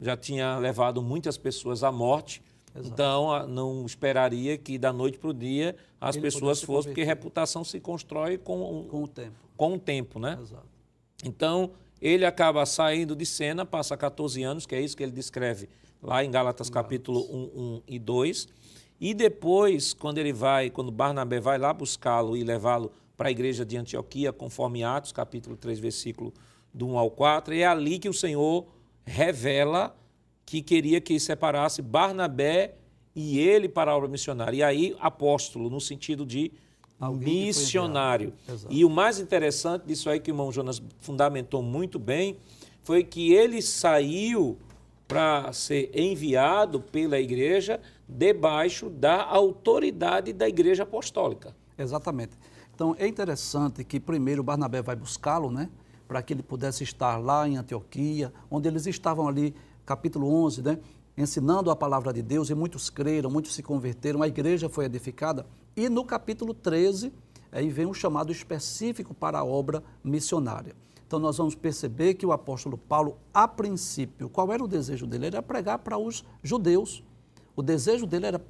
Já 0.01 0.17
tinha 0.17 0.57
levado 0.57 1.03
muitas 1.03 1.37
pessoas 1.37 1.85
à 1.85 1.93
morte 1.93 2.43
Exato. 2.79 2.93
Então, 2.93 3.47
não 3.49 3.87
esperaria 3.87 4.59
que 4.59 4.77
da 4.77 4.93
noite 4.93 5.19
para 5.19 5.31
o 5.31 5.35
dia 5.35 5.75
as 5.99 6.15
Ele 6.15 6.23
pessoas 6.23 6.63
fossem, 6.63 6.93
porque 6.93 7.03
reputação 7.05 7.65
se 7.65 7.81
constrói 7.81 8.37
com, 8.37 8.87
com 8.89 9.03
o 9.03 9.09
tempo. 9.09 9.37
Com 9.57 9.75
o 9.75 9.79
tempo, 9.79 10.19
né? 10.19 10.39
Exato. 10.41 10.76
Então, 11.25 11.71
ele 12.01 12.25
acaba 12.25 12.65
saindo 12.67 13.17
de 13.17 13.25
cena, 13.25 13.65
passa 13.65 13.97
14 13.97 14.43
anos, 14.43 14.67
que 14.67 14.75
é 14.75 14.81
isso 14.81 14.97
que 14.97 15.03
ele 15.03 15.13
descreve 15.13 15.69
lá 16.03 16.25
em 16.25 16.31
Gálatas 16.31 16.69
capítulo 16.69 17.21
1, 17.21 17.61
1 17.61 17.83
e 17.89 17.99
2. 17.99 18.49
E 19.01 19.15
depois, 19.15 19.93
quando 19.93 20.19
ele 20.19 20.33
vai, 20.33 20.71
quando 20.71 20.91
Barnabé 20.91 21.41
vai 21.41 21.59
lá 21.59 21.73
buscá-lo 21.73 22.37
e 22.37 22.45
levá-lo 22.45 22.93
para 23.17 23.29
a 23.29 23.31
igreja 23.31 23.65
de 23.65 23.77
Antioquia, 23.77 24.33
conforme 24.33 24.85
Atos, 24.85 25.13
capítulo 25.13 25.57
3, 25.57 25.79
versículo 25.79 26.33
do 26.73 26.87
1 26.87 26.99
ao 26.99 27.11
4, 27.11 27.55
é 27.55 27.65
ali 27.65 27.99
que 27.99 28.09
o 28.09 28.15
Senhor 28.15 28.67
revela 29.05 29.97
que 30.45 30.63
queria 30.63 31.01
que 31.01 31.19
separasse 31.19 31.83
Barnabé 31.83 32.75
e 33.15 33.39
ele 33.39 33.69
para 33.69 33.91
a 33.91 33.97
obra 33.97 34.09
missionária. 34.09 34.57
E 34.57 34.63
aí, 34.63 34.97
apóstolo, 35.01 35.71
no 35.71 35.81
sentido 35.81 36.25
de 36.27 36.53
Alguém 36.99 37.47
missionário. 37.47 38.33
E 38.71 38.85
o 38.85 38.91
mais 38.91 39.19
interessante 39.19 39.87
disso 39.87 40.09
aí 40.09 40.19
que 40.19 40.31
o 40.31 40.33
irmão 40.33 40.51
Jonas 40.51 40.83
fundamentou 41.01 41.63
muito 41.63 41.99
bem 41.99 42.39
foi 42.83 43.05
que 43.05 43.33
ele 43.33 43.61
saiu 43.61 44.57
para 45.07 45.53
ser 45.53 45.91
enviado 45.95 46.81
pela 46.81 47.19
igreja 47.19 47.81
debaixo 48.09 48.89
da 48.89 49.25
autoridade 49.25 50.33
da 50.33 50.49
igreja 50.49 50.85
apostólica. 50.85 51.55
Exatamente. 51.79 52.33
Então 52.75 52.95
é 52.99 53.07
interessante 53.07 53.85
que 53.85 54.01
primeiro 54.01 54.43
Barnabé 54.43 54.83
vai 54.83 54.97
buscá-lo, 54.97 55.51
né, 55.51 55.69
para 56.09 56.23
que 56.23 56.33
ele 56.33 56.43
pudesse 56.43 56.85
estar 56.85 57.19
lá 57.19 57.49
em 57.49 57.57
Antioquia, 57.57 58.33
onde 58.51 58.69
eles 58.69 58.87
estavam 58.87 59.29
ali 59.29 59.55
capítulo 59.85 60.29
11, 60.45 60.63
né? 60.63 60.79
Ensinando 61.17 61.71
a 61.71 61.77
palavra 61.77 62.13
de 62.13 62.23
Deus, 62.23 62.51
e 62.51 62.55
muitos 62.55 62.91
creram, 62.91 63.31
muitos 63.31 63.55
se 63.55 63.63
converteram, 63.63 64.23
a 64.23 64.29
igreja 64.29 64.69
foi 64.69 64.85
edificada. 64.85 65.47
E 65.75 65.89
no 65.89 66.05
capítulo 66.05 66.53
13, 66.53 67.13
aí 67.51 67.71
vem 67.71 67.87
um 67.87 67.95
chamado 67.95 68.31
específico 68.31 69.15
para 69.15 69.39
a 69.39 69.45
obra 69.45 69.83
missionária. 70.05 70.75
Então 71.07 71.19
nós 71.19 71.39
vamos 71.39 71.55
perceber 71.55 72.15
que 72.15 72.27
o 72.27 72.33
apóstolo 72.33 72.77
Paulo, 72.77 73.17
a 73.33 73.47
princípio, 73.47 74.29
qual 74.29 74.53
era 74.53 74.63
o 74.63 74.69
desejo 74.69 75.07
dele? 75.07 75.27
Era 75.27 75.43
pregar 75.43 75.79
para 75.79 75.97
os 75.97 76.25
judeus. 76.43 77.03
O 77.55 77.63
desejo 77.63 78.07
dele 78.07 78.27
era 78.27 78.45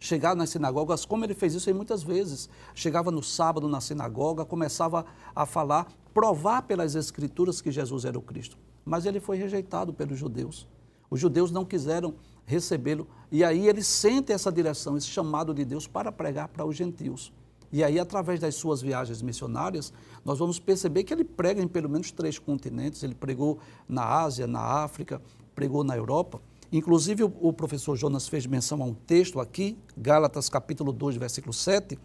chegar 0.00 0.34
nas 0.34 0.50
sinagogas, 0.50 1.04
como 1.04 1.24
ele 1.24 1.34
fez 1.34 1.54
isso 1.54 1.70
aí 1.70 1.74
muitas 1.74 2.02
vezes. 2.02 2.48
Chegava 2.74 3.12
no 3.12 3.22
sábado 3.22 3.68
na 3.68 3.80
sinagoga, 3.80 4.44
começava 4.44 5.06
a 5.34 5.46
falar, 5.46 5.86
provar 6.12 6.62
pelas 6.62 6.96
escrituras 6.96 7.60
que 7.60 7.70
Jesus 7.70 8.04
era 8.04 8.18
o 8.18 8.22
Cristo. 8.22 8.58
Mas 8.84 9.06
ele 9.06 9.20
foi 9.20 9.36
rejeitado 9.36 9.94
pelos 9.94 10.18
judeus. 10.18 10.66
Os 11.12 11.20
judeus 11.20 11.50
não 11.50 11.62
quiseram 11.62 12.14
recebê-lo. 12.46 13.06
E 13.30 13.44
aí 13.44 13.68
ele 13.68 13.82
sente 13.82 14.32
essa 14.32 14.50
direção, 14.50 14.96
esse 14.96 15.08
chamado 15.08 15.52
de 15.52 15.62
Deus 15.62 15.86
para 15.86 16.10
pregar 16.10 16.48
para 16.48 16.64
os 16.64 16.74
gentios. 16.74 17.30
E 17.70 17.84
aí, 17.84 17.98
através 17.98 18.40
das 18.40 18.54
suas 18.54 18.80
viagens 18.80 19.20
missionárias, 19.20 19.92
nós 20.24 20.38
vamos 20.38 20.58
perceber 20.58 21.04
que 21.04 21.12
ele 21.12 21.22
prega 21.22 21.60
em 21.60 21.68
pelo 21.68 21.86
menos 21.86 22.10
três 22.12 22.38
continentes. 22.38 23.02
Ele 23.02 23.14
pregou 23.14 23.58
na 23.86 24.02
Ásia, 24.02 24.46
na 24.46 24.60
África, 24.60 25.20
pregou 25.54 25.84
na 25.84 25.94
Europa. 25.94 26.40
Inclusive, 26.72 27.24
o, 27.24 27.52
professor 27.52 27.94
Jonas 27.94 28.26
fez 28.26 28.46
menção 28.46 28.82
a 28.82 28.86
um 28.86 28.94
texto 28.94 29.38
aqui, 29.38 29.76
Gálatas 29.94 30.48
capítulo 30.48 30.94
2, 30.94 31.16
versículo 31.16 31.52
7, 31.52 31.98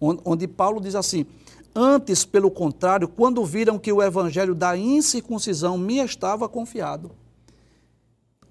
onde, 0.00 0.20
onde 0.24 0.48
Paulo 0.48 0.80
diz 0.80 0.96
assim: 0.96 1.26
Antes, 1.72 2.24
pelo 2.24 2.50
contrário, 2.50 3.06
quando 3.06 3.44
viram 3.44 3.78
que 3.78 3.92
o 3.92 4.02
evangelho 4.02 4.52
da 4.52 4.76
incircuncisão 4.76 5.78
me 5.78 5.98
estava 5.98 6.48
confiado, 6.48 7.12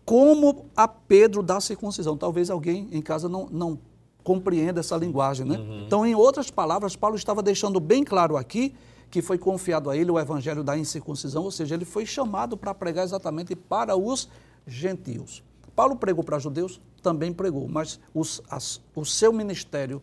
como 0.07 0.67
a 0.73 0.87
Pedro 0.87 1.43
da 1.43 1.59
circuncisão. 1.59 2.15
Talvez 2.15 2.49
alguém 2.49 2.87
em 2.93 3.01
casa 3.01 3.27
não, 3.27 3.49
não 3.51 3.77
compreenda 4.23 4.79
essa 4.79 4.95
linguagem, 4.95 5.45
né? 5.45 5.57
Uhum. 5.57 5.83
Então, 5.85 6.05
em 6.05 6.15
outras 6.15 6.49
palavras, 6.49 6.95
Paulo 6.95 7.17
estava 7.17 7.43
deixando 7.43 7.77
bem 7.77 8.05
claro 8.05 8.37
aqui 8.37 8.73
que 9.11 9.21
foi 9.21 9.37
confiado 9.37 9.89
a 9.89 9.97
ele 9.97 10.09
o 10.09 10.17
evangelho 10.17 10.63
da 10.63 10.77
incircuncisão, 10.77 11.43
ou 11.43 11.51
seja, 11.51 11.75
ele 11.75 11.83
foi 11.83 12.05
chamado 12.05 12.55
para 12.55 12.73
pregar 12.73 13.03
exatamente 13.03 13.53
para 13.53 13.97
os 13.97 14.29
gentios. 14.65 15.43
Paulo 15.75 15.97
pregou 15.97 16.23
para 16.23 16.39
judeus? 16.39 16.79
Também 17.03 17.33
pregou, 17.33 17.67
mas 17.67 17.99
os, 18.13 18.41
as, 18.49 18.79
o 18.95 19.03
seu 19.03 19.33
ministério 19.33 20.01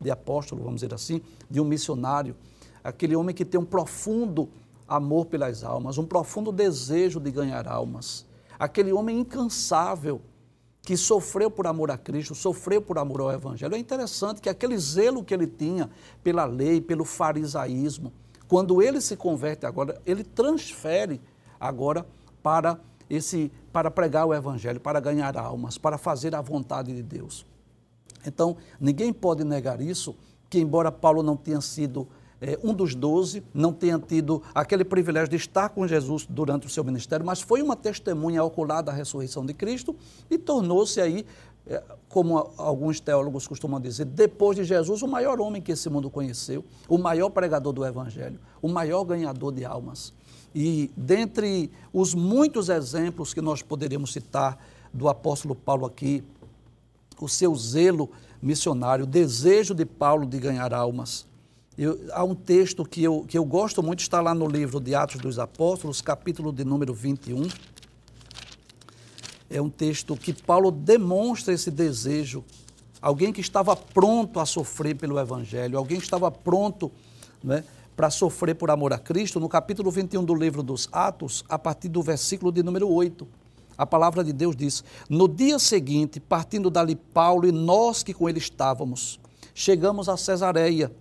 de 0.00 0.10
apóstolo, 0.10 0.62
vamos 0.64 0.80
dizer 0.80 0.94
assim, 0.94 1.20
de 1.50 1.60
um 1.60 1.64
missionário, 1.64 2.34
aquele 2.82 3.14
homem 3.14 3.34
que 3.34 3.44
tem 3.44 3.60
um 3.60 3.66
profundo 3.66 4.48
amor 4.88 5.26
pelas 5.26 5.62
almas, 5.62 5.98
um 5.98 6.06
profundo 6.06 6.50
desejo 6.50 7.20
de 7.20 7.30
ganhar 7.30 7.68
almas, 7.68 8.26
aquele 8.58 8.92
homem 8.92 9.20
incansável 9.20 10.20
que 10.82 10.96
sofreu 10.96 11.50
por 11.50 11.66
amor 11.66 11.90
a 11.90 11.98
Cristo, 11.98 12.34
sofreu 12.34 12.82
por 12.82 12.98
amor 12.98 13.20
ao 13.20 13.32
Evangelho. 13.32 13.74
É 13.74 13.78
interessante 13.78 14.40
que 14.40 14.48
aquele 14.48 14.76
zelo 14.76 15.22
que 15.22 15.32
ele 15.32 15.46
tinha 15.46 15.88
pela 16.22 16.44
lei, 16.44 16.80
pelo 16.80 17.04
farisaísmo, 17.04 18.12
quando 18.48 18.82
ele 18.82 19.00
se 19.00 19.16
converte 19.16 19.64
agora, 19.64 20.00
ele 20.04 20.22
transfere 20.22 21.20
agora 21.58 22.06
para 22.42 22.78
esse 23.08 23.50
para 23.72 23.90
pregar 23.90 24.26
o 24.26 24.34
evangelho, 24.34 24.78
para 24.78 25.00
ganhar 25.00 25.36
almas, 25.38 25.78
para 25.78 25.96
fazer 25.96 26.34
a 26.34 26.42
vontade 26.42 26.94
de 26.94 27.02
Deus. 27.02 27.46
Então, 28.26 28.56
ninguém 28.78 29.12
pode 29.12 29.42
negar 29.44 29.80
isso, 29.80 30.14
que 30.50 30.60
embora 30.60 30.92
Paulo 30.92 31.22
não 31.22 31.36
tenha 31.36 31.60
sido 31.60 32.06
é, 32.42 32.58
um 32.60 32.74
dos 32.74 32.92
doze, 32.92 33.40
não 33.54 33.72
tenha 33.72 33.96
tido 34.00 34.42
aquele 34.52 34.84
privilégio 34.84 35.28
de 35.28 35.36
estar 35.36 35.68
com 35.68 35.86
Jesus 35.86 36.26
durante 36.28 36.66
o 36.66 36.70
seu 36.70 36.82
ministério, 36.82 37.24
mas 37.24 37.40
foi 37.40 37.62
uma 37.62 37.76
testemunha 37.76 38.42
ocular 38.42 38.82
da 38.82 38.90
ressurreição 38.90 39.46
de 39.46 39.54
Cristo 39.54 39.94
e 40.28 40.36
tornou-se 40.36 41.00
aí, 41.00 41.24
é, 41.64 41.80
como 42.08 42.52
alguns 42.56 42.98
teólogos 42.98 43.46
costumam 43.46 43.80
dizer, 43.80 44.06
depois 44.06 44.56
de 44.56 44.64
Jesus, 44.64 45.02
o 45.02 45.08
maior 45.08 45.40
homem 45.40 45.62
que 45.62 45.70
esse 45.70 45.88
mundo 45.88 46.10
conheceu, 46.10 46.64
o 46.88 46.98
maior 46.98 47.30
pregador 47.30 47.72
do 47.72 47.86
Evangelho, 47.86 48.40
o 48.60 48.68
maior 48.68 49.04
ganhador 49.04 49.52
de 49.52 49.64
almas. 49.64 50.12
E 50.52 50.90
dentre 50.96 51.70
os 51.92 52.12
muitos 52.12 52.68
exemplos 52.68 53.32
que 53.32 53.40
nós 53.40 53.62
poderíamos 53.62 54.12
citar 54.12 54.58
do 54.92 55.08
apóstolo 55.08 55.54
Paulo 55.54 55.86
aqui, 55.86 56.24
o 57.20 57.28
seu 57.28 57.54
zelo 57.54 58.10
missionário, 58.42 59.04
o 59.04 59.06
desejo 59.06 59.76
de 59.76 59.86
Paulo 59.86 60.26
de 60.26 60.40
ganhar 60.40 60.74
almas, 60.74 61.24
eu, 61.76 61.98
há 62.12 62.22
um 62.22 62.34
texto 62.34 62.84
que 62.84 63.02
eu, 63.02 63.24
que 63.26 63.38
eu 63.38 63.44
gosto 63.44 63.82
muito, 63.82 64.00
está 64.00 64.20
lá 64.20 64.34
no 64.34 64.46
livro 64.46 64.78
de 64.78 64.94
Atos 64.94 65.20
dos 65.20 65.38
Apóstolos, 65.38 66.02
capítulo 66.02 66.52
de 66.52 66.64
número 66.64 66.92
21. 66.92 67.48
É 69.48 69.60
um 69.60 69.70
texto 69.70 70.14
que 70.14 70.34
Paulo 70.34 70.70
demonstra 70.70 71.54
esse 71.54 71.70
desejo. 71.70 72.44
Alguém 73.00 73.32
que 73.32 73.40
estava 73.40 73.74
pronto 73.74 74.38
a 74.38 74.44
sofrer 74.44 74.96
pelo 74.96 75.18
Evangelho, 75.18 75.78
alguém 75.78 75.98
que 75.98 76.04
estava 76.04 76.30
pronto 76.30 76.92
né, 77.42 77.64
para 77.96 78.10
sofrer 78.10 78.54
por 78.54 78.70
amor 78.70 78.92
a 78.92 78.98
Cristo. 78.98 79.40
No 79.40 79.48
capítulo 79.48 79.90
21 79.90 80.24
do 80.24 80.34
livro 80.34 80.62
dos 80.62 80.88
Atos, 80.92 81.42
a 81.48 81.58
partir 81.58 81.88
do 81.88 82.02
versículo 82.02 82.52
de 82.52 82.62
número 82.62 82.88
8. 82.88 83.26
A 83.78 83.86
palavra 83.86 84.22
de 84.22 84.32
Deus 84.32 84.54
diz: 84.54 84.84
No 85.08 85.26
dia 85.26 85.58
seguinte, 85.58 86.20
partindo 86.20 86.70
dali 86.70 86.94
Paulo 86.94 87.48
e 87.48 87.52
nós 87.52 88.02
que 88.02 88.12
com 88.12 88.28
ele 88.28 88.38
estávamos, 88.38 89.18
chegamos 89.54 90.08
a 90.08 90.18
Cesareia 90.18 90.92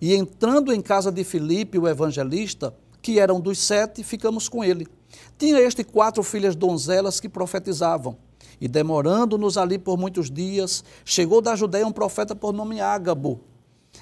e 0.00 0.14
entrando 0.14 0.72
em 0.72 0.80
casa 0.80 1.10
de 1.10 1.24
Filipe, 1.24 1.78
o 1.78 1.88
evangelista, 1.88 2.74
que 3.00 3.18
eram 3.18 3.40
dos 3.40 3.58
sete, 3.58 4.02
ficamos 4.02 4.48
com 4.48 4.62
ele. 4.62 4.86
Tinha 5.36 5.60
este 5.60 5.84
quatro 5.84 6.22
filhas 6.22 6.54
donzelas 6.54 7.20
que 7.20 7.28
profetizavam. 7.28 8.16
E 8.60 8.66
demorando-nos 8.66 9.56
ali 9.56 9.78
por 9.78 9.96
muitos 9.96 10.30
dias, 10.30 10.84
chegou 11.04 11.40
da 11.40 11.54
Judéia 11.54 11.86
um 11.86 11.92
profeta 11.92 12.34
por 12.34 12.52
nome 12.52 12.80
Ágabo. 12.80 13.40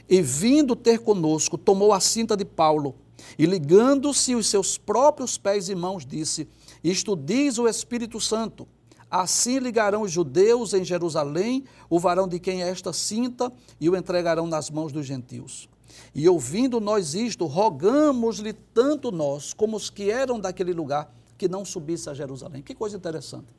E 0.08 0.20
vindo 0.20 0.74
ter 0.74 0.98
conosco, 0.98 1.56
tomou 1.56 1.92
a 1.92 2.00
cinta 2.00 2.36
de 2.36 2.44
Paulo 2.44 2.94
E 3.38 3.46
ligando-se 3.46 4.34
os 4.34 4.46
seus 4.46 4.76
próprios 4.76 5.38
pés 5.38 5.68
e 5.68 5.74
mãos, 5.74 6.04
disse: 6.04 6.48
Isto 6.82 7.16
diz 7.16 7.58
o 7.58 7.68
Espírito 7.68 8.20
Santo. 8.20 8.66
Assim 9.10 9.58
ligarão 9.58 10.02
os 10.02 10.10
judeus 10.10 10.74
em 10.74 10.84
Jerusalém 10.84 11.64
o 11.88 11.98
varão 11.98 12.26
de 12.26 12.40
quem 12.40 12.62
é 12.62 12.68
esta 12.68 12.92
cinta 12.92 13.52
e 13.80 13.88
o 13.88 13.96
entregarão 13.96 14.46
nas 14.46 14.68
mãos 14.68 14.92
dos 14.92 15.06
gentios. 15.06 15.68
E 16.14 16.28
ouvindo 16.28 16.80
nós 16.80 17.14
isto, 17.14 17.46
rogamos-lhe 17.46 18.52
tanto 18.52 19.10
nós 19.12 19.52
como 19.52 19.76
os 19.76 19.90
que 19.90 20.10
eram 20.10 20.40
daquele 20.40 20.72
lugar 20.72 21.12
que 21.36 21.48
não 21.48 21.64
subisse 21.64 22.08
a 22.08 22.14
Jerusalém. 22.14 22.62
Que 22.62 22.74
coisa 22.74 22.96
interessante. 22.96 23.54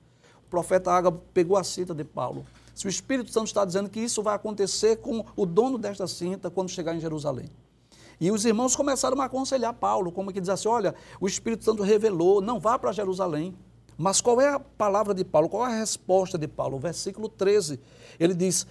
O 0.46 0.50
profeta 0.50 0.92
Ágabo 0.92 1.22
pegou 1.34 1.58
a 1.58 1.64
cinta 1.64 1.94
de 1.94 2.04
Paulo. 2.04 2.46
Se 2.74 2.88
o 2.88 2.90
Espírito 2.90 3.32
Santo 3.32 3.48
está 3.48 3.66
dizendo 3.66 3.90
que 3.90 4.00
isso 4.00 4.22
vai 4.24 4.36
acontecer 4.36 4.98
com 4.98 5.26
o 5.36 5.46
dono 5.46 5.78
desta 5.78 6.08
cinta 6.08 6.50
quando 6.50 6.70
chegar 6.70 6.96
em 6.96 7.00
Jerusalém. 7.00 7.50
E 8.20 8.32
os 8.32 8.46
irmãos 8.46 8.76
começaram 8.76 9.20
a 9.22 9.26
aconselhar 9.26 9.74
Paulo, 9.74 10.12
como 10.12 10.32
que 10.32 10.40
diz 10.40 10.50
assim: 10.50 10.68
olha, 10.68 10.96
o 11.20 11.28
Espírito 11.28 11.64
Santo 11.64 11.84
revelou, 11.84 12.42
não 12.42 12.60
vá 12.60 12.78
para 12.80 12.92
Jerusalém. 12.92 13.56
Mas 13.98 14.22
qual 14.22 14.40
é 14.40 14.50
a 14.50 14.60
palavra 14.60 15.14
de 15.14 15.26
Paulo? 15.26 15.50
Qual 15.50 15.68
é 15.68 15.74
a 15.74 15.80
resposta 15.80 16.38
de 16.38 16.48
Paulo? 16.48 16.78
O 16.78 16.80
versículo 16.80 17.28
13. 17.28 17.80
Ele 18.20 18.34
diz: 18.34 18.66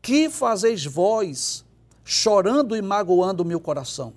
Que 0.00 0.30
fazeis 0.30 0.84
vós, 0.84 1.64
chorando 2.10 2.74
e 2.74 2.82
magoando 2.82 3.44
o 3.44 3.46
meu 3.46 3.60
coração? 3.60 4.12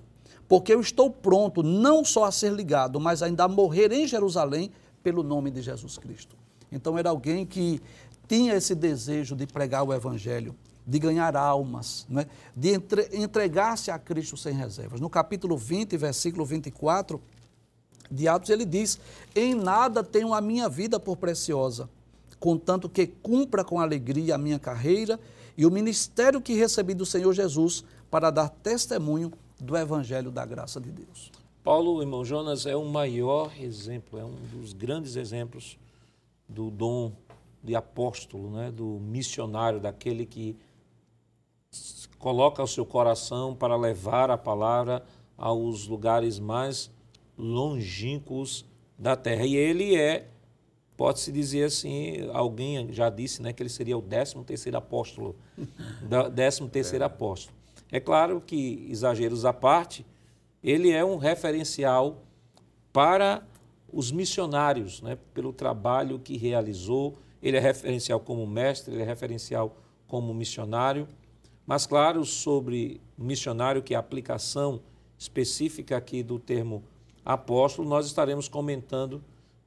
Porque 0.48 0.74
eu 0.74 0.80
estou 0.80 1.08
pronto 1.08 1.62
não 1.62 2.04
só 2.04 2.24
a 2.24 2.32
ser 2.32 2.52
ligado, 2.52 2.98
mas 2.98 3.22
ainda 3.22 3.44
a 3.44 3.48
morrer 3.48 3.92
em 3.92 4.04
Jerusalém 4.04 4.72
pelo 5.00 5.22
nome 5.22 5.48
de 5.48 5.62
Jesus 5.62 5.96
Cristo. 5.96 6.34
Então 6.72 6.98
era 6.98 7.10
alguém 7.10 7.46
que 7.46 7.80
tinha 8.26 8.54
esse 8.56 8.74
desejo 8.74 9.36
de 9.36 9.46
pregar 9.46 9.84
o 9.84 9.94
Evangelho, 9.94 10.56
de 10.84 10.98
ganhar 10.98 11.36
almas, 11.36 12.04
né? 12.08 12.26
de 12.56 12.70
entre, 12.70 13.10
entregar-se 13.12 13.92
a 13.92 13.98
Cristo 13.98 14.36
sem 14.36 14.52
reservas. 14.52 15.00
No 15.00 15.08
capítulo 15.08 15.56
20, 15.56 15.96
versículo 15.96 16.44
24 16.44 17.22
de 18.10 18.26
Atos, 18.26 18.50
ele 18.50 18.64
diz: 18.64 18.98
Em 19.36 19.54
nada 19.54 20.02
tenho 20.02 20.34
a 20.34 20.40
minha 20.40 20.68
vida 20.68 20.98
por 20.98 21.16
preciosa, 21.16 21.88
contanto 22.40 22.88
que 22.88 23.06
cumpra 23.06 23.62
com 23.62 23.78
alegria 23.78 24.34
a 24.34 24.38
minha 24.38 24.58
carreira 24.58 25.20
e 25.56 25.64
o 25.66 25.70
ministério 25.70 26.40
que 26.40 26.54
recebi 26.54 26.94
do 26.94 27.06
Senhor 27.06 27.32
Jesus 27.32 27.84
para 28.10 28.30
dar 28.30 28.48
testemunho 28.48 29.32
do 29.60 29.76
Evangelho 29.76 30.30
da 30.30 30.44
graça 30.44 30.80
de 30.80 30.90
Deus. 30.90 31.30
Paulo, 31.62 32.02
irmão 32.02 32.24
Jonas, 32.24 32.66
é 32.66 32.76
o 32.76 32.84
maior 32.84 33.50
exemplo, 33.58 34.18
é 34.18 34.24
um 34.24 34.34
dos 34.52 34.72
grandes 34.72 35.16
exemplos 35.16 35.78
do 36.48 36.70
dom 36.70 37.12
de 37.62 37.74
apóstolo, 37.74 38.50
né, 38.50 38.70
do 38.70 39.00
missionário, 39.00 39.80
daquele 39.80 40.26
que 40.26 40.54
coloca 42.18 42.62
o 42.62 42.66
seu 42.66 42.84
coração 42.84 43.54
para 43.54 43.76
levar 43.76 44.30
a 44.30 44.36
palavra 44.36 45.02
aos 45.36 45.86
lugares 45.86 46.38
mais 46.38 46.90
longínquos 47.36 48.64
da 48.98 49.16
terra. 49.16 49.46
E 49.46 49.56
ele 49.56 49.96
é, 49.96 50.28
pode-se 50.96 51.32
dizer 51.32 51.64
assim, 51.64 52.28
alguém 52.32 52.92
já 52.92 53.10
disse 53.10 53.42
né, 53.42 53.52
que 53.52 53.62
ele 53.62 53.70
seria 53.70 53.96
o 53.96 54.02
13 54.02 54.36
terceiro 54.44 54.78
apóstolo, 54.78 55.36
13 56.34 56.68
terceiro 56.68 57.02
é. 57.02 57.06
apóstolo. 57.06 57.56
É 57.90 58.00
claro 58.00 58.40
que, 58.40 58.86
exageros 58.90 59.44
à 59.44 59.52
parte, 59.52 60.04
ele 60.62 60.90
é 60.90 61.04
um 61.04 61.16
referencial 61.16 62.24
para 62.92 63.46
os 63.92 64.10
missionários, 64.10 65.02
né, 65.02 65.18
pelo 65.32 65.52
trabalho 65.52 66.18
que 66.18 66.36
realizou. 66.36 67.16
Ele 67.42 67.56
é 67.56 67.60
referencial 67.60 68.18
como 68.18 68.46
mestre, 68.46 68.94
ele 68.94 69.02
é 69.02 69.06
referencial 69.06 69.76
como 70.06 70.32
missionário. 70.32 71.06
Mas, 71.66 71.86
claro, 71.86 72.24
sobre 72.24 73.00
missionário, 73.16 73.82
que 73.82 73.94
é 73.94 73.96
a 73.96 74.00
aplicação 74.00 74.80
específica 75.18 75.96
aqui 75.96 76.22
do 76.22 76.38
termo 76.38 76.82
apóstolo, 77.24 77.88
nós 77.88 78.06
estaremos 78.06 78.48
comentando 78.48 79.22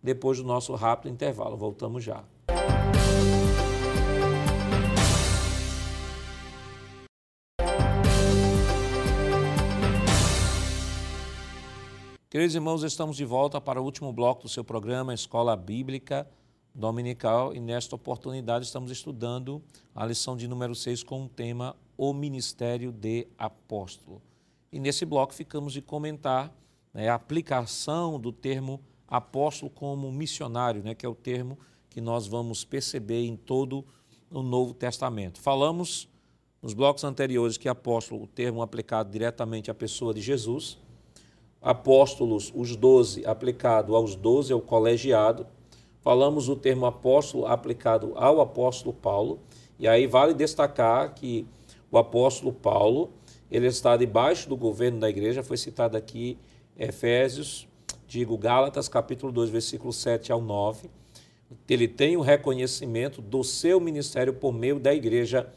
depois 0.07 0.37
do 0.37 0.45
nosso 0.45 0.73
rápido 0.73 1.11
intervalo. 1.11 1.57
Voltamos 1.57 2.01
já. 2.01 2.23
Queridos 12.29 12.55
irmãos, 12.55 12.83
estamos 12.83 13.17
de 13.17 13.25
volta 13.25 13.59
para 13.59 13.81
o 13.81 13.83
último 13.83 14.13
bloco 14.13 14.43
do 14.43 14.49
seu 14.49 14.63
programa 14.63 15.13
Escola 15.13 15.57
Bíblica 15.57 16.25
Dominical 16.73 17.53
e 17.53 17.59
nesta 17.59 17.95
oportunidade 17.95 18.65
estamos 18.65 18.91
estudando 18.91 19.61
a 19.93 20.05
lição 20.05 20.37
de 20.37 20.47
número 20.47 20.75
6 20.75 21.03
com 21.03 21.25
o 21.25 21.29
tema 21.29 21.75
O 21.97 22.13
Ministério 22.13 22.93
de 22.93 23.27
Apóstolo. 23.37 24.21
E 24.71 24.79
nesse 24.79 25.03
bloco 25.03 25.33
ficamos 25.33 25.73
de 25.73 25.81
comentar 25.81 26.53
né, 26.93 27.09
a 27.09 27.15
aplicação 27.15 28.19
do 28.19 28.31
termo 28.31 28.79
apóstolo 29.07 29.71
como 29.71 30.11
missionário, 30.11 30.83
né, 30.83 30.93
que 30.93 31.05
é 31.05 31.09
o 31.09 31.15
termo 31.15 31.57
que 31.89 32.01
nós 32.01 32.27
vamos 32.27 32.63
perceber 32.63 33.25
em 33.25 33.35
todo 33.35 33.83
o 34.29 34.41
Novo 34.41 34.73
Testamento. 34.73 35.39
Falamos 35.39 36.07
nos 36.61 36.73
blocos 36.73 37.03
anteriores 37.03 37.57
que 37.57 37.69
apóstolo, 37.69 38.23
o 38.23 38.27
termo 38.27 38.61
aplicado 38.61 39.09
diretamente 39.09 39.71
à 39.71 39.73
pessoa 39.73 40.13
de 40.13 40.21
Jesus, 40.21 40.77
apóstolos, 41.61 42.51
os 42.55 42.75
doze, 42.75 43.25
aplicado 43.25 43.95
aos 43.95 44.15
doze, 44.15 44.53
ao 44.53 44.61
colegiado, 44.61 45.47
falamos 46.01 46.49
o 46.49 46.55
termo 46.55 46.85
apóstolo 46.85 47.45
aplicado 47.45 48.13
ao 48.15 48.41
apóstolo 48.41 48.93
Paulo, 48.93 49.39
e 49.79 49.87
aí 49.87 50.07
vale 50.07 50.33
destacar 50.33 51.13
que 51.13 51.47
o 51.91 51.97
apóstolo 51.97 52.51
Paulo, 52.51 53.11
ele 53.49 53.67
está 53.67 53.95
debaixo 53.95 54.49
do 54.49 54.57
governo 54.57 54.99
da 54.99 55.09
igreja, 55.09 55.43
foi 55.43 55.57
citado 55.57 55.95
aqui 55.95 56.37
Efésios, 56.77 57.67
digo 58.07 58.37
Gálatas, 58.37 58.87
capítulo 58.87 59.31
2, 59.33 59.49
versículo 59.49 59.91
7 59.91 60.31
ao 60.31 60.41
9. 60.41 60.89
Ele 61.69 61.87
tem 61.87 62.15
o 62.15 62.21
reconhecimento 62.21 63.21
do 63.21 63.43
seu 63.43 63.79
ministério 63.79 64.33
por 64.33 64.53
meio 64.53 64.79
da 64.79 64.93
igreja 64.93 65.47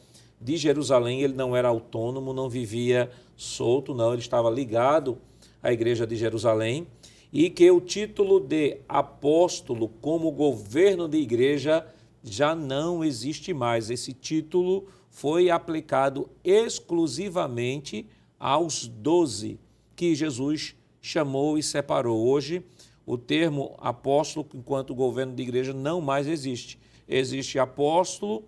de 0.40 0.56
Jerusalém. 0.56 1.22
Ele 1.22 1.34
não 1.34 1.54
era 1.54 1.68
autônomo, 1.68 2.32
não 2.32 2.48
vivia 2.48 3.10
solto, 3.36 3.94
não, 3.94 4.12
ele 4.12 4.20
estava 4.20 4.50
ligado 4.50 5.18
à 5.62 5.72
igreja 5.72 6.06
de 6.06 6.16
Jerusalém 6.16 6.86
e 7.32 7.48
que 7.48 7.70
o 7.70 7.80
título 7.80 8.40
de 8.40 8.78
apóstolo 8.88 9.88
como 10.00 10.30
governo 10.32 11.08
de 11.08 11.18
igreja 11.18 11.86
já 12.22 12.54
não 12.54 13.04
existe 13.04 13.54
mais. 13.54 13.90
Esse 13.90 14.12
título 14.12 14.88
foi 15.08 15.50
aplicado 15.50 16.28
exclusivamente 16.44 18.06
aos 18.38 18.86
doze 18.88 19.60
que 19.94 20.14
Jesus 20.14 20.74
chamou 21.00 21.56
e 21.58 21.62
separou. 21.62 22.28
Hoje, 22.28 22.64
o 23.06 23.16
termo 23.16 23.74
apóstolo, 23.78 24.46
enquanto 24.54 24.94
governo 24.94 25.34
de 25.34 25.42
igreja, 25.42 25.72
não 25.72 26.00
mais 26.00 26.26
existe. 26.26 26.78
Existe 27.08 27.58
apóstolo 27.58 28.44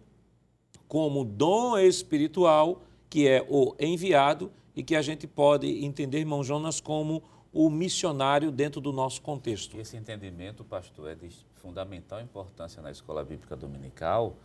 como 0.86 1.24
dom 1.24 1.78
espiritual, 1.78 2.82
que 3.08 3.26
é 3.26 3.44
o 3.48 3.74
enviado, 3.80 4.52
e 4.74 4.82
que 4.82 4.94
a 4.94 5.02
gente 5.02 5.26
pode 5.26 5.84
entender, 5.84 6.18
irmão 6.18 6.44
Jonas, 6.44 6.80
como 6.80 7.22
o 7.52 7.68
missionário 7.68 8.50
dentro 8.50 8.80
do 8.80 8.92
nosso 8.92 9.20
contexto. 9.20 9.78
Esse 9.78 9.96
entendimento, 9.96 10.64
pastor, 10.64 11.10
é 11.10 11.14
de 11.14 11.28
fundamental 11.54 12.20
importância 12.20 12.80
na 12.80 12.90
escola 12.90 13.22
bíblica 13.24 13.54
dominical. 13.54 14.36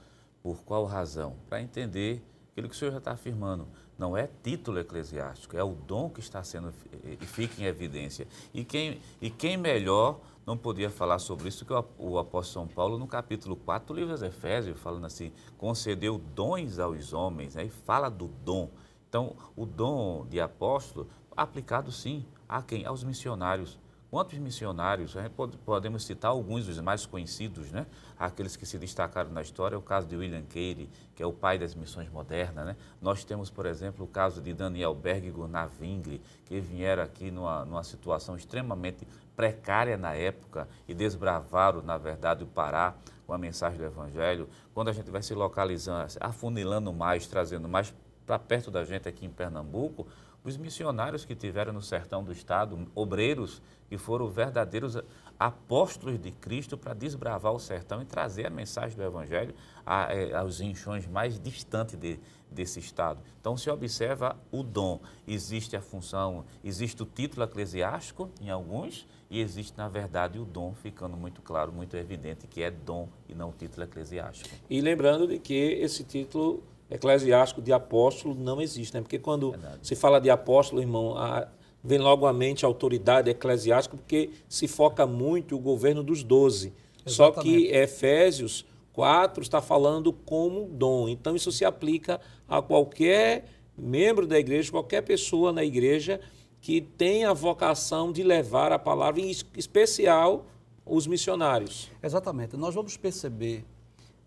Por 0.43 0.63
qual 0.63 0.85
razão? 0.85 1.35
Para 1.47 1.61
entender 1.61 2.21
aquilo 2.51 2.67
que 2.67 2.75
o 2.75 2.77
senhor 2.77 2.91
já 2.91 2.97
está 2.97 3.11
afirmando. 3.11 3.67
Não 3.97 4.15
é 4.15 4.29
título 4.43 4.79
eclesiástico, 4.79 5.57
é 5.57 5.63
o 5.63 5.73
dom 5.73 6.09
que 6.09 6.19
está 6.19 6.43
sendo 6.43 6.71
e 7.03 7.25
fica 7.25 7.61
em 7.61 7.65
evidência. 7.65 8.27
E 8.53 8.63
quem, 8.63 9.01
e 9.19 9.29
quem 9.29 9.57
melhor 9.57 10.19
não 10.45 10.55
podia 10.55 10.89
falar 10.89 11.19
sobre 11.19 11.49
isso 11.49 11.65
que 11.65 11.73
o, 11.73 12.17
apóstolo 12.17 12.67
São 12.67 12.73
Paulo, 12.73 12.97
no 12.97 13.07
capítulo 13.07 13.55
4 13.55 13.87
do 13.87 13.99
livro 13.99 14.13
dos 14.13 14.21
Efésios, 14.21 14.79
falando 14.79 15.05
assim: 15.05 15.33
concedeu 15.57 16.17
dons 16.17 16.79
aos 16.79 17.11
homens, 17.11 17.55
né? 17.55 17.67
fala 17.85 18.09
do 18.09 18.27
dom. 18.27 18.69
Então, 19.09 19.35
o 19.55 19.65
dom 19.65 20.25
de 20.25 20.39
apóstolo, 20.39 21.07
aplicado 21.35 21.91
sim 21.91 22.25
a 22.47 22.61
quem? 22.61 22.85
Aos 22.85 23.03
missionários. 23.03 23.79
Quantos 24.09 24.39
missionários? 24.39 25.15
Pode, 25.35 25.57
podemos 25.57 26.05
citar 26.05 26.31
alguns 26.31 26.65
dos 26.65 26.79
mais 26.79 27.05
conhecidos, 27.05 27.71
né? 27.71 27.85
Aqueles 28.17 28.55
que 28.55 28.65
se 28.65 28.79
destacaram 28.79 29.31
na 29.31 29.41
história, 29.41 29.75
é 29.75 29.77
o 29.77 29.81
caso 29.81 30.07
de 30.07 30.15
William 30.15 30.43
Carey, 30.43 30.89
que 31.13 31.21
é 31.21 31.25
o 31.25 31.33
pai 31.33 31.59
das 31.59 31.75
missões 31.75 32.09
modernas, 32.09 32.65
né? 32.65 32.77
Nós 33.01 33.25
temos, 33.25 33.49
por 33.49 33.65
exemplo, 33.65 34.05
o 34.05 34.07
caso 34.07 34.41
de 34.41 34.53
Daniel 34.53 34.95
Berg 34.95 35.27
e 35.27 35.31
Gunnar 35.31 35.69
Wingli, 35.79 36.21
que 36.45 36.57
vieram 36.61 37.03
aqui 37.03 37.29
numa, 37.29 37.65
numa 37.65 37.83
situação 37.83 38.37
extremamente 38.37 39.05
precária 39.35 39.97
na 39.97 40.13
época 40.13 40.69
e 40.87 40.93
desbravaram, 40.93 41.81
na 41.81 41.97
verdade, 41.97 42.45
o 42.45 42.47
Pará 42.47 42.95
com 43.25 43.33
a 43.33 43.37
mensagem 43.37 43.77
do 43.77 43.83
Evangelho. 43.83 44.47
Quando 44.73 44.87
a 44.87 44.93
gente 44.93 45.11
vai 45.11 45.21
se 45.21 45.33
localizando, 45.33 46.07
afunilando 46.21 46.93
mais, 46.93 47.27
trazendo 47.27 47.67
mais 47.67 47.93
para 48.25 48.39
perto 48.39 48.71
da 48.71 48.83
gente 48.83 49.07
aqui 49.07 49.25
em 49.25 49.29
Pernambuco, 49.29 50.07
os 50.47 50.55
missionários 50.55 51.25
que 51.25 51.35
tiveram 51.35 51.73
no 51.73 51.81
sertão 51.81 52.23
do 52.23 52.31
estado, 52.31 52.87
obreiros 52.95 53.61
que 53.89 53.97
foram 53.97 54.29
verdadeiros 54.29 54.97
apóstolos 55.37 56.17
de 56.19 56.31
Cristo 56.31 56.77
para 56.77 56.93
desbravar 56.93 57.53
o 57.53 57.59
sertão 57.59 58.01
e 58.01 58.05
trazer 58.05 58.47
a 58.47 58.49
mensagem 58.49 58.97
do 58.97 59.03
Evangelho 59.03 59.53
a, 59.85 60.13
é, 60.13 60.33
aos 60.33 60.59
rinchões 60.59 61.05
mais 61.05 61.39
distantes 61.39 61.95
de, 61.95 62.19
desse 62.49 62.79
estado. 62.79 63.21
Então 63.39 63.57
se 63.57 63.69
observa 63.69 64.37
o 64.49 64.63
dom, 64.63 65.01
existe 65.27 65.75
a 65.75 65.81
função, 65.81 66.45
existe 66.63 67.03
o 67.03 67.05
título 67.05 67.43
eclesiástico 67.43 68.29
em 68.41 68.49
alguns 68.49 69.05
e 69.29 69.41
existe 69.41 69.77
na 69.77 69.89
verdade 69.89 70.39
o 70.39 70.45
dom 70.45 70.73
ficando 70.73 71.17
muito 71.17 71.41
claro, 71.41 71.73
muito 71.73 71.95
evidente 71.97 72.47
que 72.47 72.63
é 72.63 72.71
dom 72.71 73.09
e 73.27 73.35
não 73.35 73.51
título 73.51 73.83
eclesiástico. 73.83 74.49
E 74.69 74.79
lembrando 74.79 75.27
de 75.27 75.39
que 75.39 75.53
esse 75.53 76.03
título 76.03 76.63
eclesiástico 76.89 77.61
de 77.61 77.73
apóstolo 77.73 78.35
não 78.35 78.61
existe, 78.61 78.93
né? 78.93 79.01
Porque 79.01 79.19
quando 79.19 79.51
verdade. 79.51 79.79
se 79.81 79.95
fala 79.95 80.19
de 80.19 80.29
apóstolo, 80.29 80.81
irmão, 80.81 81.17
a, 81.17 81.47
vem 81.83 81.99
logo 81.99 82.25
à 82.25 82.33
mente 82.33 82.65
a 82.65 82.67
autoridade 82.67 83.29
eclesiástica, 83.29 83.97
porque 83.97 84.31
se 84.47 84.67
foca 84.67 85.05
muito 85.05 85.55
o 85.55 85.59
governo 85.59 86.03
dos 86.03 86.23
doze. 86.23 86.73
Só 87.05 87.31
que 87.31 87.67
Efésios 87.67 88.65
4 88.91 89.41
está 89.41 89.61
falando 89.61 90.11
como 90.11 90.67
dom. 90.67 91.07
Então, 91.07 91.35
isso 91.35 91.51
se 91.51 91.63
aplica 91.63 92.19
a 92.47 92.61
qualquer 92.61 93.45
membro 93.77 94.27
da 94.27 94.37
igreja, 94.37 94.71
qualquer 94.71 95.01
pessoa 95.03 95.53
na 95.53 95.63
igreja 95.63 96.19
que 96.59 96.81
tem 96.81 97.23
a 97.23 97.31
vocação 97.31 98.11
de 98.11 98.23
levar 98.23 98.71
a 98.71 98.79
palavra, 98.79 99.21
em 99.21 99.29
especial 99.55 100.45
os 100.85 101.05
missionários. 101.07 101.89
Exatamente. 102.01 102.57
Nós 102.57 102.73
vamos 102.73 102.97
perceber 102.97 103.63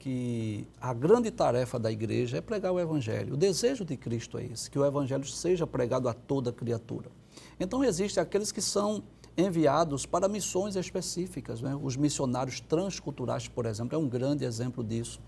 que 0.00 0.66
a 0.80 0.94
grande 0.94 1.30
tarefa 1.30 1.78
da 1.78 1.92
igreja 1.92 2.38
é 2.38 2.40
pregar 2.40 2.72
o 2.72 2.80
evangelho. 2.80 3.34
O 3.34 3.36
desejo 3.36 3.84
de 3.84 3.98
Cristo 3.98 4.38
é 4.38 4.46
esse, 4.46 4.70
que 4.70 4.78
o 4.78 4.84
evangelho 4.84 5.26
seja 5.26 5.66
pregado 5.66 6.08
a 6.08 6.14
toda 6.14 6.50
criatura. 6.50 7.10
Então 7.60 7.84
existem 7.84 8.22
aqueles 8.22 8.50
que 8.50 8.62
são 8.62 9.02
enviados 9.36 10.06
para 10.06 10.26
missões 10.26 10.74
específicas. 10.74 11.60
Né? 11.60 11.78
Os 11.80 11.96
missionários 11.96 12.60
transculturais, 12.60 13.46
por 13.46 13.66
exemplo, 13.66 13.94
é 13.94 13.98
um 13.98 14.08
grande 14.08 14.42
exemplo 14.42 14.82
disso, 14.82 15.20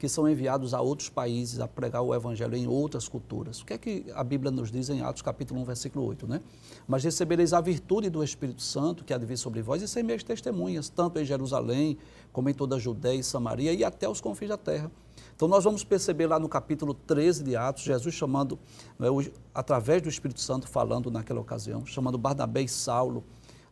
que 0.00 0.08
são 0.08 0.26
enviados 0.26 0.72
a 0.72 0.80
outros 0.80 1.10
países 1.10 1.60
a 1.60 1.68
pregar 1.68 2.00
o 2.00 2.14
evangelho 2.14 2.56
em 2.56 2.66
outras 2.66 3.06
culturas. 3.06 3.60
O 3.60 3.66
que 3.66 3.74
é 3.74 3.78
que 3.78 4.06
a 4.14 4.24
Bíblia 4.24 4.50
nos 4.50 4.72
diz 4.72 4.88
em 4.88 5.02
Atos 5.02 5.20
capítulo 5.20 5.60
1, 5.60 5.64
versículo 5.64 6.06
8, 6.06 6.26
né? 6.26 6.40
Mas 6.88 7.04
recebereis 7.04 7.52
a 7.52 7.60
virtude 7.60 8.08
do 8.08 8.24
Espírito 8.24 8.62
Santo 8.62 9.04
que 9.04 9.12
há 9.12 9.18
de 9.18 9.26
vir 9.26 9.36
sobre 9.36 9.60
vós 9.60 9.82
e 9.82 9.86
ser 9.86 10.02
minhas 10.02 10.22
testemunhas, 10.22 10.88
tanto 10.88 11.18
em 11.18 11.24
Jerusalém, 11.26 11.98
como 12.32 12.48
em 12.48 12.54
toda 12.54 12.76
a 12.76 12.78
Judéia 12.78 13.18
e 13.18 13.22
Samaria 13.22 13.74
e 13.74 13.84
até 13.84 14.08
os 14.08 14.22
confins 14.22 14.48
da 14.48 14.56
terra. 14.56 14.90
Então 15.36 15.46
nós 15.46 15.64
vamos 15.64 15.84
perceber 15.84 16.26
lá 16.26 16.38
no 16.38 16.48
capítulo 16.48 16.94
13 16.94 17.44
de 17.44 17.54
Atos, 17.54 17.82
Jesus 17.82 18.14
chamando, 18.14 18.58
né, 18.98 19.08
através 19.54 20.00
do 20.00 20.08
Espírito 20.08 20.40
Santo 20.40 20.66
falando 20.66 21.10
naquela 21.10 21.40
ocasião, 21.40 21.84
chamando 21.84 22.16
Barnabé 22.16 22.62
e 22.62 22.68
Saulo, 22.68 23.22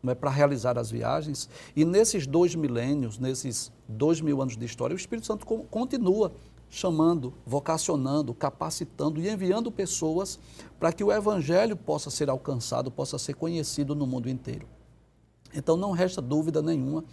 é, 0.07 0.15
para 0.15 0.31
realizar 0.31 0.79
as 0.79 0.91
viagens. 0.91 1.49
E 1.75 1.85
nesses 1.85 2.27
dois 2.27 2.55
milênios, 2.55 3.19
nesses 3.19 3.73
dois 3.89 4.21
mil 4.21 4.41
anos 4.41 4.57
de 4.57 4.65
história, 4.65 4.95
o 4.95 4.99
Espírito 4.99 5.27
Santo 5.27 5.47
continua 5.47 6.33
chamando, 6.71 7.33
vocacionando, 7.47 8.35
capacitando 8.35 9.21
e 9.21 9.29
enviando 9.29 9.73
pessoas 9.73 10.39
para 10.79 10.93
que 10.93 11.03
o 11.03 11.11
Evangelho 11.11 11.77
possa 11.77 12.11
ser 12.11 12.29
alcançado, 12.29 12.91
possa 12.91 13.19
ser 13.19 13.35
conhecido 13.35 13.95
no 13.95 14.07
mundo 14.07 14.29
inteiro. 14.29 14.67
Então 15.55 15.77
não 15.77 15.93
resta 15.93 16.21
dúvida 16.21 16.61
nenhuma 16.61 17.05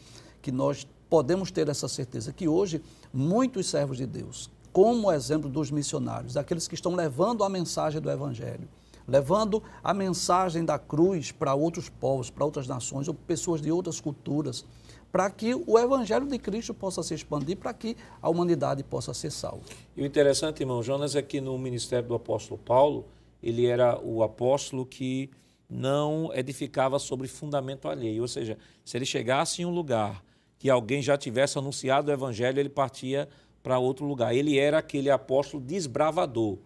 que 0.41 0.51
nós 0.51 0.85
podemos 1.09 1.51
ter 1.51 1.69
essa 1.69 1.87
certeza 1.87 2.33
que 2.33 2.47
hoje 2.47 2.81
muitos 3.13 3.67
servos 3.67 3.97
de 3.97 4.05
Deus, 4.05 4.49
como 4.73 5.11
exemplo 5.11 5.49
dos 5.49 5.71
missionários, 5.71 6.35
aqueles 6.35 6.67
que 6.67 6.75
estão 6.75 6.93
levando 6.93 7.43
a 7.43 7.49
mensagem 7.49 8.01
do 8.01 8.11
Evangelho, 8.11 8.67
levando 9.07 9.61
a 9.83 9.93
mensagem 9.93 10.63
da 10.63 10.79
cruz 10.79 11.31
para 11.31 11.53
outros 11.53 11.89
povos, 11.89 12.29
para 12.29 12.45
outras 12.45 12.67
nações 12.67 13.07
ou 13.07 13.13
pessoas 13.13 13.61
de 13.61 13.71
outras 13.71 13.99
culturas, 13.99 14.65
para 15.11 15.29
que 15.29 15.55
o 15.55 15.79
evangelho 15.79 16.27
de 16.27 16.37
Cristo 16.37 16.73
possa 16.73 17.01
se 17.01 17.13
expandir, 17.13 17.57
para 17.57 17.73
que 17.73 17.95
a 18.21 18.29
humanidade 18.29 18.83
possa 18.83 19.13
ser 19.13 19.31
salva. 19.31 19.63
E 19.95 20.01
o 20.01 20.05
interessante, 20.05 20.61
irmão 20.61 20.83
Jonas, 20.83 21.15
é 21.15 21.21
que 21.21 21.39
no 21.39 21.57
ministério 21.57 22.07
do 22.07 22.15
apóstolo 22.15 22.59
Paulo, 22.59 23.05
ele 23.41 23.65
era 23.65 23.99
o 24.03 24.23
apóstolo 24.23 24.85
que 24.85 25.29
não 25.69 26.31
edificava 26.33 26.99
sobre 26.99 27.27
fundamento 27.27 27.87
alheio, 27.87 28.23
ou 28.23 28.27
seja, 28.27 28.57
se 28.83 28.97
ele 28.97 29.05
chegasse 29.05 29.61
em 29.61 29.65
um 29.65 29.71
lugar 29.71 30.23
que 30.57 30.69
alguém 30.69 31.01
já 31.01 31.17
tivesse 31.17 31.57
anunciado 31.57 32.09
o 32.09 32.13
evangelho, 32.13 32.59
ele 32.59 32.69
partia 32.69 33.29
para 33.61 33.79
outro 33.79 34.05
lugar. 34.05 34.35
Ele 34.35 34.57
era 34.57 34.77
aquele 34.77 35.09
apóstolo 35.09 35.63
desbravador 35.63 36.57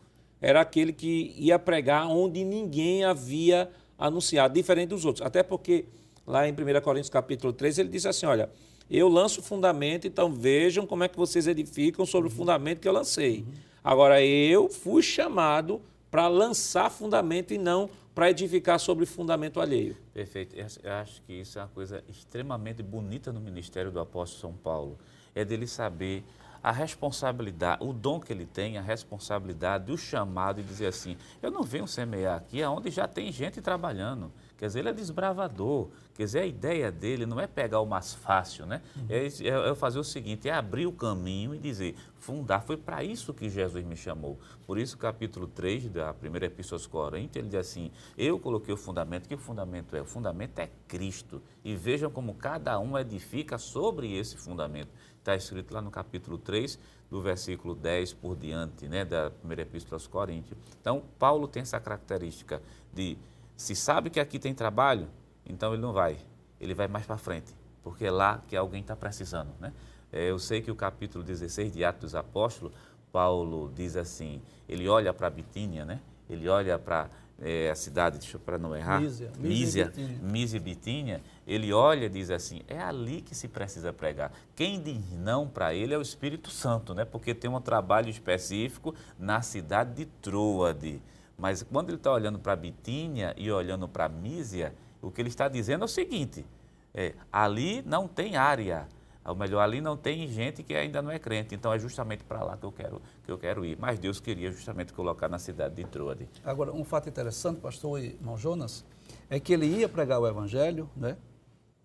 era 0.41 0.61
aquele 0.61 0.93
que 0.93 1.33
ia 1.37 1.59
pregar 1.59 2.07
onde 2.07 2.43
ninguém 2.43 3.03
havia 3.03 3.69
anunciado, 3.97 4.53
diferente 4.53 4.89
dos 4.89 5.05
outros. 5.05 5.25
Até 5.25 5.43
porque 5.43 5.85
lá 6.25 6.47
em 6.47 6.51
1 6.51 6.55
Coríntios 6.81 7.09
capítulo 7.09 7.51
3, 7.51 7.79
ele 7.79 7.89
diz 7.89 8.05
assim, 8.05 8.25
olha, 8.25 8.49
eu 8.89 9.07
lanço 9.07 9.41
o 9.41 9.43
fundamento, 9.43 10.07
então 10.07 10.31
vejam 10.31 10.87
como 10.87 11.03
é 11.03 11.07
que 11.07 11.17
vocês 11.17 11.47
edificam 11.47 12.05
sobre 12.05 12.29
o 12.29 12.31
fundamento 12.31 12.79
que 12.79 12.87
eu 12.87 12.93
lancei. 12.93 13.45
Agora, 13.83 14.23
eu 14.23 14.69
fui 14.69 15.01
chamado 15.01 15.81
para 16.09 16.27
lançar 16.27 16.89
fundamento 16.89 17.53
e 17.53 17.57
não 17.57 17.89
para 18.15 18.31
edificar 18.31 18.79
sobre 18.79 19.05
fundamento 19.05 19.61
alheio. 19.61 19.95
Perfeito. 20.13 20.55
Eu 20.55 20.91
acho 20.93 21.21
que 21.21 21.33
isso 21.33 21.59
é 21.59 21.61
uma 21.61 21.67
coisa 21.69 22.03
extremamente 22.09 22.81
bonita 22.81 23.31
no 23.31 23.39
ministério 23.39 23.91
do 23.91 23.99
apóstolo 23.99 24.41
São 24.41 24.53
Paulo. 24.53 24.97
É 25.35 25.45
dele 25.45 25.67
saber 25.67 26.23
a 26.61 26.71
responsabilidade, 26.71 27.83
o 27.83 27.93
dom 27.93 28.19
que 28.19 28.31
ele 28.31 28.45
tem, 28.45 28.77
a 28.77 28.81
responsabilidade, 28.81 29.91
o 29.91 29.97
chamado 29.97 30.59
e 30.59 30.63
dizer 30.63 30.87
assim: 30.87 31.17
eu 31.41 31.51
não 31.51 31.63
venho 31.63 31.87
semear 31.87 32.37
aqui 32.37 32.63
onde 32.63 32.89
já 32.89 33.07
tem 33.07 33.31
gente 33.31 33.61
trabalhando. 33.61 34.31
Quer 34.59 34.67
dizer, 34.67 34.79
ele 34.79 34.89
é 34.89 34.93
desbravador. 34.93 35.87
Quer 36.13 36.25
dizer, 36.25 36.39
a 36.39 36.45
ideia 36.45 36.91
dele 36.91 37.25
não 37.25 37.39
é 37.39 37.47
pegar 37.47 37.79
o 37.79 37.85
mais 37.85 38.13
fácil, 38.13 38.65
né? 38.65 38.81
Uhum. 38.93 39.05
É, 39.09 39.25
é, 39.25 39.71
é, 39.71 39.75
fazer 39.75 39.99
o 39.99 40.03
seguinte: 40.03 40.49
é 40.49 40.53
abrir 40.53 40.85
o 40.85 40.91
caminho 40.91 41.55
e 41.55 41.57
dizer, 41.57 41.95
fundar. 42.19 42.61
Foi 42.63 42.75
para 42.75 43.01
isso 43.01 43.33
que 43.33 43.49
Jesus 43.49 43.85
me 43.85 43.95
chamou. 43.95 44.37
Por 44.67 44.77
isso, 44.77 44.97
capítulo 44.97 45.47
3 45.47 45.87
da 45.87 46.13
primeira 46.13 46.47
Epístola 46.47 46.77
aos 46.77 46.85
Coríntios, 46.85 47.37
ele 47.37 47.47
diz 47.47 47.59
assim: 47.59 47.89
Eu 48.17 48.37
coloquei 48.37 48.73
o 48.73 48.77
fundamento. 48.77 49.29
Que 49.29 49.35
o 49.35 49.37
fundamento 49.37 49.95
é? 49.95 50.01
O 50.01 50.05
fundamento 50.05 50.59
é 50.59 50.69
Cristo. 50.89 51.41
E 51.63 51.73
vejam 51.73 52.11
como 52.11 52.33
cada 52.33 52.77
um 52.79 52.97
edifica 52.97 53.57
sobre 53.57 54.13
esse 54.13 54.35
fundamento 54.35 54.89
está 55.19 55.35
escrito 55.35 55.73
lá 55.73 55.81
no 55.81 55.91
capítulo 55.91 56.37
3, 56.37 56.79
do 57.09 57.21
versículo 57.21 57.75
10 57.75 58.13
por 58.13 58.35
diante, 58.35 58.87
né, 58.87 59.03
da 59.03 59.31
primeira 59.31 59.63
epístola 59.63 59.95
aos 59.95 60.07
Coríntios. 60.07 60.57
Então, 60.79 61.03
Paulo 61.17 61.47
tem 61.47 61.61
essa 61.61 61.79
característica 61.79 62.61
de, 62.93 63.17
se 63.55 63.75
sabe 63.75 64.09
que 64.09 64.19
aqui 64.19 64.37
tem 64.39 64.53
trabalho, 64.53 65.07
então 65.45 65.73
ele 65.73 65.81
não 65.81 65.93
vai, 65.93 66.17
ele 66.59 66.73
vai 66.73 66.87
mais 66.87 67.05
para 67.05 67.17
frente, 67.17 67.53
porque 67.83 68.05
é 68.05 68.11
lá 68.11 68.43
que 68.47 68.55
alguém 68.55 68.81
está 68.81 68.95
precisando. 68.95 69.49
Né? 69.59 69.73
É, 70.11 70.29
eu 70.29 70.39
sei 70.39 70.61
que 70.61 70.71
o 70.71 70.75
capítulo 70.75 71.23
16 71.23 71.73
de 71.73 71.83
Atos 71.83 72.01
dos 72.01 72.15
Apóstolos, 72.15 72.73
Paulo 73.11 73.71
diz 73.75 73.95
assim, 73.95 74.41
ele 74.67 74.87
olha 74.87 75.13
para 75.13 75.27
a 75.27 75.29
Bitínia, 75.31 75.85
né? 75.85 75.99
ele 76.29 76.47
olha 76.47 76.77
para 76.77 77.09
é, 77.41 77.69
a 77.69 77.75
cidade, 77.75 78.19
deixa 78.19 78.37
para 78.37 78.57
não 78.57 78.75
errar, 78.75 79.01
Mísia, 79.01 79.31
Mísia, 79.37 79.93
Mísia 80.21 80.57
e 80.57 80.59
Bitínia, 80.59 81.21
ele 81.47 81.71
olha 81.71 82.05
e 82.05 82.09
diz 82.09 82.29
assim, 82.29 82.61
é 82.67 82.79
ali 82.79 83.21
que 83.21 83.33
se 83.33 83.47
precisa 83.47 83.93
pregar. 83.93 84.31
Quem 84.55 84.81
diz 84.81 85.13
não 85.13 85.47
para 85.47 85.73
ele 85.73 85.93
é 85.93 85.97
o 85.97 86.01
Espírito 86.01 86.49
Santo, 86.49 86.93
né? 86.93 87.05
porque 87.05 87.33
tem 87.33 87.49
um 87.49 87.61
trabalho 87.61 88.09
específico 88.09 88.93
na 89.17 89.41
cidade 89.41 89.95
de 89.95 90.05
Troade. 90.05 91.01
Mas 91.37 91.63
quando 91.63 91.89
ele 91.89 91.97
está 91.97 92.11
olhando 92.11 92.37
para 92.37 92.55
Bitínia 92.55 93.33
e 93.37 93.49
olhando 93.49 93.87
para 93.87 94.09
Mísia, 94.09 94.73
o 95.01 95.09
que 95.09 95.21
ele 95.21 95.29
está 95.29 95.47
dizendo 95.47 95.83
é 95.83 95.85
o 95.85 95.87
seguinte, 95.87 96.45
é, 96.93 97.13
ali 97.31 97.81
não 97.85 98.07
tem 98.07 98.35
área, 98.35 98.87
ou 99.25 99.35
melhor, 99.35 99.61
ali 99.61 99.81
não 99.81 99.97
tem 99.97 100.27
gente 100.27 100.63
que 100.63 100.73
ainda 100.73 101.01
não 101.01 101.11
é 101.11 101.19
crente, 101.19 101.53
então 101.53 101.71
é 101.73 101.79
justamente 101.79 102.23
para 102.23 102.43
lá 102.43 102.57
que 102.57 102.65
eu 102.65 102.71
quero 102.71 103.01
que 103.23 103.31
eu 103.31 103.37
quero 103.37 103.65
ir. 103.65 103.77
Mas 103.79 103.99
Deus 103.99 104.19
queria 104.19 104.51
justamente 104.51 104.93
colocar 104.93 105.29
na 105.29 105.37
cidade 105.37 105.75
de 105.75 105.85
Troade. 105.85 106.27
Agora, 106.43 106.71
um 106.71 106.83
fato 106.83 107.09
interessante, 107.09 107.59
pastor 107.59 107.99
irmão 107.99 108.37
Jonas, 108.37 108.85
é 109.29 109.39
que 109.39 109.53
ele 109.53 109.65
ia 109.65 109.89
pregar 109.89 110.19
o 110.19 110.27
evangelho, 110.27 110.89
né? 110.95 111.17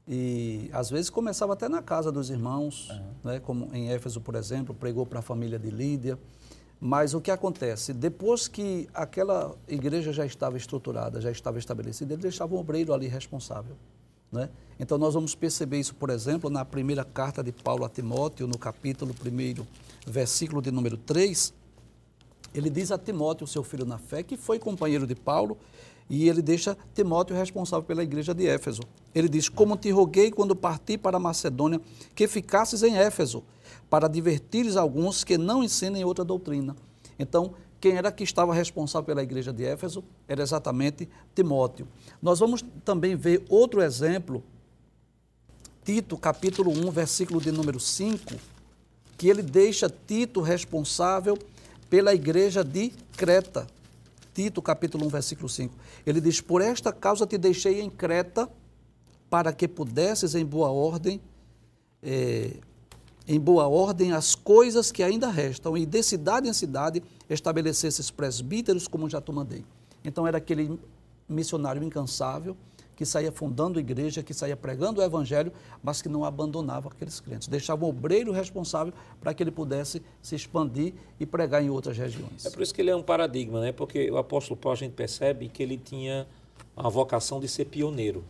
E 0.07 0.69
às 0.73 0.91
vezes 0.91 1.09
começava 1.09 1.55
até 1.55 1.69
na 1.69 1.83
casa 1.83 2.13
dos 2.13 2.29
irmãos, 2.29 2.91
uhum. 2.91 3.15
né? 3.25 3.41
como 3.41 3.75
em 3.75 3.91
Éfeso, 3.91 4.21
por 4.21 4.35
exemplo, 4.35 4.75
pregou 4.75 5.07
para 5.07 5.21
a 5.21 5.23
família 5.23 5.59
de 5.59 5.71
Lídia. 5.71 6.19
Mas 6.79 7.15
o 7.15 7.21
que 7.21 7.31
acontece? 7.31 7.95
Depois 7.95 8.47
que 8.47 8.87
aquela 8.93 9.57
igreja 9.67 10.13
já 10.13 10.27
estava 10.27 10.59
estruturada, 10.59 11.21
já 11.21 11.31
estava 11.31 11.59
estabelecida, 11.59 12.13
ele 12.13 12.21
deixava 12.21 12.55
um 12.55 12.59
obreiro 12.59 12.93
ali 12.93 13.07
responsável. 13.07 13.77
Né? 14.35 14.51
Então, 14.81 14.99
nós 14.99 15.15
vamos 15.15 15.35
perceber 15.37 15.79
isso, 15.79 15.95
por 15.95 16.11
exemplo, 16.11 16.51
na 16.51 16.65
primeira 16.65 17.05
carta 17.05 17.43
de 17.43 17.53
Paulo 17.53 17.85
a 17.85 17.89
Timóteo, 17.89 18.49
no 18.49 18.59
capítulo 18.59 19.15
1, 19.15 19.65
versículo 20.05 20.61
de 20.61 20.73
número 20.73 20.97
3. 20.97 21.55
Ele 22.53 22.69
diz 22.69 22.91
a 22.91 22.99
Timóteo, 22.99 23.47
seu 23.47 23.63
filho 23.63 23.87
na 23.87 23.97
fé, 23.97 24.25
que 24.25 24.37
foi 24.37 24.59
companheiro 24.59 25.07
de 25.07 25.15
Paulo, 25.15 25.57
e 26.11 26.29
ele 26.29 26.43
deixa 26.43 26.77
Timóteo 26.95 27.37
responsável 27.37 27.85
pela 27.85 28.03
igreja 28.03 28.35
de 28.35 28.47
Éfeso. 28.47 28.83
Ele 29.15 29.29
diz: 29.29 29.49
Como 29.49 29.77
te 29.77 29.91
roguei 29.91 30.33
quando 30.33 30.57
parti 30.57 30.99
para 30.99 31.17
a 31.17 31.21
Macedônia, 31.21 31.81
que 32.15 32.27
ficasses 32.27 32.83
em 32.83 32.97
Éfeso, 32.97 33.45
para 33.89 34.09
divertires 34.09 34.77
alguns 34.77 35.23
que 35.23 35.39
não 35.39 35.63
ensinem 35.63 36.05
outra 36.05 36.25
doutrina. 36.25 36.75
Então, 37.19 37.55
quem 37.85 37.99
era 37.99 38.11
que 38.11 38.25
estava 38.25 38.55
responsável 38.55 39.05
pela 39.05 39.23
igreja 39.23 39.53
de 39.53 39.63
Éfeso 39.63 40.03
era 40.27 40.43
exatamente 40.43 41.07
Timóteo. 41.35 41.87
Nós 42.23 42.39
vamos 42.39 42.65
também 42.83 43.15
ver 43.15 43.45
outro 43.47 43.83
exemplo, 43.83 44.43
Tito, 45.85 46.17
capítulo 46.17 46.71
1, 46.71 46.91
versículo 46.91 47.43
de 47.43 47.53
número 47.53 47.79
5, 47.79 48.37
que 49.19 49.29
ele 49.29 49.43
deixa 49.43 49.93
Tito 50.07 50.41
responsável 50.41 51.37
pela 51.91 52.15
igreja 52.15 52.65
de 52.65 52.91
Creta. 53.19 53.67
Tito, 54.33 54.63
capítulo 54.63 55.05
1, 55.05 55.09
versículo 55.11 55.47
5. 55.51 55.75
Ele 56.07 56.23
diz: 56.23 56.41
Por 56.41 56.63
esta 56.63 56.91
causa 56.91 57.27
te 57.27 57.37
deixei 57.37 57.83
em 57.83 57.91
Creta, 57.91 58.49
para 59.29 59.53
que 59.53 59.69
pudesses 59.69 60.35
em 60.35 60.47
boa 60.47 60.71
ordem. 60.71 61.21
Eh, 62.03 62.57
em 63.27 63.41
boa 63.41 63.67
ordem 63.67 64.13
as 64.13 64.35
coisas 64.35 64.93
que 64.93 65.03
ainda 65.03 65.29
restam, 65.29 65.77
e 65.77 65.87
de 65.87 66.03
cidade 66.03 66.49
em 66.49 66.53
cidade 66.53 67.03
estabelecesses 67.29 68.11
presbíteros, 68.11 68.87
como 68.87 69.09
já 69.09 69.21
te 69.21 69.33
mandei. 69.33 69.65
Então 70.05 70.27
era 70.27 70.39
aquele 70.39 70.79
missionário 71.29 71.83
incansável 71.83 72.57
que 72.95 73.05
saía 73.05 73.33
fundando 73.33 73.81
igreja, 73.81 74.23
que 74.23 74.33
saía 74.33 74.57
pregando 74.57 75.01
o 75.01 75.05
evangelho, 75.05 75.53
mas 75.83 76.01
que 76.01 76.09
não 76.09 76.25
abandonava 76.25 76.89
aqueles 76.89 77.19
crentes. 77.19 77.49
Deixava 77.49 77.85
o 77.85 77.89
obreiro 77.89 78.31
responsável 78.31 78.93
para 79.21 79.35
que 79.35 79.43
ele 79.43 79.51
pudesse 79.51 80.01
se 80.23 80.37
expandir 80.37 80.95
e 81.19 81.27
pregar 81.27 81.63
em 81.63 81.71
outras 81.71 81.97
regiões. 81.99 82.47
É 82.47 82.51
por 82.51 82.63
isso 82.63 82.73
que 82.73 82.81
ele 82.81 82.91
é 82.91 82.97
um 82.97 83.03
paradigma, 83.03 83.61
né? 83.61 83.73
Porque 83.73 84.11
o 84.11 84.17
apóstolo 84.17 84.57
Paulo 84.57 84.77
a 84.77 84.79
gente 84.79 84.93
percebe 84.93 85.49
que 85.49 85.63
ele 85.63 85.77
tinha 85.77 86.27
a 86.77 86.89
vocação 86.89 87.41
de 87.41 87.49
ser 87.49 87.65
pioneiro. 87.65 88.25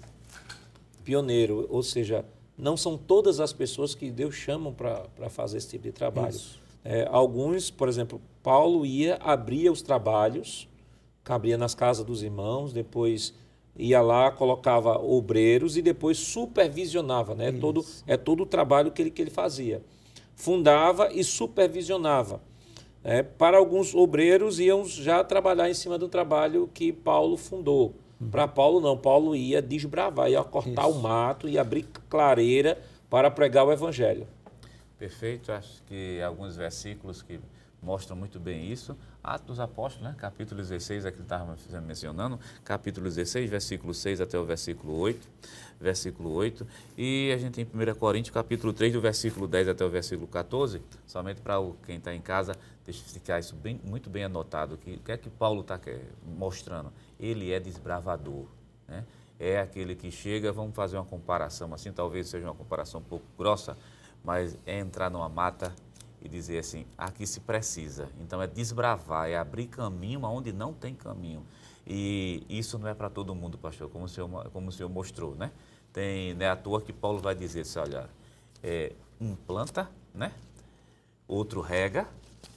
Pioneiro, 1.05 1.67
ou 1.69 1.83
seja, 1.83 2.25
não 2.57 2.77
são 2.77 2.97
todas 2.97 3.41
as 3.41 3.53
pessoas 3.53 3.95
que 3.95 4.11
Deus 4.11 4.35
chama 4.35 4.73
para 4.73 5.29
fazer 5.29 5.59
esse 5.59 5.69
tipo 5.69 5.85
de 5.85 5.93
trabalho. 5.93 6.39
É, 6.85 7.09
alguns, 7.11 7.71
por 7.71 7.89
exemplo, 7.89 8.21
Paulo 8.43 8.85
ia, 8.85 9.17
abria 9.17 9.73
os 9.73 9.83
trabalhos, 9.83 10.69
cabia 11.23 11.57
nas 11.57 11.75
casas 11.75 12.05
dos 12.05 12.23
irmãos, 12.23 12.73
depois 12.73 13.33
ia 13.77 14.01
lá, 14.01 14.31
colocava 14.31 14.99
obreiros 14.99 15.77
e 15.77 15.83
depois 15.83 16.19
supervisionava, 16.19 17.35
né? 17.35 17.51
Todo, 17.53 17.85
é 18.07 18.17
todo 18.17 18.43
o 18.43 18.47
trabalho 18.47 18.93
que 18.93 19.03
ele, 19.03 19.11
que 19.11 19.23
ele 19.23 19.31
fazia. 19.31 19.83
Fundava 20.37 21.13
e 21.13 21.25
supervisionava. 21.25 22.41
É, 23.03 23.23
para 23.23 23.59
alguns 23.59 23.95
obreiros 23.95 24.61
iam 24.61 24.85
já 24.85 25.23
trabalhar 25.25 25.69
em 25.69 25.75
cima 25.75 25.99
do 25.99 26.09
trabalho 26.09 26.71
que 26.73 26.93
Paulo 26.93 27.37
fundou. 27.37 27.95
Para 28.31 28.49
Paulo, 28.49 28.81
não. 28.81 28.97
Paulo 28.97 29.35
ia 29.35 29.61
desbravar, 29.61 30.31
ia 30.31 30.43
cortar 30.43 30.89
Isso. 30.89 30.99
o 30.99 31.03
mato, 31.03 31.49
ia 31.49 31.61
abrir 31.61 31.87
clareira 32.09 32.79
para 33.11 33.31
pregar 33.31 33.67
o 33.67 33.73
evangelho. 33.73 34.27
Perfeito. 34.99 35.53
Acho 35.53 35.83
que 35.85 36.21
alguns 36.23 36.57
versículos 36.57 37.23
que 37.23 37.41
mostram 37.85 38.17
muito 38.17 38.41
bem 38.41 38.73
isso. 38.73 38.97
Atos 39.23 39.47
dos 39.47 39.61
Apóstolos, 39.61 40.09
né? 40.09 40.15
capítulo 40.19 40.61
16, 40.61 41.07
aqui 41.07 41.21
estava 41.21 41.57
mencionando, 41.81 42.39
capítulo 42.65 43.07
16, 43.07 43.49
versículo 43.49 43.95
6 43.95 44.21
até 44.21 44.39
o 44.39 44.45
versículo 44.45 44.99
8, 44.99 45.29
versículo 45.81 46.33
8, 46.33 46.67
e 46.97 47.31
a 47.33 47.39
gente 47.39 47.55
tem 47.55 47.65
1 47.65 47.95
Coríntios, 47.95 48.35
capítulo 48.35 48.73
3, 48.73 48.93
do 48.93 49.01
versículo 49.01 49.47
10 49.47 49.69
até 49.69 49.85
o 49.85 49.89
versículo 49.89 50.27
14, 50.27 50.83
somente 51.07 51.41
para 51.41 51.57
quem 51.87 51.97
está 51.97 52.15
em 52.15 52.21
casa, 52.21 52.55
deixa 52.85 53.03
ficar 53.05 53.39
isso 53.39 53.55
bem, 53.57 53.81
muito 53.83 54.11
bem 54.11 54.25
anotado, 54.25 54.77
que, 54.77 54.95
o 54.95 54.99
que 54.99 55.13
é 55.13 55.17
que 55.17 55.31
Paulo 55.31 55.63
está 55.63 55.81
mostrando? 56.37 56.93
Ele 57.25 57.53
é 57.53 57.59
desbravador, 57.59 58.47
né? 58.87 59.05
é 59.39 59.61
aquele 59.61 59.95
que 59.95 60.11
chega, 60.11 60.53
vamos 60.53 60.75
fazer 60.75 60.97
uma 60.97 61.05
comparação 61.05 61.73
assim, 61.75 61.93
talvez 61.93 62.29
seja 62.29 62.47
uma 62.47 62.55
comparação 62.55 63.01
um 63.01 63.05
pouco 63.05 63.25
grossa, 63.37 63.77
mas 64.23 64.59
é 64.67 64.79
entrar 64.79 65.11
numa 65.11 65.29
mata 65.29 65.75
e 66.23 66.29
dizer 66.29 66.59
assim, 66.59 66.87
aqui 66.97 67.27
se 67.27 67.41
precisa. 67.41 68.09
Então 68.21 68.41
é 68.41 68.47
desbravar, 68.47 69.29
é 69.29 69.37
abrir 69.37 69.67
caminho 69.67 70.25
onde 70.25 70.53
não 70.53 70.73
tem 70.73 70.95
caminho. 70.95 71.45
E 71.87 72.43
isso 72.49 72.79
não 72.79 72.89
é 72.89 72.95
para 72.95 73.11
todo 73.11 73.35
mundo, 73.35 73.59
pastor, 73.59 73.91
como 73.91 74.07
o 74.07 74.09
senhor, 74.09 74.51
como 74.51 74.69
o 74.69 74.73
senhor 74.73 74.89
mostrou, 74.89 75.35
né? 75.35 75.53
Tem, 75.93 76.35
é 76.41 76.49
à 76.49 76.57
toa 76.57 76.81
que 76.81 76.93
Paulo 76.93 77.19
vai 77.19 77.35
dizer 77.35 77.61
assim, 77.61 77.79
olha, 77.79 78.09
é, 78.63 78.93
um 79.21 79.35
planta, 79.35 79.91
né? 80.15 80.33
Outro 81.29 81.61
rega, 81.61 82.09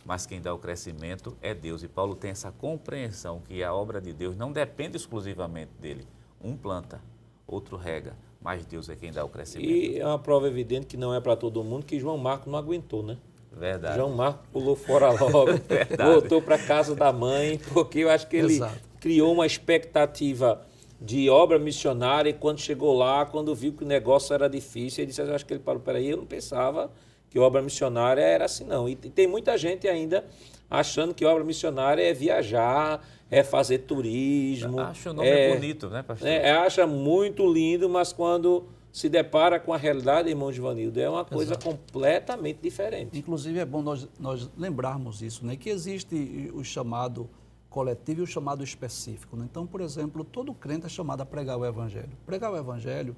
mas 0.07 0.25
quem 0.25 0.39
dá 0.39 0.53
o 0.53 0.57
crescimento 0.57 1.35
é 1.41 1.53
Deus. 1.53 1.83
E 1.83 1.87
Paulo 1.89 2.15
tem 2.15 2.31
essa 2.31 2.49
compreensão 2.49 3.41
que 3.45 3.61
a 3.61 3.73
obra 3.73 3.99
de 3.99 4.13
Deus 4.13 4.37
não 4.37 4.53
depende 4.53 4.95
exclusivamente 4.95 5.71
dele. 5.81 6.07
Um 6.41 6.55
planta, 6.55 7.01
outro 7.45 7.75
rega, 7.75 8.15
mas 8.41 8.65
Deus 8.65 8.87
é 8.87 8.95
quem 8.95 9.11
dá 9.11 9.25
o 9.25 9.27
crescimento. 9.27 9.69
E 9.69 9.99
é 9.99 10.05
uma 10.07 10.17
prova 10.17 10.47
evidente 10.47 10.87
que 10.87 10.95
não 10.95 11.13
é 11.13 11.19
para 11.19 11.35
todo 11.35 11.61
mundo 11.61 11.85
que 11.85 11.99
João 11.99 12.17
Marcos 12.17 12.49
não 12.49 12.57
aguentou, 12.57 13.03
né? 13.03 13.17
Verdade. 13.51 13.97
João 13.97 14.11
Marcos 14.15 14.47
pulou 14.53 14.77
fora 14.77 15.09
logo, 15.11 15.51
voltou 16.01 16.41
para 16.41 16.57
casa 16.57 16.95
da 16.95 17.11
mãe, 17.11 17.59
porque 17.73 17.99
eu 17.99 18.09
acho 18.09 18.29
que 18.29 18.37
ele 18.37 18.53
Exato. 18.53 18.79
criou 19.01 19.33
uma 19.33 19.45
expectativa 19.45 20.65
de 21.01 21.29
obra 21.29 21.59
missionária 21.59 22.29
e 22.29 22.33
quando 22.33 22.59
chegou 22.59 22.97
lá, 22.97 23.25
quando 23.25 23.53
viu 23.53 23.73
que 23.73 23.83
o 23.83 23.87
negócio 23.87 24.33
era 24.33 24.47
difícil, 24.47 25.01
ele 25.01 25.09
disse, 25.09 25.21
eu 25.21 25.35
acho 25.35 25.45
que 25.45 25.53
ele 25.53 25.59
parou, 25.59 25.81
peraí, 25.81 26.09
eu 26.09 26.17
não 26.17 26.25
pensava 26.25 26.89
que 27.29 27.39
obra 27.39 27.61
missionária 27.61 28.21
era 28.21 28.45
assim 28.45 28.63
não. 28.65 28.87
E 28.87 28.95
tem 28.95 29.27
muita 29.27 29.57
gente 29.57 29.87
ainda 29.87 30.25
achando 30.69 31.13
que 31.13 31.25
obra 31.25 31.43
missionária 31.43 32.01
é 32.01 32.13
viajar, 32.13 33.05
é 33.29 33.43
fazer 33.43 33.79
turismo. 33.79 34.79
Acha 34.79 35.11
o 35.11 35.13
nome 35.13 35.27
é, 35.27 35.53
bonito, 35.53 35.89
né, 35.89 36.03
pastor? 36.03 36.27
É, 36.27 36.51
acha 36.51 36.85
muito 36.85 37.51
lindo, 37.51 37.89
mas 37.89 38.11
quando 38.11 38.65
se 38.91 39.09
depara 39.09 39.59
com 39.59 39.73
a 39.73 39.77
realidade, 39.77 40.29
irmão 40.29 40.51
Givanildo, 40.51 40.99
é 40.99 41.09
uma 41.09 41.23
coisa 41.23 41.53
Exato. 41.53 41.67
completamente 41.69 42.59
diferente. 42.61 43.17
Inclusive, 43.17 43.59
é 43.59 43.65
bom 43.65 43.81
nós, 43.81 44.07
nós 44.19 44.49
lembrarmos 44.57 45.21
isso, 45.21 45.45
né? 45.45 45.55
que 45.55 45.69
existe 45.69 46.51
o 46.53 46.63
chamado 46.63 47.29
coletivo 47.69 48.21
e 48.21 48.23
o 48.23 48.27
chamado 48.27 48.63
específico. 48.63 49.35
Né? 49.37 49.45
Então, 49.49 49.67
por 49.67 49.81
exemplo, 49.81 50.23
todo 50.23 50.53
crente 50.53 50.87
é 50.87 50.89
chamado 50.89 51.21
a 51.21 51.25
pregar 51.25 51.59
o 51.59 51.65
Evangelho. 51.65 52.09
Pregar 52.25 52.51
o 52.51 52.57
Evangelho, 52.57 53.15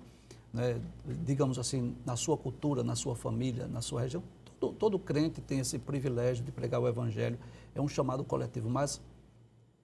né, 0.53 0.81
digamos 1.23 1.59
assim, 1.59 1.95
na 2.05 2.15
sua 2.15 2.37
cultura, 2.37 2.83
na 2.83 2.95
sua 2.95 3.15
família, 3.15 3.67
na 3.67 3.81
sua 3.81 4.01
região, 4.01 4.23
todo, 4.59 4.73
todo 4.73 4.99
crente 4.99 5.41
tem 5.41 5.59
esse 5.59 5.79
privilégio 5.79 6.43
de 6.43 6.51
pregar 6.51 6.81
o 6.81 6.87
Evangelho. 6.87 7.39
É 7.73 7.81
um 7.81 7.87
chamado 7.87 8.23
coletivo, 8.23 8.69
mas 8.69 9.01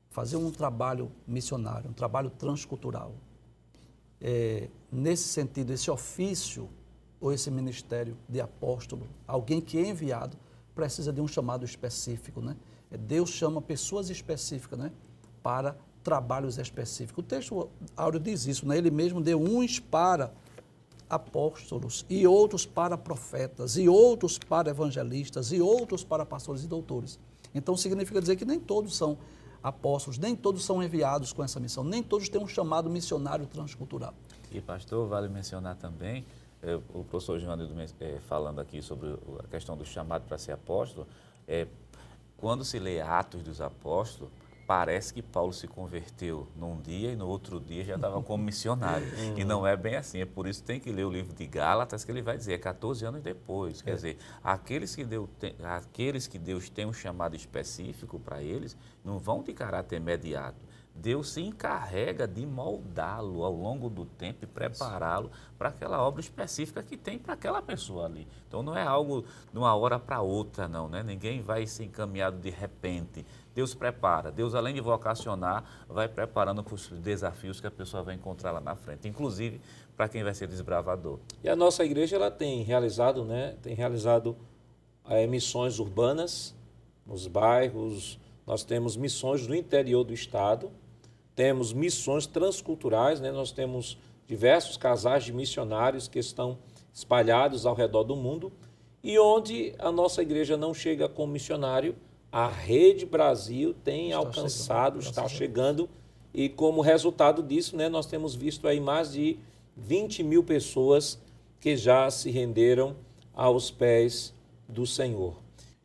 fazer 0.10 0.38
um 0.38 0.52
trabalho 0.52 1.12
missionário, 1.28 1.90
um 1.90 1.94
trabalho 1.94 2.30
transcultural, 2.30 3.14
é, 4.22 4.70
nesse 4.92 5.28
sentido, 5.28 5.72
esse 5.74 5.92
ofício 5.92 6.70
ou 7.20 7.34
esse 7.34 7.52
ministério 7.52 8.18
de 8.28 8.40
apóstolo, 8.40 9.08
alguém 9.28 9.60
que 9.62 9.78
é 9.78 9.88
enviado, 9.88 10.38
precisa 10.74 11.12
de 11.12 11.22
um 11.22 11.28
chamado 11.28 11.66
específico, 11.66 12.42
né? 12.42 12.56
É, 12.92 12.98
Deus 12.98 13.30
chama 13.30 13.62
pessoas 13.62 14.10
específicas, 14.10 14.78
né? 14.78 14.92
Para 15.42 15.78
trabalhos 16.04 16.58
específicos. 16.58 17.24
O 17.24 17.28
texto 17.28 17.70
áureo 17.96 18.20
diz 18.20 18.46
isso, 18.46 18.68
né? 18.68 18.78
Ele 18.78 18.92
mesmo 18.92 19.22
deu 19.22 19.42
uns 19.42 19.80
para 19.80 20.34
apóstolos 21.10 22.06
e 22.10 22.26
outros 22.26 22.66
para 22.66 22.98
profetas 22.98 23.78
e 23.78 23.88
outros 23.88 24.38
para 24.38 24.70
evangelistas 24.70 25.52
e 25.52 25.62
outros 25.62 26.04
para 26.04 26.26
pastores 26.26 26.64
e 26.64 26.68
doutores. 26.68 27.20
Então 27.54 27.78
significa 27.78 28.20
dizer 28.20 28.36
que 28.36 28.46
nem 28.46 28.60
todos 28.60 28.96
são 28.96 29.18
apóstolos, 29.62 30.18
nem 30.18 30.36
todos 30.36 30.64
são 30.64 30.84
enviados 30.84 31.34
com 31.34 31.44
essa 31.44 31.60
missão, 31.60 31.84
nem 31.84 32.04
todos 32.04 32.30
têm 32.30 32.42
um 32.42 32.48
chamado 32.48 32.90
missionário 32.90 33.48
transcultural. 33.48 34.14
E, 34.52 34.62
pastor, 34.62 35.08
vale 35.08 35.28
mencionar 35.28 35.76
também, 35.76 36.26
é, 36.62 36.76
o 36.94 37.04
professor 37.04 37.40
João 37.40 37.58
é, 38.00 38.20
falando 38.28 38.60
aqui 38.60 38.82
sobre 38.82 39.18
a 39.40 39.48
questão 39.48 39.76
do 39.76 39.86
chamado 39.86 40.24
para 40.28 40.38
ser 40.38 40.52
apóstolo, 40.52 41.08
é, 41.48 41.68
quando 42.38 42.64
se 42.64 42.78
lê 42.78 43.02
Atos 43.02 43.42
dos 43.42 43.62
Apóstolos, 43.62 44.32
parece 44.68 45.14
que 45.14 45.22
Paulo 45.22 45.54
se 45.54 45.68
converteu 45.68 46.48
num 46.56 46.80
dia 46.82 47.12
e 47.12 47.16
no 47.16 47.28
outro 47.28 47.60
dia 47.60 47.84
já 47.84 47.96
estava 47.96 48.22
como 48.22 48.44
missionário. 48.44 49.08
e 49.38 49.44
não 49.44 49.66
é 49.66 49.76
bem 49.76 49.96
assim. 49.96 50.22
É 50.22 50.26
por 50.26 50.48
isso 50.48 50.62
que 50.62 50.68
tem 50.68 50.80
que 50.80 50.92
ler 50.92 51.06
o 51.06 51.12
livro 51.12 51.34
de 51.34 51.46
Gálatas, 51.46 52.04
que 52.04 52.12
ele 52.12 52.22
vai 52.22 52.38
dizer, 52.38 52.54
é 52.54 52.58
14 52.58 53.06
anos 53.06 53.22
depois. 53.22 53.82
Quer 53.82 53.92
é. 53.92 53.96
dizer, 53.96 54.18
aqueles 54.44 54.96
que, 54.96 55.04
Deus 55.04 55.30
tem, 55.40 55.56
aqueles 55.64 56.28
que 56.28 56.40
Deus 56.40 56.70
tem 56.70 56.86
um 56.86 56.94
chamado 56.94 57.36
específico 57.36 58.20
para 58.20 58.42
eles, 58.42 58.76
não 59.04 59.20
vão 59.20 59.44
de 59.44 59.54
caráter 59.54 59.98
imediato. 59.98 60.66
Deus 60.96 61.32
se 61.32 61.42
encarrega 61.42 62.26
de 62.26 62.46
moldá-lo 62.46 63.44
ao 63.44 63.52
longo 63.52 63.90
do 63.90 64.06
tempo 64.06 64.46
e 64.46 64.48
prepará-lo 64.48 65.30
para 65.58 65.68
aquela 65.68 66.02
obra 66.02 66.22
específica 66.22 66.82
que 66.82 66.96
tem 66.96 67.20
para 67.20 67.34
aquela 67.34 67.62
pessoa 67.62 68.06
ali. 68.06 68.26
Então 68.48 68.64
não 68.64 68.78
é 68.78 68.84
algo 68.84 69.26
de 69.52 69.58
uma 69.58 69.76
hora 69.76 70.00
para 70.00 70.22
outra, 70.22 70.70
não, 70.70 70.88
né? 70.88 71.04
Ninguém 71.04 71.42
vai 71.42 71.68
ser 71.68 71.84
encaminhado 71.84 72.38
de 72.38 72.50
repente. 72.50 73.26
Deus 73.56 73.74
prepara. 73.74 74.30
Deus, 74.30 74.54
além 74.54 74.76
de 74.76 74.82
vocacionar, 74.82 75.64
vai 75.88 76.10
preparando 76.10 76.62
para 76.62 76.76
os 76.76 76.90
desafios 76.90 77.62
que 77.62 77.66
a 77.66 77.72
pessoa 77.72 78.04
vai 78.04 78.14
encontrar 78.14 78.52
lá 78.52 78.60
na 78.60 78.76
frente, 78.76 79.08
inclusive 79.08 79.62
para 79.96 80.10
quem 80.10 80.24
vai 80.24 80.34
ser 80.34 80.46
desbravador. 80.46 81.20
E 81.42 81.48
a 81.48 81.56
nossa 81.56 81.86
igreja 81.86 82.18
ela 82.18 82.30
tem 82.30 82.64
realizado, 82.64 83.24
né, 83.24 83.56
tem 83.62 83.74
realizado 83.74 84.36
é, 85.08 85.26
missões 85.26 85.80
urbanas 85.80 86.54
nos 87.06 87.28
bairros, 87.28 88.20
nós 88.46 88.66
temos 88.66 88.98
missões 88.98 89.48
no 89.48 89.56
interior 89.56 90.04
do 90.04 90.14
estado, 90.14 90.70
temos 91.34 91.72
missões 91.72 92.28
transculturais, 92.28 93.22
né, 93.22 93.32
nós 93.32 93.54
temos 93.54 93.98
diversos 94.28 94.76
casais 94.76 95.24
de 95.24 95.32
missionários 95.32 96.10
que 96.10 96.20
estão 96.20 96.58
espalhados 96.94 97.66
ao 97.66 97.74
redor 97.74 98.04
do 98.04 98.18
mundo 98.18 98.52
e 99.02 99.18
onde 99.18 99.74
a 99.80 99.92
nossa 99.92 100.22
igreja 100.22 100.58
não 100.58 100.74
chega 100.74 101.08
como 101.08 101.32
missionário, 101.32 101.96
a 102.36 102.50
Rede 102.50 103.06
Brasil 103.06 103.74
tem 103.74 104.08
está 104.08 104.18
alcançado, 104.18 105.02
chegando, 105.02 105.10
está 105.10 105.30
chegando, 105.30 105.90
e 106.34 106.50
como 106.50 106.82
resultado 106.82 107.42
disso, 107.42 107.78
né, 107.78 107.88
nós 107.88 108.08
temos 108.08 108.36
visto 108.36 108.68
aí 108.68 108.78
mais 108.78 109.14
de 109.14 109.40
20 109.78 110.22
mil 110.22 110.44
pessoas 110.44 111.18
que 111.62 111.78
já 111.78 112.12
se 112.12 112.30
renderam 112.30 112.94
aos 113.34 113.72
pés 113.72 114.34
do 114.68 114.86
Senhor. 114.86 115.40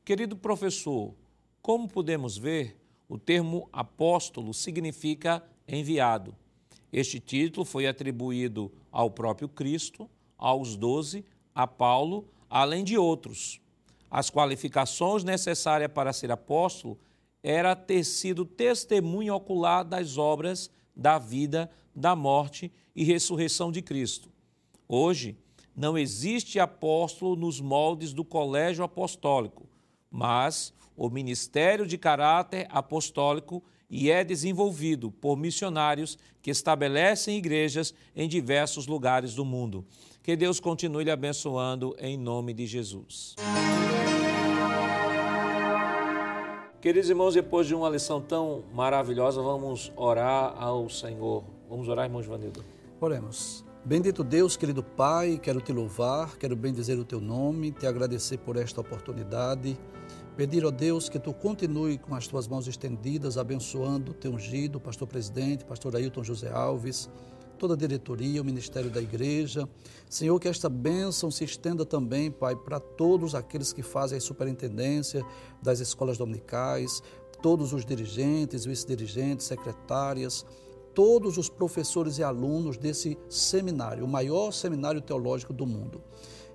Querido 0.05 0.35
professor, 0.37 1.15
como 1.63 1.87
podemos 1.87 2.37
ver, 2.37 2.77
o 3.09 3.17
termo 3.17 3.69
apóstolo 3.73 4.53
significa 4.53 5.45
enviado. 5.69 6.35
Este 6.93 7.21
título 7.21 7.65
foi 7.65 7.87
atribuído 7.87 8.73
ao 8.91 9.09
próprio 9.09 9.49
Cristo, 9.49 10.11
aos 10.37 10.75
doze, 10.75 11.25
a 11.55 11.69
Paulo, 11.69 12.25
além 12.51 12.83
de 12.83 12.99
outros. 12.99 13.61
As 14.11 14.31
qualificações 14.31 15.23
necessárias 15.23 15.93
para 15.93 16.13
ser 16.13 16.33
apóstolo 16.33 16.99
era 17.43 17.77
ter 17.77 18.05
sido 18.05 18.45
testemunho 18.45 19.35
ocular 19.35 19.85
das 19.85 20.19
obras, 20.19 20.71
da 20.95 21.19
vida, 21.19 21.71
da 21.95 22.17
morte 22.17 22.73
e 22.95 23.05
ressurreição 23.05 23.71
de 23.71 23.81
Cristo. 23.81 24.31
Hoje, 24.89 25.39
não 25.77 25.97
existe 25.97 26.59
apóstolo 26.59 27.37
nos 27.37 27.61
moldes 27.61 28.13
do 28.13 28.25
colégio 28.25 28.85
apostólico, 28.85 29.69
mas 30.11 30.75
o 30.97 31.09
ministério 31.09 31.87
de 31.87 31.97
caráter 31.97 32.67
apostólico 32.69 33.63
e 33.89 34.11
é 34.11 34.23
desenvolvido 34.23 35.11
por 35.11 35.37
missionários 35.37 36.19
que 36.43 36.51
estabelecem 36.51 37.39
igrejas 37.39 37.95
em 38.15 38.29
diversos 38.29 38.87
lugares 38.87 39.35
do 39.35 39.45
mundo. 39.45 39.85
Que 40.23 40.37
Deus 40.37 40.61
continue 40.61 41.05
lhe 41.05 41.11
abençoando 41.11 41.97
em 41.99 42.17
nome 42.17 42.53
de 42.53 42.67
Jesus. 42.67 43.35
Queridos 46.81 47.11
irmãos, 47.11 47.35
depois 47.35 47.67
de 47.67 47.75
uma 47.75 47.91
lição 47.91 48.23
tão 48.23 48.65
maravilhosa, 48.73 49.43
vamos 49.43 49.93
orar 49.95 50.55
ao 50.57 50.89
Senhor. 50.89 51.45
Vamos 51.69 51.87
orar, 51.89 52.07
irmão 52.07 52.23
Vanildo. 52.23 52.65
Oremos. 52.99 53.63
Bendito 53.85 54.25
Deus, 54.25 54.57
querido 54.57 54.83
Pai, 54.83 55.39
quero 55.43 55.61
te 55.61 55.75
louvar, 55.75 56.39
quero 56.39 56.57
bendizer 56.57 56.99
o 56.99 57.05
teu 57.05 57.21
nome, 57.21 57.71
te 57.71 57.87
agradecer 57.87 58.39
por 58.39 58.57
esta 58.57 58.81
oportunidade. 58.81 59.79
Pedir, 60.41 60.65
ó 60.65 60.71
Deus, 60.71 61.11
que 61.11 61.19
tu 61.19 61.35
continue 61.35 61.99
com 61.99 62.15
as 62.15 62.27
tuas 62.27 62.49
mãos 62.49 62.67
estendidas, 62.67 63.37
abençoando 63.37 64.13
o 64.13 64.15
teu 64.15 64.33
ungido, 64.33 64.81
pastor 64.81 65.07
presidente, 65.07 65.67
pastor 65.67 65.95
Ailton 65.95 66.25
José 66.25 66.51
Alves, 66.51 67.11
toda 67.59 67.75
a 67.75 67.77
diretoria, 67.77 68.41
o 68.41 68.45
ministério 68.45 68.89
da 68.89 69.03
igreja. 69.03 69.69
Senhor, 70.09 70.41
que 70.41 70.49
esta 70.49 70.71
bênção 70.71 71.31
se 71.31 71.45
estenda 71.45 71.85
também, 71.85 72.31
Pai, 72.31 72.57
para 72.57 72.81
todos 72.81 73.35
aqueles 73.35 73.71
que 73.71 73.83
fazem 73.83 74.17
a 74.17 74.21
superintendência 74.23 75.23
das 75.61 75.79
escolas 75.79 76.17
dominicais, 76.17 77.03
todos 77.43 77.75
os 77.75 77.85
dirigentes, 77.85 78.65
vice-dirigentes, 78.65 79.45
secretárias, 79.45 80.47
todos 80.95 81.37
os 81.37 81.51
professores 81.51 82.17
e 82.17 82.23
alunos 82.23 82.79
desse 82.79 83.19
seminário, 83.29 84.07
o 84.07 84.09
maior 84.09 84.53
seminário 84.53 85.03
teológico 85.03 85.53
do 85.53 85.67
mundo. 85.67 86.01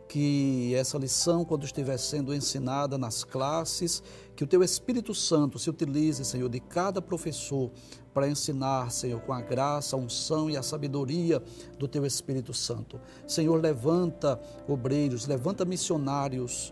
Que 0.07 0.73
essa 0.75 0.97
lição, 0.97 1.43
quando 1.43 1.65
estiver 1.65 1.97
sendo 1.97 2.33
ensinada 2.33 2.97
nas 2.97 3.23
classes, 3.23 4.03
que 4.35 4.43
o 4.43 4.47
Teu 4.47 4.63
Espírito 4.63 5.13
Santo 5.13 5.57
se 5.57 5.69
utilize, 5.69 6.23
Senhor, 6.23 6.47
de 6.49 6.59
cada 6.59 7.01
professor 7.01 7.71
para 8.13 8.29
ensinar, 8.29 8.91
Senhor, 8.91 9.19
com 9.21 9.33
a 9.33 9.41
graça, 9.41 9.95
a 9.95 9.99
unção 9.99 10.49
e 10.49 10.55
a 10.55 10.63
sabedoria 10.63 11.43
do 11.77 11.87
Teu 11.87 12.05
Espírito 12.05 12.53
Santo. 12.53 12.99
Senhor, 13.27 13.59
levanta 13.61 14.39
obreiros, 14.67 15.27
levanta 15.27 15.65
missionários, 15.65 16.71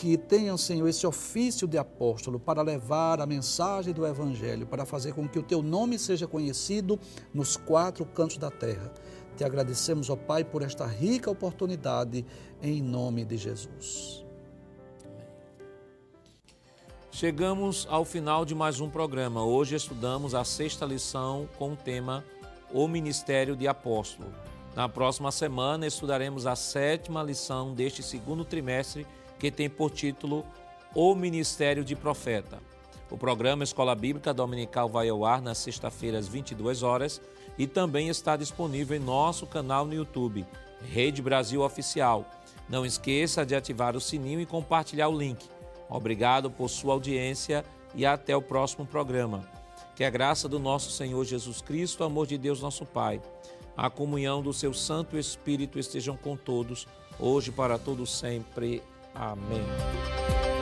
que 0.00 0.16
tenham, 0.16 0.56
Senhor, 0.56 0.88
esse 0.88 1.06
ofício 1.06 1.68
de 1.68 1.76
apóstolo 1.76 2.40
para 2.40 2.62
levar 2.62 3.20
a 3.20 3.26
mensagem 3.26 3.92
do 3.92 4.06
Evangelho, 4.06 4.66
para 4.66 4.86
fazer 4.86 5.12
com 5.12 5.28
que 5.28 5.38
o 5.38 5.42
teu 5.42 5.62
nome 5.62 5.98
seja 5.98 6.26
conhecido 6.26 6.98
nos 7.34 7.54
quatro 7.54 8.06
cantos 8.06 8.38
da 8.38 8.50
terra. 8.50 8.90
Te 9.40 9.44
agradecemos, 9.44 10.10
ó 10.10 10.16
Pai, 10.16 10.44
por 10.44 10.60
esta 10.60 10.84
rica 10.84 11.30
oportunidade, 11.30 12.26
em 12.60 12.82
nome 12.82 13.24
de 13.24 13.38
Jesus. 13.38 14.22
Chegamos 17.10 17.86
ao 17.88 18.04
final 18.04 18.44
de 18.44 18.54
mais 18.54 18.80
um 18.80 18.90
programa. 18.90 19.42
Hoje 19.42 19.74
estudamos 19.74 20.34
a 20.34 20.44
sexta 20.44 20.84
lição 20.84 21.48
com 21.58 21.72
o 21.72 21.76
tema 21.76 22.22
O 22.70 22.86
Ministério 22.86 23.56
de 23.56 23.66
Apóstolo. 23.66 24.30
Na 24.76 24.90
próxima 24.90 25.32
semana 25.32 25.86
estudaremos 25.86 26.46
a 26.46 26.54
sétima 26.54 27.22
lição 27.22 27.72
deste 27.72 28.02
segundo 28.02 28.44
trimestre 28.44 29.06
que 29.38 29.50
tem 29.50 29.70
por 29.70 29.90
título 29.90 30.44
O 30.94 31.14
Ministério 31.14 31.82
de 31.82 31.96
Profeta. 31.96 32.58
O 33.10 33.16
programa 33.16 33.64
Escola 33.64 33.94
Bíblica 33.94 34.34
Dominical 34.34 34.86
vai 34.86 35.08
ao 35.08 35.24
ar 35.24 35.40
nas 35.40 35.56
sexta-feiras, 35.56 36.28
22 36.28 36.82
horas, 36.82 37.22
e 37.60 37.66
também 37.66 38.08
está 38.08 38.38
disponível 38.38 38.96
em 38.96 39.00
nosso 39.00 39.46
canal 39.46 39.84
no 39.84 39.92
YouTube, 39.92 40.46
Rede 40.80 41.20
Brasil 41.20 41.60
Oficial. 41.60 42.24
Não 42.66 42.86
esqueça 42.86 43.44
de 43.44 43.54
ativar 43.54 43.94
o 43.94 44.00
sininho 44.00 44.40
e 44.40 44.46
compartilhar 44.46 45.08
o 45.08 45.18
link. 45.18 45.46
Obrigado 45.86 46.50
por 46.50 46.70
sua 46.70 46.94
audiência 46.94 47.62
e 47.94 48.06
até 48.06 48.34
o 48.34 48.40
próximo 48.40 48.86
programa. 48.86 49.46
Que 49.94 50.04
a 50.04 50.08
graça 50.08 50.48
do 50.48 50.58
nosso 50.58 50.90
Senhor 50.90 51.22
Jesus 51.22 51.60
Cristo, 51.60 52.00
o 52.00 52.06
amor 52.06 52.26
de 52.26 52.38
Deus 52.38 52.62
nosso 52.62 52.86
Pai, 52.86 53.20
a 53.76 53.90
comunhão 53.90 54.40
do 54.40 54.54
seu 54.54 54.72
Santo 54.72 55.18
Espírito 55.18 55.78
estejam 55.78 56.16
com 56.16 56.38
todos, 56.38 56.88
hoje 57.18 57.52
para 57.52 57.78
todos 57.78 58.10
sempre. 58.10 58.82
Amém. 59.14 60.59